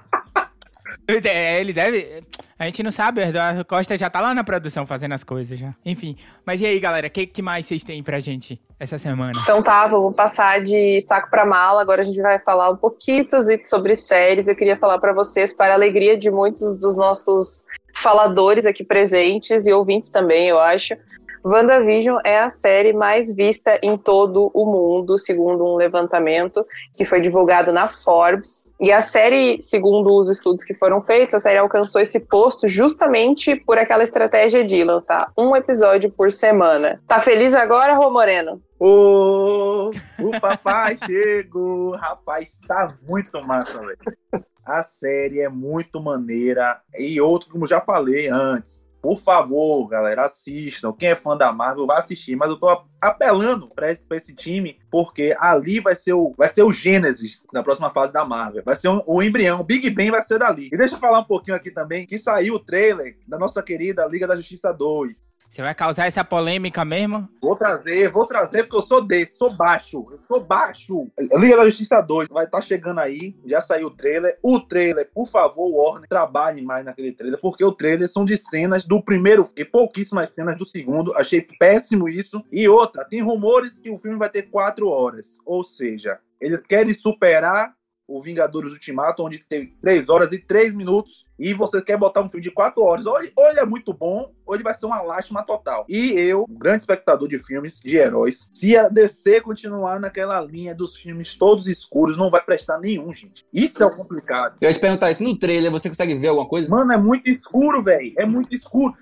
É, 1.09 1.59
Ele 1.59 1.73
deve. 1.73 2.23
A 2.57 2.65
gente 2.65 2.83
não 2.83 2.91
sabe, 2.91 3.21
o 3.21 3.23
Eduardo 3.23 3.63
Costa 3.63 3.95
já 3.95 4.09
tá 4.09 4.19
lá 4.19 4.33
na 4.33 4.43
produção 4.43 4.85
fazendo 4.85 5.13
as 5.13 5.23
coisas 5.23 5.57
já. 5.57 5.73
Enfim. 5.85 6.17
Mas 6.45 6.59
e 6.59 6.65
aí, 6.65 6.79
galera, 6.79 7.07
o 7.07 7.09
que, 7.09 7.25
que 7.25 7.41
mais 7.41 7.65
vocês 7.65 7.83
têm 7.83 8.03
pra 8.03 8.19
gente 8.19 8.61
essa 8.77 8.97
semana? 8.97 9.31
Então 9.41 9.63
tá, 9.63 9.87
vamos 9.87 10.15
passar 10.15 10.61
de 10.61 10.99
saco 11.01 11.29
pra 11.29 11.45
mala. 11.45 11.81
Agora 11.81 12.01
a 12.01 12.03
gente 12.03 12.21
vai 12.21 12.39
falar 12.39 12.69
um 12.69 12.75
pouquinho 12.75 13.25
sobre 13.63 13.95
séries. 13.95 14.47
Eu 14.47 14.55
queria 14.55 14.77
falar 14.77 14.99
pra 14.99 15.13
vocês, 15.13 15.53
para 15.53 15.73
a 15.73 15.75
alegria 15.75 16.17
de 16.17 16.29
muitos 16.29 16.77
dos 16.77 16.97
nossos 16.97 17.65
faladores 17.95 18.65
aqui 18.65 18.83
presentes 18.83 19.65
e 19.65 19.73
ouvintes 19.73 20.09
também, 20.09 20.47
eu 20.47 20.59
acho. 20.59 20.95
WandaVision 21.43 22.17
é 22.25 22.39
a 22.39 22.49
série 22.49 22.93
mais 22.93 23.33
vista 23.33 23.79
em 23.81 23.97
todo 23.97 24.51
o 24.53 24.65
mundo, 24.65 25.17
segundo 25.17 25.65
um 25.65 25.75
levantamento 25.75 26.65
que 26.93 27.05
foi 27.05 27.21
divulgado 27.21 27.71
na 27.71 27.87
Forbes. 27.87 28.67
E 28.79 28.91
a 28.91 29.01
série, 29.01 29.61
segundo 29.61 30.13
os 30.17 30.29
estudos 30.29 30.63
que 30.63 30.73
foram 30.73 31.01
feitos, 31.01 31.35
a 31.35 31.39
série 31.39 31.57
alcançou 31.57 32.01
esse 32.01 32.19
posto 32.19 32.67
justamente 32.67 33.55
por 33.55 33.77
aquela 33.77 34.03
estratégia 34.03 34.63
de 34.63 34.83
lançar 34.83 35.31
um 35.37 35.55
episódio 35.55 36.09
por 36.09 36.31
semana. 36.31 37.01
Tá 37.07 37.19
feliz 37.19 37.53
agora, 37.53 37.93
Rô 37.95 38.09
Moreno? 38.09 38.61
Ô, 38.79 39.91
o 40.19 40.39
papai 40.39 40.97
chegou. 41.05 41.95
Rapaz, 41.95 42.59
tá 42.67 42.95
muito 43.07 43.31
massa, 43.45 43.79
velho. 43.79 44.45
A 44.65 44.83
série 44.83 45.41
é 45.41 45.49
muito 45.49 45.99
maneira. 45.99 46.79
E 46.97 47.19
outro, 47.19 47.49
como 47.49 47.67
já 47.67 47.81
falei 47.81 48.29
antes, 48.29 48.87
por 49.01 49.19
favor, 49.21 49.87
galera, 49.87 50.23
assistam. 50.25 50.91
Quem 50.91 51.09
é 51.09 51.15
fã 51.15 51.37
da 51.37 51.51
Marvel 51.53 51.85
vai 51.87 51.99
assistir, 51.99 52.35
mas 52.35 52.49
eu 52.49 52.57
tô 52.57 52.67
apelando 53.01 53.67
pra 53.69 53.89
esse, 53.91 54.05
pra 54.05 54.17
esse 54.17 54.35
time, 54.35 54.77
porque 54.91 55.35
ali 55.39 55.79
vai 55.79 55.95
ser, 55.95 56.13
o, 56.13 56.33
vai 56.37 56.47
ser 56.49 56.63
o 56.63 56.71
Gênesis 56.71 57.45
na 57.53 57.63
próxima 57.63 57.89
fase 57.89 58.11
da 58.11 58.25
Marvel. 58.25 58.61
Vai 58.65 58.75
ser 58.75 58.89
um- 58.89 59.01
o 59.05 59.23
embrião, 59.23 59.61
o 59.61 59.63
Big 59.63 59.89
Ben 59.89 60.11
vai 60.11 60.21
ser 60.21 60.37
dali. 60.39 60.69
E 60.71 60.77
deixa 60.77 60.95
eu 60.95 60.99
falar 60.99 61.19
um 61.19 61.23
pouquinho 61.25 61.55
aqui 61.55 61.71
também, 61.71 62.05
que 62.05 62.17
saiu 62.19 62.55
o 62.55 62.59
trailer 62.59 63.17
da 63.27 63.37
nossa 63.37 63.63
querida 63.63 64.05
Liga 64.05 64.27
da 64.27 64.35
Justiça 64.35 64.73
2. 64.73 65.23
Você 65.49 65.63
vai 65.63 65.73
causar 65.73 66.05
essa 66.05 66.23
polêmica 66.23 66.85
mesmo? 66.85 67.27
Vou 67.41 67.55
trazer, 67.55 68.07
vou 68.11 68.23
trazer, 68.23 68.63
porque 68.63 68.75
eu 68.75 68.83
sou 68.83 69.01
desse, 69.01 69.35
sou 69.35 69.51
baixo, 69.51 70.05
eu 70.11 70.17
sou 70.19 70.39
baixo. 70.39 71.09
Liga 71.39 71.57
da 71.57 71.65
Justiça 71.65 71.99
2 72.01 72.27
vai 72.29 72.45
estar 72.45 72.59
tá 72.59 72.61
chegando 72.61 72.99
aí, 72.99 73.35
já 73.43 73.59
saiu 73.59 73.87
o 73.87 73.91
trailer. 73.91 74.37
O 74.43 74.59
trailer, 74.59 75.09
por 75.11 75.27
favor, 75.27 75.67
Warner, 75.71 76.07
trabalhe 76.07 76.61
mais 76.61 76.85
naquele 76.85 77.11
trailer, 77.11 77.39
porque 77.41 77.65
o 77.65 77.71
trailer 77.71 78.07
são 78.07 78.23
de 78.23 78.37
cenas 78.37 78.85
do 78.85 79.01
primeiro 79.01 79.49
e 79.57 79.65
pouquíssimas 79.65 80.29
cenas 80.29 80.55
do 80.55 80.67
segundo. 80.67 81.15
Achei 81.15 81.41
péssimo 81.41 82.07
isso. 82.07 82.45
E 82.51 82.69
outra, 82.69 83.03
tem 83.03 83.21
rumores 83.21 83.79
que 83.79 83.89
o 83.89 83.97
filme 83.97 84.19
vai 84.19 84.29
ter 84.29 84.43
quatro 84.43 84.87
horas, 84.87 85.39
ou 85.47 85.63
seja, 85.63 86.19
eles 86.39 86.65
querem 86.67 86.93
superar 86.93 87.73
o 88.09 88.21
Vingadores 88.21 88.71
Ultimato, 88.71 89.23
onde 89.23 89.37
tem 89.37 89.67
3 89.81 90.09
horas 90.09 90.31
e 90.31 90.39
3 90.39 90.73
minutos, 90.73 91.25
e 91.37 91.53
você 91.53 91.81
quer 91.81 91.95
botar 91.95 92.21
um 92.21 92.29
filme 92.29 92.43
de 92.43 92.51
4 92.51 92.81
horas, 92.81 93.05
ou 93.05 93.17
ele, 93.19 93.31
ou 93.37 93.47
ele 93.47 93.59
é 93.59 93.65
muito 93.65 93.93
bom, 93.93 94.33
ou 94.45 94.55
ele 94.55 94.63
vai 94.63 94.73
ser 94.73 94.87
uma 94.87 95.01
lástima 95.01 95.43
total. 95.43 95.85
E 95.87 96.11
eu, 96.13 96.45
grande 96.49 96.83
espectador 96.83 97.27
de 97.27 97.37
filmes 97.37 97.79
de 97.79 97.95
heróis, 97.95 98.49
se 98.53 98.75
a 98.75 98.89
DC 98.89 99.41
continuar 99.41 99.99
naquela 99.99 100.41
linha 100.41 100.73
dos 100.73 100.97
filmes 100.97 101.37
todos 101.37 101.67
escuros, 101.67 102.17
não 102.17 102.31
vai 102.31 102.41
prestar 102.41 102.79
nenhum, 102.79 103.13
gente. 103.13 103.45
Isso 103.53 103.83
é 103.83 103.95
complicado. 103.95 104.57
Eu 104.59 104.67
ia 104.67 104.73
te 104.73 104.79
perguntar 104.79 105.11
isso, 105.11 105.23
no 105.23 105.37
trailer 105.37 105.71
você 105.71 105.87
consegue 105.87 106.15
ver 106.15 106.29
alguma 106.29 106.47
coisa? 106.47 106.67
Mano, 106.67 106.91
é 106.91 106.97
muito 106.97 107.29
escuro, 107.29 107.83
velho. 107.83 108.11
É 108.17 108.25
muito 108.25 108.53
escuro. 108.53 108.95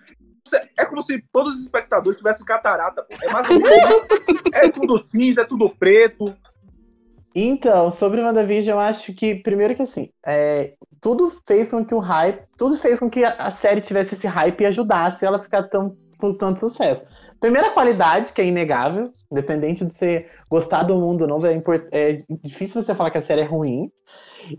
É 0.77 0.85
como 0.85 1.03
se 1.03 1.21
todos 1.31 1.53
os 1.53 1.63
espectadores 1.63 2.17
tivessem 2.17 2.45
catarata, 2.45 3.03
pô. 3.03 3.15
É 3.21 3.29
mais 3.31 3.49
ou 3.49 3.59
menos. 3.59 4.07
é 4.53 4.69
tudo 4.69 5.03
cinza, 5.03 5.41
é 5.41 5.45
tudo 5.45 5.69
preto. 5.69 6.25
Então, 7.35 7.91
sobre 7.91 8.21
WandaVision, 8.21 8.77
eu 8.77 8.79
acho 8.79 9.13
que, 9.13 9.35
primeiro 9.35 9.75
que 9.75 9.83
assim, 9.83 10.09
é, 10.25 10.73
tudo 11.01 11.31
fez 11.47 11.69
com 11.69 11.85
que 11.85 11.93
o 11.93 11.99
hype, 11.99 12.41
tudo 12.57 12.77
fez 12.77 12.99
com 12.99 13.09
que 13.09 13.23
a, 13.23 13.51
série 13.61 13.81
tivesse 13.81 14.15
esse 14.15 14.25
hype 14.25 14.61
e 14.61 14.65
ajudasse 14.65 15.23
ela 15.23 15.37
a 15.37 15.43
ficar 15.43 15.63
tão, 15.63 15.95
com 16.17 16.33
tanto 16.33 16.59
sucesso. 16.59 17.05
Primeira 17.39 17.69
qualidade, 17.69 18.33
que 18.33 18.41
é 18.41 18.45
inegável, 18.45 19.11
independente 19.31 19.85
de 19.85 19.93
você 19.93 20.25
gostar 20.49 20.83
do 20.83 20.95
mundo 20.95 21.21
ou 21.21 21.27
não, 21.27 21.45
é, 21.45 21.61
é 21.91 22.23
difícil 22.43 22.81
você 22.81 22.95
falar 22.95 23.11
que 23.11 23.19
a 23.19 23.21
série 23.21 23.41
é 23.41 23.45
ruim. 23.45 23.91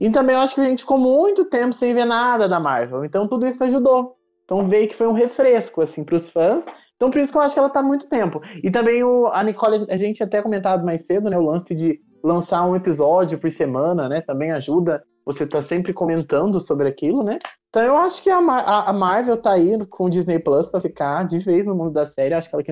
E 0.00 0.11
também 0.11 0.37
eu 0.37 0.40
acho 0.40 0.54
que 0.54 0.61
a 0.61 0.64
gente 0.64 0.83
ficou 0.83 0.98
muito 0.98 1.46
tempo 1.46 1.72
sem 1.72 1.94
ver 1.94 2.04
nada 2.04 2.48
da 2.48 2.61
Marvel, 2.61 3.04
então 3.04 3.26
tudo 3.26 3.46
isso 3.46 3.64
ajudou. 3.64 4.16
Então 4.44 4.68
veio 4.68 4.88
que 4.88 4.96
foi 4.96 5.07
um 5.07 5.12
refresco, 5.12 5.83
assim, 5.83 6.04
pros 6.04 6.28
fãs. 6.31 6.62
Então 6.96 7.11
por 7.11 7.20
isso 7.20 7.33
que 7.33 7.38
eu 7.38 7.42
acho 7.42 7.54
que 7.54 7.59
ela 7.59 7.70
tá 7.70 7.83
muito 7.83 8.09
tempo. 8.09 8.40
E 8.62 8.70
também 8.70 9.02
o, 9.02 9.26
a 9.26 9.42
Nicole, 9.42 9.87
a 9.90 9.96
gente 9.96 10.22
até 10.22 10.40
comentado 10.42 10.85
mais 10.85 11.04
cedo, 11.07 11.28
né, 11.28 11.38
o 11.38 11.44
lance 11.44 11.74
de 11.74 12.00
lançar 12.29 12.64
um 12.67 12.77
episódio 12.77 13.38
por 13.38 13.51
semana, 13.51 14.09
né? 14.09 14.21
Também 14.21 14.53
ajuda 14.53 15.03
você 15.25 15.47
tá 15.47 15.61
sempre 15.62 15.93
comentando 15.93 16.59
sobre 16.59 16.88
aquilo, 16.88 17.23
né? 17.23 17.38
Então 17.69 17.83
eu 17.83 17.97
acho 17.99 18.23
que 18.23 18.31
a, 18.31 18.41
Mar 18.41 18.64
a, 18.67 18.91
Marvel 18.95 19.37
tá 19.37 19.53
aí 19.53 19.85
com 19.87 20.05
o 20.05 20.11
Disney 20.11 20.38
Plus 20.38 20.69
pra 20.69 20.81
ficar 20.81 21.29
de 21.29 21.38
vez 21.38 21.67
no 21.67 21.75
mundo 21.75 21.93
da 21.93 22.07
série. 22.07 22.33
Acho 22.33 22.49
que 22.49 22.55
ela, 22.55 22.64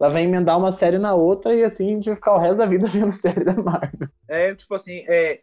ela 0.00 0.10
vai 0.10 0.24
emendar 0.24 0.58
uma 0.58 0.72
série 0.72 0.98
na 0.98 1.14
outra 1.14 1.54
e 1.54 1.62
assim 1.62 1.84
a 1.84 1.94
gente 1.94 2.06
vai 2.06 2.16
ficar 2.16 2.34
o 2.34 2.38
resto 2.38 2.56
da 2.56 2.66
vida 2.66 2.88
vendo 2.90 3.12
série 3.12 3.44
da 3.44 3.54
Marvel. 3.54 4.08
É, 4.26 4.52
tipo 4.56 4.74
assim, 4.74 5.04
é, 5.08 5.40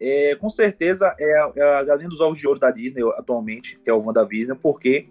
é, 0.00 0.36
com 0.36 0.48
certeza 0.48 1.12
é 1.18 1.40
a, 1.40 1.52
é 1.56 1.78
a 1.78 1.84
galinha 1.84 2.08
dos 2.08 2.20
ovos 2.20 2.38
de 2.38 2.46
ouro 2.46 2.60
da 2.60 2.70
Disney 2.70 3.02
atualmente, 3.16 3.80
que 3.80 3.90
é 3.90 3.92
o 3.92 4.00
WandaVision, 4.00 4.56
porque 4.56 5.08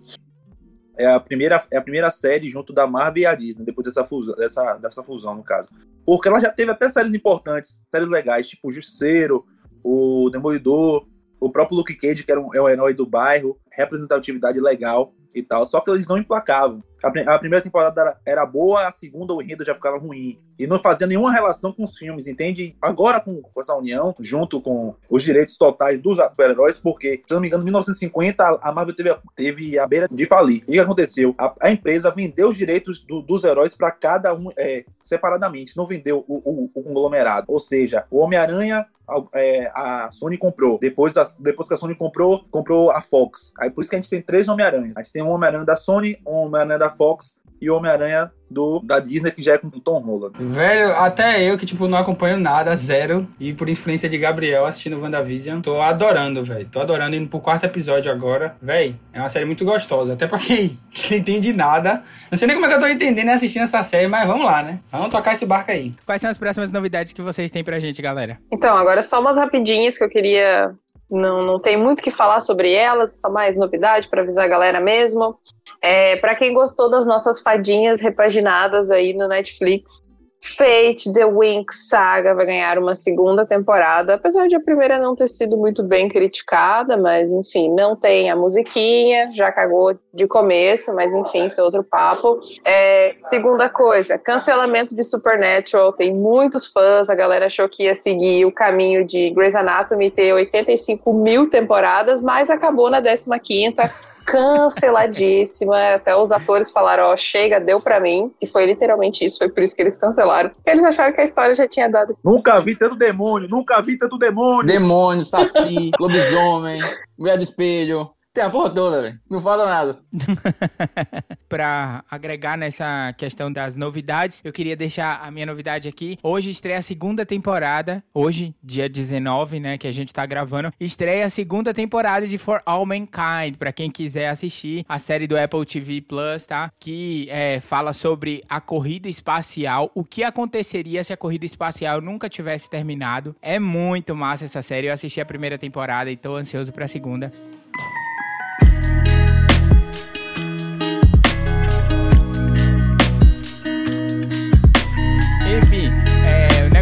é 0.98 1.06
a 1.06 1.20
primeira, 1.20 1.62
é 1.70 1.78
a 1.78 1.82
primeira 1.82 2.10
série 2.10 2.50
junto 2.50 2.72
da 2.72 2.88
Marvel 2.88 3.24
e 3.24 3.26
a 3.26 3.36
Disney, 3.36 3.66
depois 3.66 3.86
dessa 3.86 4.06
fusão, 4.06 4.36
dessa, 4.36 4.78
dessa 4.78 5.04
fusão, 5.04 5.36
no 5.36 5.44
caso. 5.44 5.70
Porque 6.08 6.30
ela 6.30 6.40
já 6.40 6.50
teve 6.50 6.72
até 6.72 6.88
séries 6.88 7.14
importantes, 7.14 7.84
séries 7.92 8.08
legais, 8.08 8.48
tipo 8.48 8.70
o 8.70 8.72
Justiceiro, 8.72 9.46
o 9.84 10.30
Demolidor, 10.32 11.06
o 11.38 11.52
próprio 11.52 11.76
Luke 11.76 11.94
Cage, 11.96 12.24
que 12.24 12.32
era 12.32 12.40
um, 12.40 12.56
é 12.56 12.62
o 12.62 12.70
herói 12.70 12.94
do 12.94 13.06
bairro, 13.06 13.60
representatividade 13.70 14.58
legal 14.58 15.14
e 15.40 15.44
tal. 15.44 15.66
Só 15.66 15.80
que 15.80 15.92
eles 15.92 16.08
não 16.08 16.18
emplacavam. 16.18 16.82
A, 17.04 17.36
a 17.36 17.40
primeira 17.40 17.64
temporada 17.64 18.18
era, 18.26 18.46
boa, 18.46 18.88
a 18.88 18.92
segunda 18.92 19.34
o 19.34 19.42
enredo 19.42 19.64
já 19.64 19.76
ficava 19.76 19.98
ruim. 19.98 20.40
E 20.58 20.66
não 20.66 20.80
fazia 20.80 21.06
nenhuma 21.06 21.32
relação 21.32 21.72
com 21.72 21.84
os 21.84 21.96
filmes, 21.96 22.28
entende? 22.28 22.76
Agora, 22.82 23.20
com, 23.20 23.44
essa 23.60 23.76
união, 23.76 24.16
junto 24.20 24.60
com 24.60 24.96
os 25.10 25.24
direitos 25.24 25.58
totais 25.58 26.02
dos 26.02 26.18
super-heróis, 26.18 26.80
porque, 26.80 27.22
se 27.26 27.34
não 27.34 27.42
me 27.42 27.48
engano, 27.48 27.62
em 27.62 27.66
1950 27.66 28.60
a 28.62 28.72
Marvel 28.72 28.96
teve, 28.96 29.16
teve 29.36 29.80
a 29.80 29.86
beira 29.86 30.08
de 30.10 30.26
falir. 30.26 30.64
E 30.68 30.72
o 30.72 30.74
que 30.74 30.80
aconteceu? 30.80 31.36
A, 31.38 31.54
a 31.62 31.72
empresa 31.72 32.10
vendeu 32.10 32.50
os 32.50 32.58
direitos 32.58 33.06
do, 33.06 33.22
dos 33.22 33.44
heróis 33.44 33.76
para 33.76 33.92
cada 33.92 34.34
um 34.34 34.50
é, 34.58 34.84
separadamente, 35.04 35.78
não 35.78 35.86
vendeu 35.86 36.26
o, 36.28 36.38
o, 36.38 36.72
o 36.74 36.84
conglomerado. 36.84 37.46
Ou 37.48 37.60
seja, 37.60 38.06
o 38.10 38.20
Homem-Aranha 38.20 38.88
é, 39.34 39.72
a 39.74 40.10
Sony 40.12 40.38
comprou. 40.38 40.78
Depois, 40.80 41.16
a, 41.16 41.26
depois 41.40 41.68
que 41.68 41.74
a 41.74 41.78
Sony 41.78 41.96
comprou, 41.96 42.44
comprou 42.52 42.92
a 42.92 43.02
Fox. 43.02 43.54
Aí 43.58 43.70
por 43.70 43.82
isso 43.82 43.90
que 43.90 43.96
a 43.96 44.00
gente 44.00 44.10
tem 44.10 44.22
três 44.22 44.50
Homem-Aranhas. 44.50 44.98
A 44.98 45.02
gente 45.02 45.14
tem 45.14 45.24
um 45.28 45.32
Homem-Aranha 45.32 45.66
da 45.66 45.76
Sony, 45.76 46.18
um 46.26 46.34
Homem-Aranha 46.34 46.80
da 46.80 46.90
Fox 46.90 47.40
e 47.62 47.70
o 47.70 47.76
Homem-Aranha 47.76 48.32
do, 48.50 48.80
da 48.84 49.00
Disney, 49.00 49.32
que 49.32 49.42
já 49.42 49.54
é 49.54 49.58
com 49.58 49.68
o 49.68 49.80
Tom 49.80 50.00
Holland. 50.00 50.36
Velho, 50.40 50.96
até 50.96 51.44
eu 51.44 51.58
que, 51.58 51.66
tipo, 51.66 51.88
não 51.88 51.98
acompanho 51.98 52.38
nada, 52.38 52.76
zero, 52.76 53.28
e 53.40 53.54
por 53.54 53.68
influência 53.68 54.08
de 54.08 54.18
Gabriel 54.18 54.66
assistindo 54.66 55.00
WandaVision, 55.02 55.60
tô 55.62 55.82
adorando, 55.82 56.44
velho. 56.44 56.68
Tô 56.72 56.80
adorando, 56.80 57.16
indo 57.16 57.28
pro 57.28 57.40
quarto 57.40 57.66
episódio 57.66 58.12
agora. 58.12 58.56
Velho, 58.62 58.98
é 59.12 59.20
uma 59.20 59.30
série 59.30 59.46
muito 59.46 59.66
gostosa, 59.66 60.14
até 60.14 60.28
pra 60.28 60.40
quem 60.40 60.78
não 61.10 61.18
entende 61.18 61.52
nada. 61.52 62.04
Não 62.32 62.38
sei 62.38 62.48
nem 62.48 62.56
como 62.56 62.68
é 62.68 62.70
que 62.70 62.76
eu 62.76 62.82
tô 62.82 62.88
entendendo 62.88 63.30
assistindo 63.30 63.64
essa 63.64 63.84
série, 63.84 64.08
mas 64.08 64.28
vamos 64.28 64.46
lá, 64.46 64.64
né? 64.64 64.80
Vamos 64.92 65.10
tocar 65.10 65.34
esse 65.34 65.46
barco 65.46 65.72
aí. 65.72 65.94
Quais 66.06 66.22
são 66.22 66.30
as 66.30 66.38
próximas 66.38 66.72
novidades 66.72 67.14
que 67.14 67.22
vocês 67.22 67.52
têm 67.52 67.64
pra 67.64 67.80
gente, 67.80 68.02
galera? 68.02 68.38
Então, 68.52 68.76
agora 68.76 69.02
só 69.02 69.20
umas 69.20 69.38
rapidinhas 69.38 69.98
que 69.98 70.04
eu 70.04 70.10
queria 70.10 70.74
não, 71.12 71.46
não 71.46 71.60
tem 71.60 71.78
muito 71.78 72.04
que 72.04 72.12
falar 72.12 72.42
sobre 72.42 72.72
elas, 72.72 73.20
só 73.22 73.30
mais 73.30 73.56
novidade 73.56 74.08
para 74.08 74.22
avisar 74.22 74.46
a 74.46 74.50
galera 74.50 74.80
mesmo. 74.80 75.40
É, 75.82 76.16
para 76.18 76.36
quem 76.36 76.54
gostou 76.54 76.90
das 76.90 77.06
nossas 77.06 77.40
fadinhas 77.40 78.02
repaginadas 78.02 78.92
aí 78.92 79.14
no 79.14 79.28
Netflix, 79.28 80.02
Fate 80.42 81.12
The 81.12 81.26
Winx 81.26 81.90
Saga 81.90 82.36
vai 82.36 82.46
ganhar 82.46 82.78
uma 82.78 82.96
segunda 82.96 83.46
temporada, 83.46 84.14
apesar 84.14 84.48
de 84.48 84.56
a 84.56 84.60
primeira 84.60 85.00
não 85.00 85.16
ter 85.16 85.28
sido 85.28 85.58
muito 85.58 85.84
bem 85.84 86.08
criticada, 86.08 86.96
mas 86.96 87.32
enfim, 87.32 87.74
não 87.74 87.96
tem 87.96 88.30
a 88.30 88.36
musiquinha, 88.36 89.28
já 89.28 89.52
cagou 89.52 89.98
de 90.14 90.28
começo, 90.28 90.94
mas 90.94 91.14
enfim, 91.14 91.46
isso 91.46 91.60
é 91.60 91.64
outro 91.64 91.84
papo. 91.84 92.40
É, 92.64 93.16
segunda 93.18 93.68
coisa, 93.68 94.18
cancelamento 94.18 94.96
de 94.96 95.04
Supernatural, 95.04 95.94
tem 95.94 96.14
muitos 96.14 96.68
fãs, 96.68 97.10
a 97.10 97.16
galera 97.16 97.48
achou 97.48 97.68
que 97.68 97.84
ia 97.84 97.96
seguir 97.96 98.46
o 98.46 98.52
caminho 98.52 99.06
de 99.06 99.32
Grey's 99.32 99.56
Anatomy 99.56 100.12
ter 100.12 100.34
85 100.34 101.14
mil 101.14 101.50
temporadas, 101.50 102.22
mas 102.22 102.50
acabou 102.50 102.90
na 102.90 103.02
15 103.02 103.28
quinta 103.42 103.92
canceladíssima. 104.28 105.96
Até 105.96 106.16
os 106.16 106.32
atores 106.32 106.70
falaram: 106.70 107.06
Ó, 107.06 107.14
oh, 107.14 107.18
chega, 107.18 107.60
deu 107.60 107.80
pra 107.80 108.00
mim. 108.00 108.32
E 108.42 108.46
foi 108.46 108.66
literalmente 108.66 109.26
isso, 109.26 109.38
foi 109.38 109.50
por 109.50 109.64
isso 109.64 109.76
que 109.76 109.82
eles 109.82 109.98
cancelaram. 109.98 110.50
Porque 110.50 110.70
eles 110.70 110.84
acharam 110.84 111.14
que 111.14 111.22
a 111.22 111.24
história 111.24 111.56
já 111.56 111.68
tinha 111.68 111.90
dado. 111.90 112.16
Nunca 112.24 112.60
vi 112.60 112.76
tanto 112.76 112.98
demônio, 112.98 113.48
nunca 113.50 113.82
vi 113.82 113.98
tanto 113.98 114.18
demônio. 114.18 114.68
Demônio, 114.68 115.24
saci, 115.24 115.92
lobisomem, 116.00 116.82
mulher 117.18 117.38
do 117.38 117.44
espelho. 117.44 118.12
Tem 118.34 118.44
a 118.44 118.50
porra 118.50 118.70
toda, 118.70 119.02
velho. 119.02 119.20
Não 119.32 119.42
falta 119.42 119.66
nada. 119.66 120.00
pra 121.48 122.04
agregar 122.10 122.58
nessa 122.58 123.14
questão 123.18 123.52
das 123.52 123.76
novidades, 123.76 124.42
eu 124.44 124.52
queria 124.52 124.76
deixar 124.76 125.22
a 125.24 125.32
minha 125.32 125.46
novidade 125.46 125.88
aqui. 125.88 126.18
Hoje 126.22 126.50
estreia 126.50 126.80
a 126.80 126.82
segunda 126.82 127.26
temporada. 127.26 128.04
Hoje, 128.14 128.56
dia 128.64 128.90
19, 128.90 129.60
né, 129.60 129.78
que 129.78 129.88
a 129.88 129.92
gente 129.92 130.14
tá 130.14 130.26
gravando. 130.26 130.72
Estreia 130.80 131.26
a 131.26 131.30
segunda 131.30 131.74
temporada 131.74 132.28
de 132.28 132.38
For 132.38 132.62
All 132.66 132.86
Mankind. 132.86 133.56
Pra 133.58 133.72
quem 133.72 133.90
quiser 133.90 134.30
assistir 134.30 134.86
a 134.88 135.00
série 135.00 135.28
do 135.28 135.38
Apple 135.38 135.66
TV 135.66 136.02
Plus, 136.02 136.46
tá? 136.46 136.72
Que 136.80 137.28
é, 137.30 137.60
fala 137.60 137.94
sobre 137.94 138.42
a 138.50 138.60
corrida 138.60 139.08
espacial. 139.08 139.92
O 139.94 140.04
que 140.04 140.24
aconteceria 140.24 141.04
se 141.04 141.14
a 141.14 141.18
corrida 141.18 141.46
espacial 141.46 142.02
nunca 142.02 142.30
tivesse 142.30 142.70
terminado. 142.70 143.36
É 143.42 143.60
muito 143.60 144.16
massa 144.16 144.46
essa 144.46 144.62
série. 144.62 144.88
Eu 144.88 144.94
assisti 144.94 145.22
a 145.22 145.26
primeira 145.26 145.58
temporada 145.58 146.12
e 146.12 146.18
tô 146.18 146.36
ansioso 146.36 146.72
pra 146.72 146.88
segunda. 146.88 147.32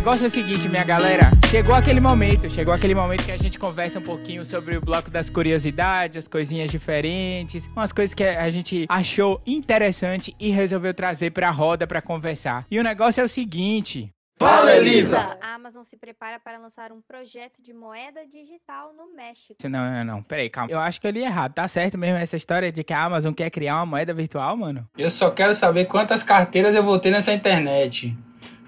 Negócio 0.06 0.26
é 0.26 0.28
o 0.28 0.30
seguinte, 0.30 0.70
minha 0.70 0.84
galera. 0.84 1.32
Chegou 1.50 1.74
aquele 1.74 2.00
momento, 2.00 2.48
chegou 2.48 2.72
aquele 2.72 2.94
momento 2.94 3.26
que 3.26 3.32
a 3.32 3.38
gente 3.38 3.58
conversa 3.58 3.98
um 3.98 4.04
pouquinho 4.04 4.46
sobre 4.46 4.78
o 4.78 4.82
bloco 4.82 5.10
das 5.10 5.32
curiosidades, 5.32 6.16
as 6.16 6.28
coisinhas 6.28 6.70
diferentes, 6.70 7.68
umas 7.76 7.92
coisas 7.92 8.14
que 8.14 8.24
a 8.24 8.50
gente 8.52 8.86
achou 8.88 9.42
interessante 9.48 10.36
e 10.40 10.52
resolveu 10.52 10.94
trazer 10.94 11.32
pra 11.32 11.50
roda 11.50 11.88
para 11.88 12.04
conversar. 12.04 12.68
E 12.70 12.80
o 12.80 12.84
negócio 12.84 13.20
é 13.20 13.24
o 13.24 13.28
seguinte. 13.28 14.10
Fala, 14.38 14.76
Elisa! 14.76 15.38
A 15.42 15.56
Amazon 15.56 15.82
se 15.82 15.98
prepara 15.98 16.40
para 16.40 16.60
lançar 16.60 16.92
um 16.92 17.02
projeto 17.02 17.62
de 17.62 17.74
moeda 17.74 18.28
digital 18.28 18.94
no 18.94 19.16
México. 19.16 19.56
Não, 19.68 19.92
não, 19.92 20.04
não. 20.04 20.24
Peraí, 20.24 20.50
calma. 20.50 20.72
Eu 20.72 20.78
acho 20.78 21.02
que 21.02 21.08
eu 21.08 21.12
li 21.12 21.24
errado. 21.24 21.54
Tá 21.54 21.68
certo 21.68 21.98
mesmo 21.98 22.20
essa 22.20 22.38
história 22.38 22.72
de 22.72 22.84
que 22.84 22.94
a 22.94 23.04
Amazon 23.04 23.34
quer 23.34 23.50
criar 23.50 23.78
uma 23.78 23.86
moeda 23.86 24.14
virtual, 24.14 24.56
mano? 24.56 24.88
Eu 24.98 25.10
só 25.10 25.32
quero 25.32 25.56
saber 25.56 25.86
quantas 25.86 26.22
carteiras 26.22 26.76
eu 26.76 26.84
vou 26.84 27.00
ter 27.00 27.10
nessa 27.10 27.34
internet. 27.34 28.16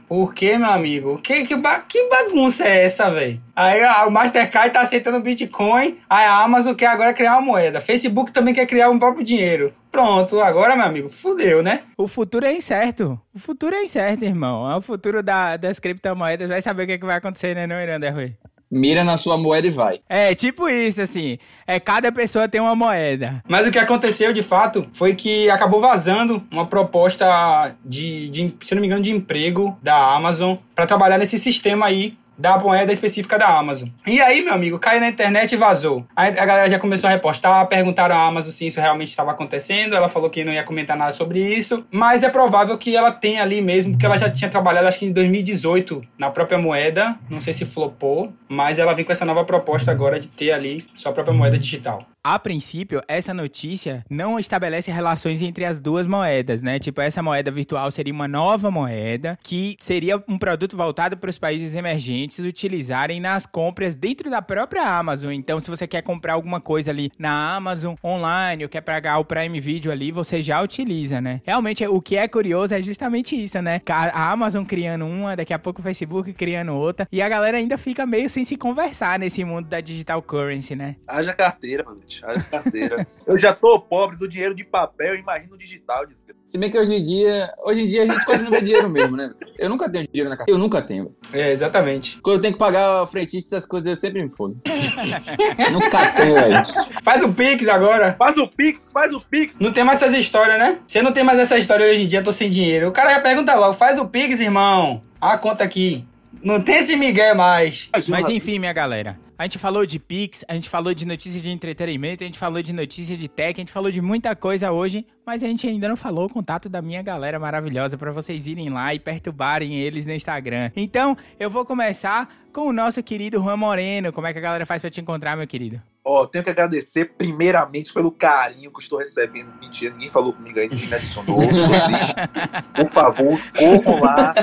Por 0.08 0.34
quê, 0.34 0.58
meu 0.58 0.70
amigo? 0.70 1.17
Que, 1.22 1.46
que, 1.46 1.56
que 1.89 2.10
bagunça 2.10 2.63
é 2.65 2.86
essa, 2.86 3.10
velho? 3.10 3.41
Aí 3.56 3.84
a- 3.84 4.06
o 4.08 4.12
Mastercard 4.12 4.72
tá 4.74 4.80
aceitando 4.82 5.20
Bitcoin, 5.20 5.98
aí 6.10 6.26
a 6.26 6.41
Amazon 6.43 6.74
quer 6.74 6.88
agora 6.88 7.13
criar 7.13 7.34
uma 7.34 7.41
moeda. 7.41 7.82
Facebook 7.82 8.32
também 8.32 8.54
quer 8.54 8.65
criar 8.65 8.89
um 8.89 8.98
próprio 8.98 9.26
dinheiro. 9.26 9.74
Pronto, 9.91 10.39
agora, 10.39 10.76
meu 10.76 10.86
amigo, 10.86 11.10
fudeu, 11.10 11.62
né? 11.62 11.82
O 11.98 12.08
futuro 12.08 12.46
é 12.46 12.54
incerto. 12.54 13.20
O 13.36 13.39
futuro 13.39 13.76
é 13.76 13.84
incerto, 13.84 14.24
irmão. 14.24 14.70
É 14.72 14.76
o 14.78 14.82
futuro 14.82 15.22
da- 15.22 15.58
das 15.58 15.80
criptomoedas. 15.80 16.48
Vai 16.48 16.62
saber 16.62 16.84
o 16.84 16.88
que, 16.88 16.93
é 16.93 16.98
que 16.98 17.06
vai 17.06 17.17
acontecer, 17.17 17.54
né, 17.56 17.67
não, 17.67 17.76
Iranda 17.82 18.10
Rui? 18.10 18.34
Mira 18.69 19.03
na 19.03 19.17
sua 19.17 19.38
moeda 19.38 19.67
e 19.67 19.69
vai. 19.69 19.99
É, 20.10 20.36
tipo 20.36 20.68
isso, 20.68 21.01
assim. 21.01 21.38
É 21.65 21.80
cada 21.80 22.11
pessoa 22.11 22.47
tem 22.49 22.59
uma 22.59 22.76
moeda. 22.76 23.43
Mas 23.47 23.65
o 23.65 23.72
que 23.72 23.80
aconteceu 23.80 24.34
de 24.34 24.43
fato 24.43 24.88
foi 24.93 25.15
que 25.15 25.49
acabou 25.49 25.80
vazando 25.80 26.45
uma 26.51 26.65
proposta 26.65 27.76
de, 27.84 28.30
de 28.30 28.53
se 28.63 28.76
não 28.76 28.82
me 28.82 28.88
engano, 28.88 29.03
de 29.03 29.11
emprego 29.11 29.78
da 29.82 30.15
Amazon 30.15 30.57
para 30.76 30.86
trabalhar 30.86 31.18
nesse 31.18 31.39
sistema 31.39 31.86
aí 31.86 32.18
da 32.38 32.57
moeda 32.57 32.93
específica 32.93 33.38
da 33.38 33.47
Amazon. 33.47 33.89
E 34.05 34.21
aí, 34.21 34.43
meu 34.43 34.53
amigo, 34.53 34.79
caiu 34.79 34.99
na 34.99 35.09
internet 35.09 35.53
e 35.53 35.57
vazou. 35.57 36.05
Aí 36.15 36.38
a 36.38 36.45
galera 36.45 36.69
já 36.69 36.79
começou 36.79 37.07
a 37.07 37.11
repostar, 37.11 37.65
perguntaram 37.67 38.15
à 38.15 38.25
Amazon 38.25 38.51
se 38.51 38.67
isso 38.67 38.79
realmente 38.79 39.09
estava 39.09 39.31
acontecendo. 39.31 39.95
Ela 39.95 40.07
falou 40.07 40.29
que 40.29 40.43
não 40.43 40.53
ia 40.53 40.63
comentar 40.63 40.95
nada 40.95 41.13
sobre 41.13 41.39
isso, 41.39 41.85
mas 41.91 42.23
é 42.23 42.29
provável 42.29 42.77
que 42.77 42.95
ela 42.95 43.11
tenha 43.11 43.41
ali 43.41 43.61
mesmo, 43.61 43.93
porque 43.93 44.05
ela 44.05 44.17
já 44.17 44.29
tinha 44.29 44.49
trabalhado 44.49 44.88
acho 44.88 44.99
que 44.99 45.05
em 45.05 45.11
2018 45.11 46.01
na 46.17 46.29
própria 46.29 46.57
moeda. 46.57 47.15
Não 47.29 47.39
sei 47.39 47.53
se 47.53 47.65
flopou, 47.65 48.33
mas 48.47 48.79
ela 48.79 48.93
vem 48.93 49.03
com 49.03 49.11
essa 49.11 49.25
nova 49.25 49.43
proposta 49.43 49.91
agora 49.91 50.19
de 50.19 50.27
ter 50.27 50.51
ali 50.51 50.85
sua 50.95 51.11
própria 51.11 51.35
moeda 51.35 51.57
digital. 51.57 52.05
A 52.30 52.38
princípio, 52.38 53.01
essa 53.07 53.34
notícia 53.34 54.03
não 54.09 54.38
estabelece 54.38 54.91
relações 54.91 55.41
entre 55.41 55.63
as 55.63 55.80
duas 55.80 56.05
moedas, 56.05 56.61
né? 56.61 56.78
Tipo, 56.78 56.99
essa 56.99 57.23
moeda 57.23 57.49
virtual 57.49 57.89
seria 57.89 58.11
uma 58.11 58.28
nova 58.28 58.69
moeda 58.69 59.39
que 59.41 59.78
seria 59.80 60.21
um 60.28 60.38
produto 60.38 60.75
voltado 60.75 61.15
para 61.15 61.30
os 61.30 61.39
países 61.39 61.73
emergentes 61.73 62.39
utilizarem 62.39 63.21
nas 63.21 63.45
compras 63.45 63.95
dentro 63.95 64.30
da 64.30 64.41
própria 64.41 64.84
Amazon. 64.84 65.32
Então, 65.32 65.61
se 65.61 65.69
você 65.69 65.88
quer 65.88 66.01
comprar 66.01 66.34
alguma 66.34 66.59
coisa 66.59 66.91
ali 66.91 67.09
na 67.17 67.55
Amazon 67.55 67.95
online 68.03 68.65
ou 68.65 68.69
quer 68.69 68.82
pagar 68.82 69.19
o 69.19 69.23
Prime 69.23 69.61
Video 69.61 69.89
ali, 69.89 70.11
você 70.11 70.41
já 70.41 70.61
utiliza, 70.61 71.21
né? 71.21 71.39
Realmente, 71.45 71.88
o 71.88 72.01
que 72.01 72.17
é 72.17 72.28
curioso 72.28 72.73
é 72.73 72.82
justamente 72.82 73.41
isso, 73.41 73.61
né? 73.61 73.80
A 73.88 74.30
Amazon 74.34 74.65
criando 74.65 75.05
uma, 75.05 75.34
daqui 75.38 75.53
a 75.53 75.59
pouco 75.59 75.80
o 75.80 75.84
Facebook 75.84 76.34
criando 76.34 76.73
outra, 76.73 77.07
e 77.09 77.21
a 77.21 77.30
galera 77.30 77.55
ainda 77.55 77.78
fica 77.78 78.05
meio 78.05 78.30
sem 78.30 78.43
se 78.43 78.57
conversar 78.57 79.17
nesse 79.17 79.45
mundo 79.45 79.69
da 79.69 79.80
digital 79.80 80.21
currency, 80.21 80.75
né? 80.75 80.97
Haja 81.07 81.34
carteira, 81.34 81.86
meu 81.86 81.95
gente. 82.18 82.26
Haja 82.26 82.43
carteira. 82.43 83.07
Eu 83.26 83.38
já 83.38 83.53
tô 83.53 83.80
pobre 83.80 84.18
do 84.18 84.28
dinheiro 84.28 84.55
de 84.55 84.63
papel, 84.63 85.15
imagina 85.15 85.53
o 85.53 85.57
digital. 85.57 86.05
desgraça. 86.05 86.41
Se 86.45 86.57
bem 86.57 86.70
que 86.70 86.78
hoje 86.78 86.93
em 86.95 87.03
dia, 87.03 87.53
hoje 87.65 87.82
em 87.82 87.88
dia 87.88 88.03
a 88.03 88.05
gente 88.05 88.26
quase 88.26 88.43
não 88.43 88.51
vê 88.51 88.61
dinheiro 88.61 88.89
mesmo, 88.89 89.15
né? 89.15 89.34
Eu 89.57 89.70
nunca 89.70 89.89
tenho 89.89 90.07
dinheiro 90.07 90.30
na 90.30 90.38
carteira. 90.38 90.57
Eu 90.57 90.61
nunca 90.61 90.82
tenho. 90.82 91.15
É, 91.34 91.51
exatamente. 91.51 92.20
Quando 92.22 92.38
eu 92.38 92.41
tenho 92.41 92.53
que 92.53 92.59
pagar 92.59 93.03
o 93.03 93.07
frentista, 93.07 93.55
essas 93.55 93.68
coisas 93.68 93.88
eu 93.88 93.95
sempre 93.95 94.24
me 94.24 94.34
fodo. 94.34 94.59
nunca 95.72 96.11
tenho, 96.11 96.36
velho. 96.36 96.63
Faz 97.03 97.24
o 97.24 97.34
Pix 97.34 97.68
agora. 97.68 98.15
Faz 98.18 98.38
o 98.38 98.47
Pix, 98.47 98.91
faz 98.91 99.13
o 99.13 99.22
Pix. 99.22 99.59
Não 99.59 99.74
tem 99.74 99.84
mais 99.84 100.01
essas 100.01 100.15
histórias, 100.15 100.57
né? 100.57 100.80
Você 100.88 101.01
não 101.01 101.11
tem 101.11 101.24
mais 101.24 101.39
essa 101.39 101.57
história 101.57 101.86
hoje 101.86 102.03
em 102.03 102.07
dia, 102.07 102.24
tô 102.24 102.32
sem 102.32 102.49
dinheiro. 102.49 102.88
O 102.88 102.91
cara 102.91 103.13
já 103.13 103.20
pergunta 103.20 103.53
logo, 103.55 103.74
faz 103.74 103.99
o 103.99 104.05
Pix, 104.05 104.39
irmão. 104.39 105.03
A 105.20 105.38
conta 105.38 105.63
aqui. 105.63 106.07
Não 106.41 106.61
tem 106.61 106.78
esse 106.78 106.95
migué 106.95 107.34
mais. 107.34 107.89
Mas 108.07 108.30
enfim, 108.30 108.59
minha 108.59 108.74
galera. 108.74 109.18
A 109.38 109.43
gente 109.43 109.59
falou 109.59 109.85
de 109.85 109.99
Pix, 109.99 110.43
a 110.47 110.55
gente 110.55 110.67
falou 110.67 110.95
de 110.95 111.05
notícia 111.05 111.39
de 111.39 111.51
entretenimento, 111.51 112.23
a 112.23 112.27
gente 112.27 112.39
falou 112.39 112.59
de 112.59 112.73
notícia 112.73 113.15
de 113.15 113.27
tech, 113.27 113.59
a 113.59 113.61
gente 113.61 113.71
falou 113.71 113.91
de 113.91 114.01
muita 114.01 114.35
coisa 114.35 114.71
hoje, 114.71 115.05
mas 115.23 115.43
a 115.43 115.47
gente 115.47 115.67
ainda 115.67 115.88
não 115.88 115.95
falou 115.95 116.25
o 116.25 116.29
contato 116.29 116.67
da 116.67 116.81
minha 116.81 117.03
galera 117.03 117.39
maravilhosa 117.39 117.99
para 117.99 118.11
vocês 118.11 118.47
irem 118.47 118.69
lá 118.69 118.95
e 118.95 118.99
perturbarem 118.99 119.75
eles 119.75 120.07
no 120.07 120.13
Instagram. 120.13 120.71
Então, 120.75 121.15
eu 121.39 121.51
vou 121.51 121.63
começar 121.63 122.27
com 122.51 122.61
o 122.61 122.73
nosso 122.73 123.03
querido 123.03 123.38
Juan 123.38 123.57
Moreno. 123.57 124.11
Como 124.11 124.25
é 124.25 124.33
que 124.33 124.39
a 124.39 124.41
galera 124.41 124.65
faz 124.65 124.81
para 124.81 124.89
te 124.89 125.01
encontrar, 125.01 125.38
meu 125.38 125.45
querido? 125.45 125.79
Ó, 126.10 126.26
tenho 126.26 126.41
que 126.41 126.49
agradecer 126.49 127.12
primeiramente 127.18 127.93
pelo 127.93 128.10
carinho 128.10 128.72
que 128.72 128.78
eu 128.78 128.82
estou 128.82 128.97
recebendo. 128.97 129.49
Mentira, 129.60 129.91
ninguém 129.91 130.10
falou 130.10 130.32
comigo 130.32 130.58
aí, 130.58 130.70
ninguém 130.70 130.88
me 130.88 130.95
adicionou. 130.95 131.38
Por 132.74 132.88
favor, 132.88 133.38
corram 133.58 134.01
lá. 134.01 134.34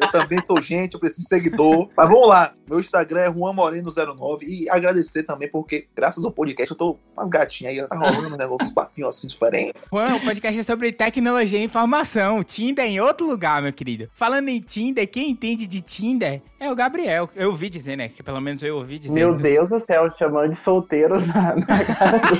Eu 0.00 0.10
também 0.12 0.40
sou 0.40 0.62
gente, 0.62 0.94
eu 0.94 1.00
preciso 1.00 1.22
de 1.22 1.28
seguidor. 1.28 1.88
Mas 1.96 2.08
vamos 2.08 2.28
lá. 2.28 2.54
Meu 2.68 2.78
Instagram 2.78 3.22
é 3.22 3.32
Juan 3.32 3.52
Moreno09. 3.52 4.42
E 4.42 4.70
agradecer 4.70 5.24
também, 5.24 5.50
porque 5.50 5.88
graças 5.92 6.24
ao 6.24 6.30
podcast 6.30 6.70
eu 6.70 6.76
tô 6.76 6.94
com 6.94 7.00
umas 7.20 7.28
gatinhas 7.28 7.72
aí, 7.72 7.88
tá 7.88 7.96
rolando 7.96 8.34
um 8.34 8.38
negócio, 8.38 8.68
uns 8.68 8.72
papinhos 8.72 9.16
assim 9.16 9.26
diferentes. 9.26 9.82
Juan, 9.92 10.14
o 10.14 10.20
podcast 10.20 10.60
é 10.60 10.62
sobre 10.62 10.92
tecnologia 10.92 11.58
e 11.58 11.64
informação. 11.64 12.44
Tinder 12.44 12.84
é 12.84 12.88
em 12.88 13.00
outro 13.00 13.26
lugar, 13.26 13.60
meu 13.60 13.72
querido. 13.72 14.08
Falando 14.14 14.50
em 14.50 14.60
Tinder, 14.60 15.10
quem 15.10 15.30
entende 15.30 15.66
de 15.66 15.80
Tinder 15.80 16.42
é 16.60 16.70
o 16.70 16.76
Gabriel. 16.76 17.28
Eu 17.34 17.50
ouvi 17.50 17.68
dizer, 17.68 17.96
né? 17.96 18.08
Que 18.08 18.22
pelo 18.22 18.40
menos 18.40 18.62
eu 18.62 18.76
ouvi 18.76 19.00
dizer. 19.00 19.14
Meu 19.14 19.34
Deus 19.34 19.68
do 19.68 19.84
céu, 19.84 20.10
te 20.10 20.18
chamando 20.18 20.50
de 20.50 20.56
solteiro 20.56 21.07
na, 21.16 21.56
na 21.56 21.84
cara 21.84 22.18
do... 22.18 22.34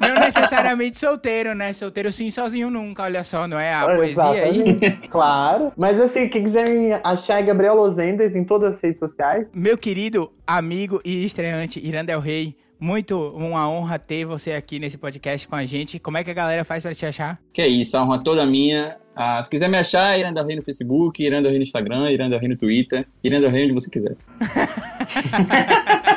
Não 0.00 0.20
necessariamente 0.20 0.98
solteiro, 0.98 1.54
né? 1.54 1.72
Solteiro 1.72 2.12
sim, 2.12 2.30
sozinho 2.30 2.70
nunca. 2.70 3.02
Olha 3.02 3.24
só, 3.24 3.46
não 3.46 3.58
é 3.58 3.72
a 3.74 3.84
poesia 3.86 4.22
aí? 4.24 4.60
Exatamente, 4.60 5.08
Claro. 5.08 5.72
Mas 5.76 6.00
assim, 6.00 6.28
quem 6.28 6.44
quiser 6.44 6.68
me 6.68 6.92
achar 7.02 7.40
é 7.40 7.44
Gabriel 7.44 7.74
Losendes 7.74 8.34
em 8.34 8.44
todas 8.44 8.76
as 8.76 8.82
redes 8.82 8.98
sociais. 8.98 9.46
Meu 9.52 9.78
querido 9.78 10.30
amigo 10.46 11.00
e 11.04 11.24
estreante 11.24 11.84
Irandel 11.84 12.20
Rei, 12.20 12.56
muito 12.78 13.18
uma 13.18 13.68
honra 13.68 13.98
ter 13.98 14.24
você 14.24 14.52
aqui 14.52 14.78
nesse 14.78 14.98
podcast 14.98 15.48
com 15.48 15.56
a 15.56 15.64
gente. 15.64 15.98
Como 15.98 16.18
é 16.18 16.24
que 16.24 16.30
a 16.30 16.34
galera 16.34 16.64
faz 16.64 16.82
pra 16.82 16.94
te 16.94 17.06
achar? 17.06 17.40
Que 17.52 17.62
é 17.62 17.68
isso, 17.68 17.96
a 17.96 18.02
honra 18.02 18.22
toda 18.22 18.44
minha. 18.44 18.96
Ah, 19.16 19.40
se 19.40 19.48
quiser 19.48 19.68
me 19.68 19.78
achar, 19.78 20.18
Iranda 20.18 20.44
Rei 20.44 20.56
no 20.56 20.62
Facebook, 20.62 21.22
Iranda 21.22 21.48
Rei 21.48 21.58
no 21.58 21.62
Instagram, 21.62 22.10
Iranda 22.10 22.38
Rei 22.38 22.48
no 22.48 22.56
Twitter, 22.56 23.06
Iranda 23.22 23.48
Rei 23.48 23.64
onde 23.64 23.74
você 23.74 23.90
quiser. 23.90 24.16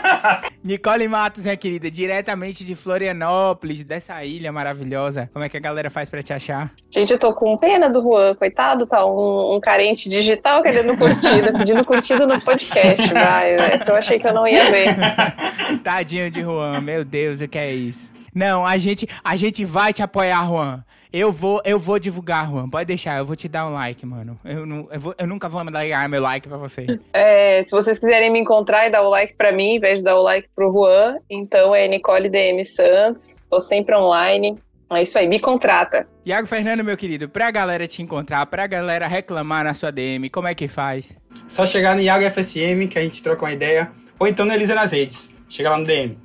Nicole 0.64 1.08
Matos, 1.08 1.43
minha 1.43 1.55
querida, 1.55 1.89
diretamente 1.89 2.66
de 2.66 2.76
Florianópolis, 2.76 3.84
dessa 3.84 4.24
ilha 4.24 4.51
maravilhosa. 4.51 5.30
Como 5.32 5.43
é 5.43 5.49
que 5.49 5.58
a 5.58 5.60
galera 5.60 5.89
faz 5.89 6.10
pra 6.10 6.22
te 6.22 6.34
achar? 6.34 6.72
Gente, 6.89 7.12
eu 7.14 7.20
tô 7.20 7.34
com 7.34 7.58
pena 7.58 7.89
do 7.89 8.01
Juan, 8.01 8.36
coitado, 8.36 8.86
tá 8.86 9.05
um, 9.05 9.55
um 9.55 9.60
carente 9.60 10.10
digital 10.10 10.62
querendo 10.62 10.97
curtida, 10.97 11.53
pedindo 11.53 11.86
curtida 11.86 12.26
no 12.26 12.39
podcast, 12.39 13.14
vai. 13.14 13.51
Essa 13.53 13.91
eu 13.91 13.95
achei 13.95 14.20
que 14.20 14.28
eu 14.28 14.34
não 14.34 14.47
ia 14.47 14.70
ver. 14.70 14.95
Tadinho 15.84 16.30
de 16.30 16.41
Juan, 16.41 16.82
meu 16.82 17.05
Deus, 17.05 17.41
o 17.41 17.47
que 17.47 17.58
é 17.58 17.74
isso? 17.74 18.10
Não, 18.34 18.66
a 18.66 18.78
gente, 18.78 19.08
a 19.24 19.36
gente 19.36 19.66
vai 19.66 19.93
te 19.93 20.03
apoiar, 20.03 20.45
Juan. 20.45 20.84
Eu 21.18 21.32
vou, 21.32 21.61
eu 21.65 21.80
vou 21.80 21.97
divulgar, 21.97 22.49
Juan. 22.49 22.70
Pode 22.70 22.86
deixar, 22.86 23.18
eu 23.18 23.26
vou 23.26 23.36
te 23.36 23.47
dar 23.47 23.65
um 23.68 23.74
like, 23.74 24.05
mano. 24.05 24.39
Eu, 24.45 24.65
não, 24.65 24.88
eu, 24.91 24.99
vou- 24.99 25.15
eu 25.18 25.26
nunca 25.28 25.49
vou 25.49 25.63
dar 25.72 26.09
meu 26.09 26.22
like 26.22 26.47
pra 26.47 26.57
você. 26.57 26.86
É, 27.11 27.63
se 27.63 27.72
vocês 27.72 27.97
quiserem 27.97 28.32
me 28.32 28.39
encontrar 28.39 28.86
e 28.88 28.91
dar 28.91 29.01
o 29.01 29.09
like 29.09 29.34
pra 29.36 29.51
mim, 29.51 29.76
em 29.76 29.80
vez 29.80 29.99
de 29.99 30.03
dar 30.03 30.15
o 30.18 30.22
like 30.22 30.47
pro 30.55 30.72
Juan, 30.72 31.18
então 31.30 31.74
é 31.74 31.88
Nicole 31.88 32.30
DM 32.30 32.63
Santos. 32.63 33.43
Tô 33.49 33.59
sempre 33.59 33.95
online. 33.95 34.57
É 34.93 35.01
isso 35.01 35.18
aí, 35.18 35.28
me 35.28 35.39
contrata. 35.39 36.07
Iago 36.26 36.47
Fernando, 36.47 36.84
meu 36.84 36.95
querido, 36.95 37.28
pra 37.28 37.51
galera 37.51 37.86
te 37.88 38.01
encontrar, 38.01 38.45
pra 38.45 38.68
galera 38.68 39.05
reclamar 39.07 39.63
na 39.65 39.74
sua 39.74 39.91
DM, 39.91 40.30
como 40.30 40.47
é 40.47 40.55
que 40.55 40.68
faz? 40.68 41.18
Só 41.47 41.65
chegar 41.65 41.95
no 41.95 42.01
Iago 42.01 42.24
FSM 42.30 42.88
que 42.88 42.97
a 42.97 43.01
gente 43.01 43.22
troca 43.22 43.43
uma 43.43 43.51
ideia. 43.51 43.91
Ou 44.20 44.28
então 44.28 44.45
no 44.45 44.53
Elisa 44.53 44.74
nas 44.76 44.91
redes. 44.91 45.30
Chega 45.49 45.70
lá 45.72 45.78
no 45.78 45.86
DM. 45.86 46.18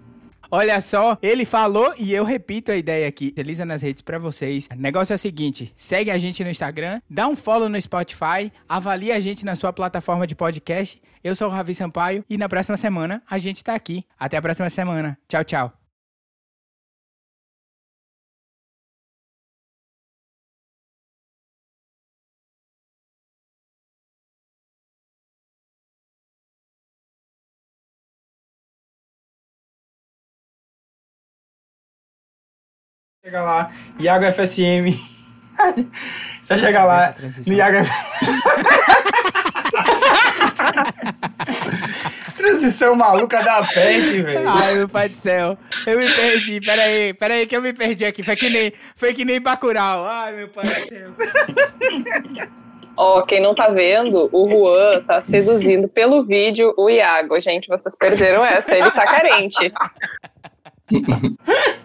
Olha 0.54 0.78
só, 0.82 1.16
ele 1.22 1.46
falou 1.46 1.94
e 1.96 2.12
eu 2.12 2.24
repito 2.24 2.70
a 2.70 2.76
ideia 2.76 3.08
aqui. 3.08 3.32
Elisa 3.38 3.64
nas 3.64 3.80
redes 3.80 4.02
pra 4.02 4.18
vocês. 4.18 4.68
O 4.70 4.74
negócio 4.74 5.14
é 5.14 5.16
o 5.16 5.18
seguinte: 5.18 5.72
segue 5.74 6.10
a 6.10 6.18
gente 6.18 6.44
no 6.44 6.50
Instagram, 6.50 7.00
dá 7.08 7.26
um 7.26 7.34
follow 7.34 7.70
no 7.70 7.80
Spotify, 7.80 8.52
avalia 8.68 9.16
a 9.16 9.20
gente 9.20 9.46
na 9.46 9.56
sua 9.56 9.72
plataforma 9.72 10.26
de 10.26 10.34
podcast. 10.34 11.00
Eu 11.24 11.34
sou 11.34 11.48
o 11.48 11.50
Ravi 11.50 11.74
Sampaio 11.74 12.22
e 12.28 12.36
na 12.36 12.50
próxima 12.50 12.76
semana 12.76 13.22
a 13.30 13.38
gente 13.38 13.64
tá 13.64 13.74
aqui. 13.74 14.04
Até 14.18 14.36
a 14.36 14.42
próxima 14.42 14.68
semana. 14.68 15.18
Tchau, 15.26 15.42
tchau. 15.42 15.81
Chega 33.32 33.44
lá, 33.44 33.72
Iago 33.98 34.26
FSM. 34.26 34.94
Você 36.42 36.58
chega 36.60 36.84
lá 36.84 37.14
no 37.46 37.54
Iago 37.54 37.78
Transição 42.36 42.94
maluca 42.94 43.42
da 43.42 43.64
peste, 43.64 44.20
velho. 44.20 44.46
Ai, 44.46 44.74
meu 44.74 44.86
pai 44.86 45.08
do 45.08 45.16
céu. 45.16 45.56
Eu 45.86 45.98
me 45.98 46.12
perdi. 46.12 46.60
Pera 46.60 46.82
aí, 46.82 47.14
pera 47.14 47.32
aí 47.32 47.46
que 47.46 47.56
eu 47.56 47.62
me 47.62 47.72
perdi 47.72 48.04
aqui. 48.04 48.22
Foi 48.22 48.36
que 48.36 48.50
nem, 48.50 48.70
foi 48.94 49.14
que 49.14 49.24
nem 49.24 49.40
Bacurau. 49.40 50.04
Ai, 50.06 50.36
meu 50.36 50.48
pai 50.48 50.66
do 50.66 50.88
céu. 50.88 51.12
Ó, 52.98 53.22
quem 53.22 53.40
não 53.40 53.54
tá 53.54 53.68
vendo, 53.70 54.28
o 54.30 54.50
Juan 54.50 55.00
tá 55.04 55.22
seduzindo 55.22 55.88
pelo 55.88 56.22
vídeo 56.22 56.74
o 56.76 56.90
Iago. 56.90 57.40
Gente, 57.40 57.66
vocês 57.66 57.96
perderam 57.96 58.44
essa, 58.44 58.76
ele 58.76 58.90
tá 58.90 59.06
carente. 59.06 59.72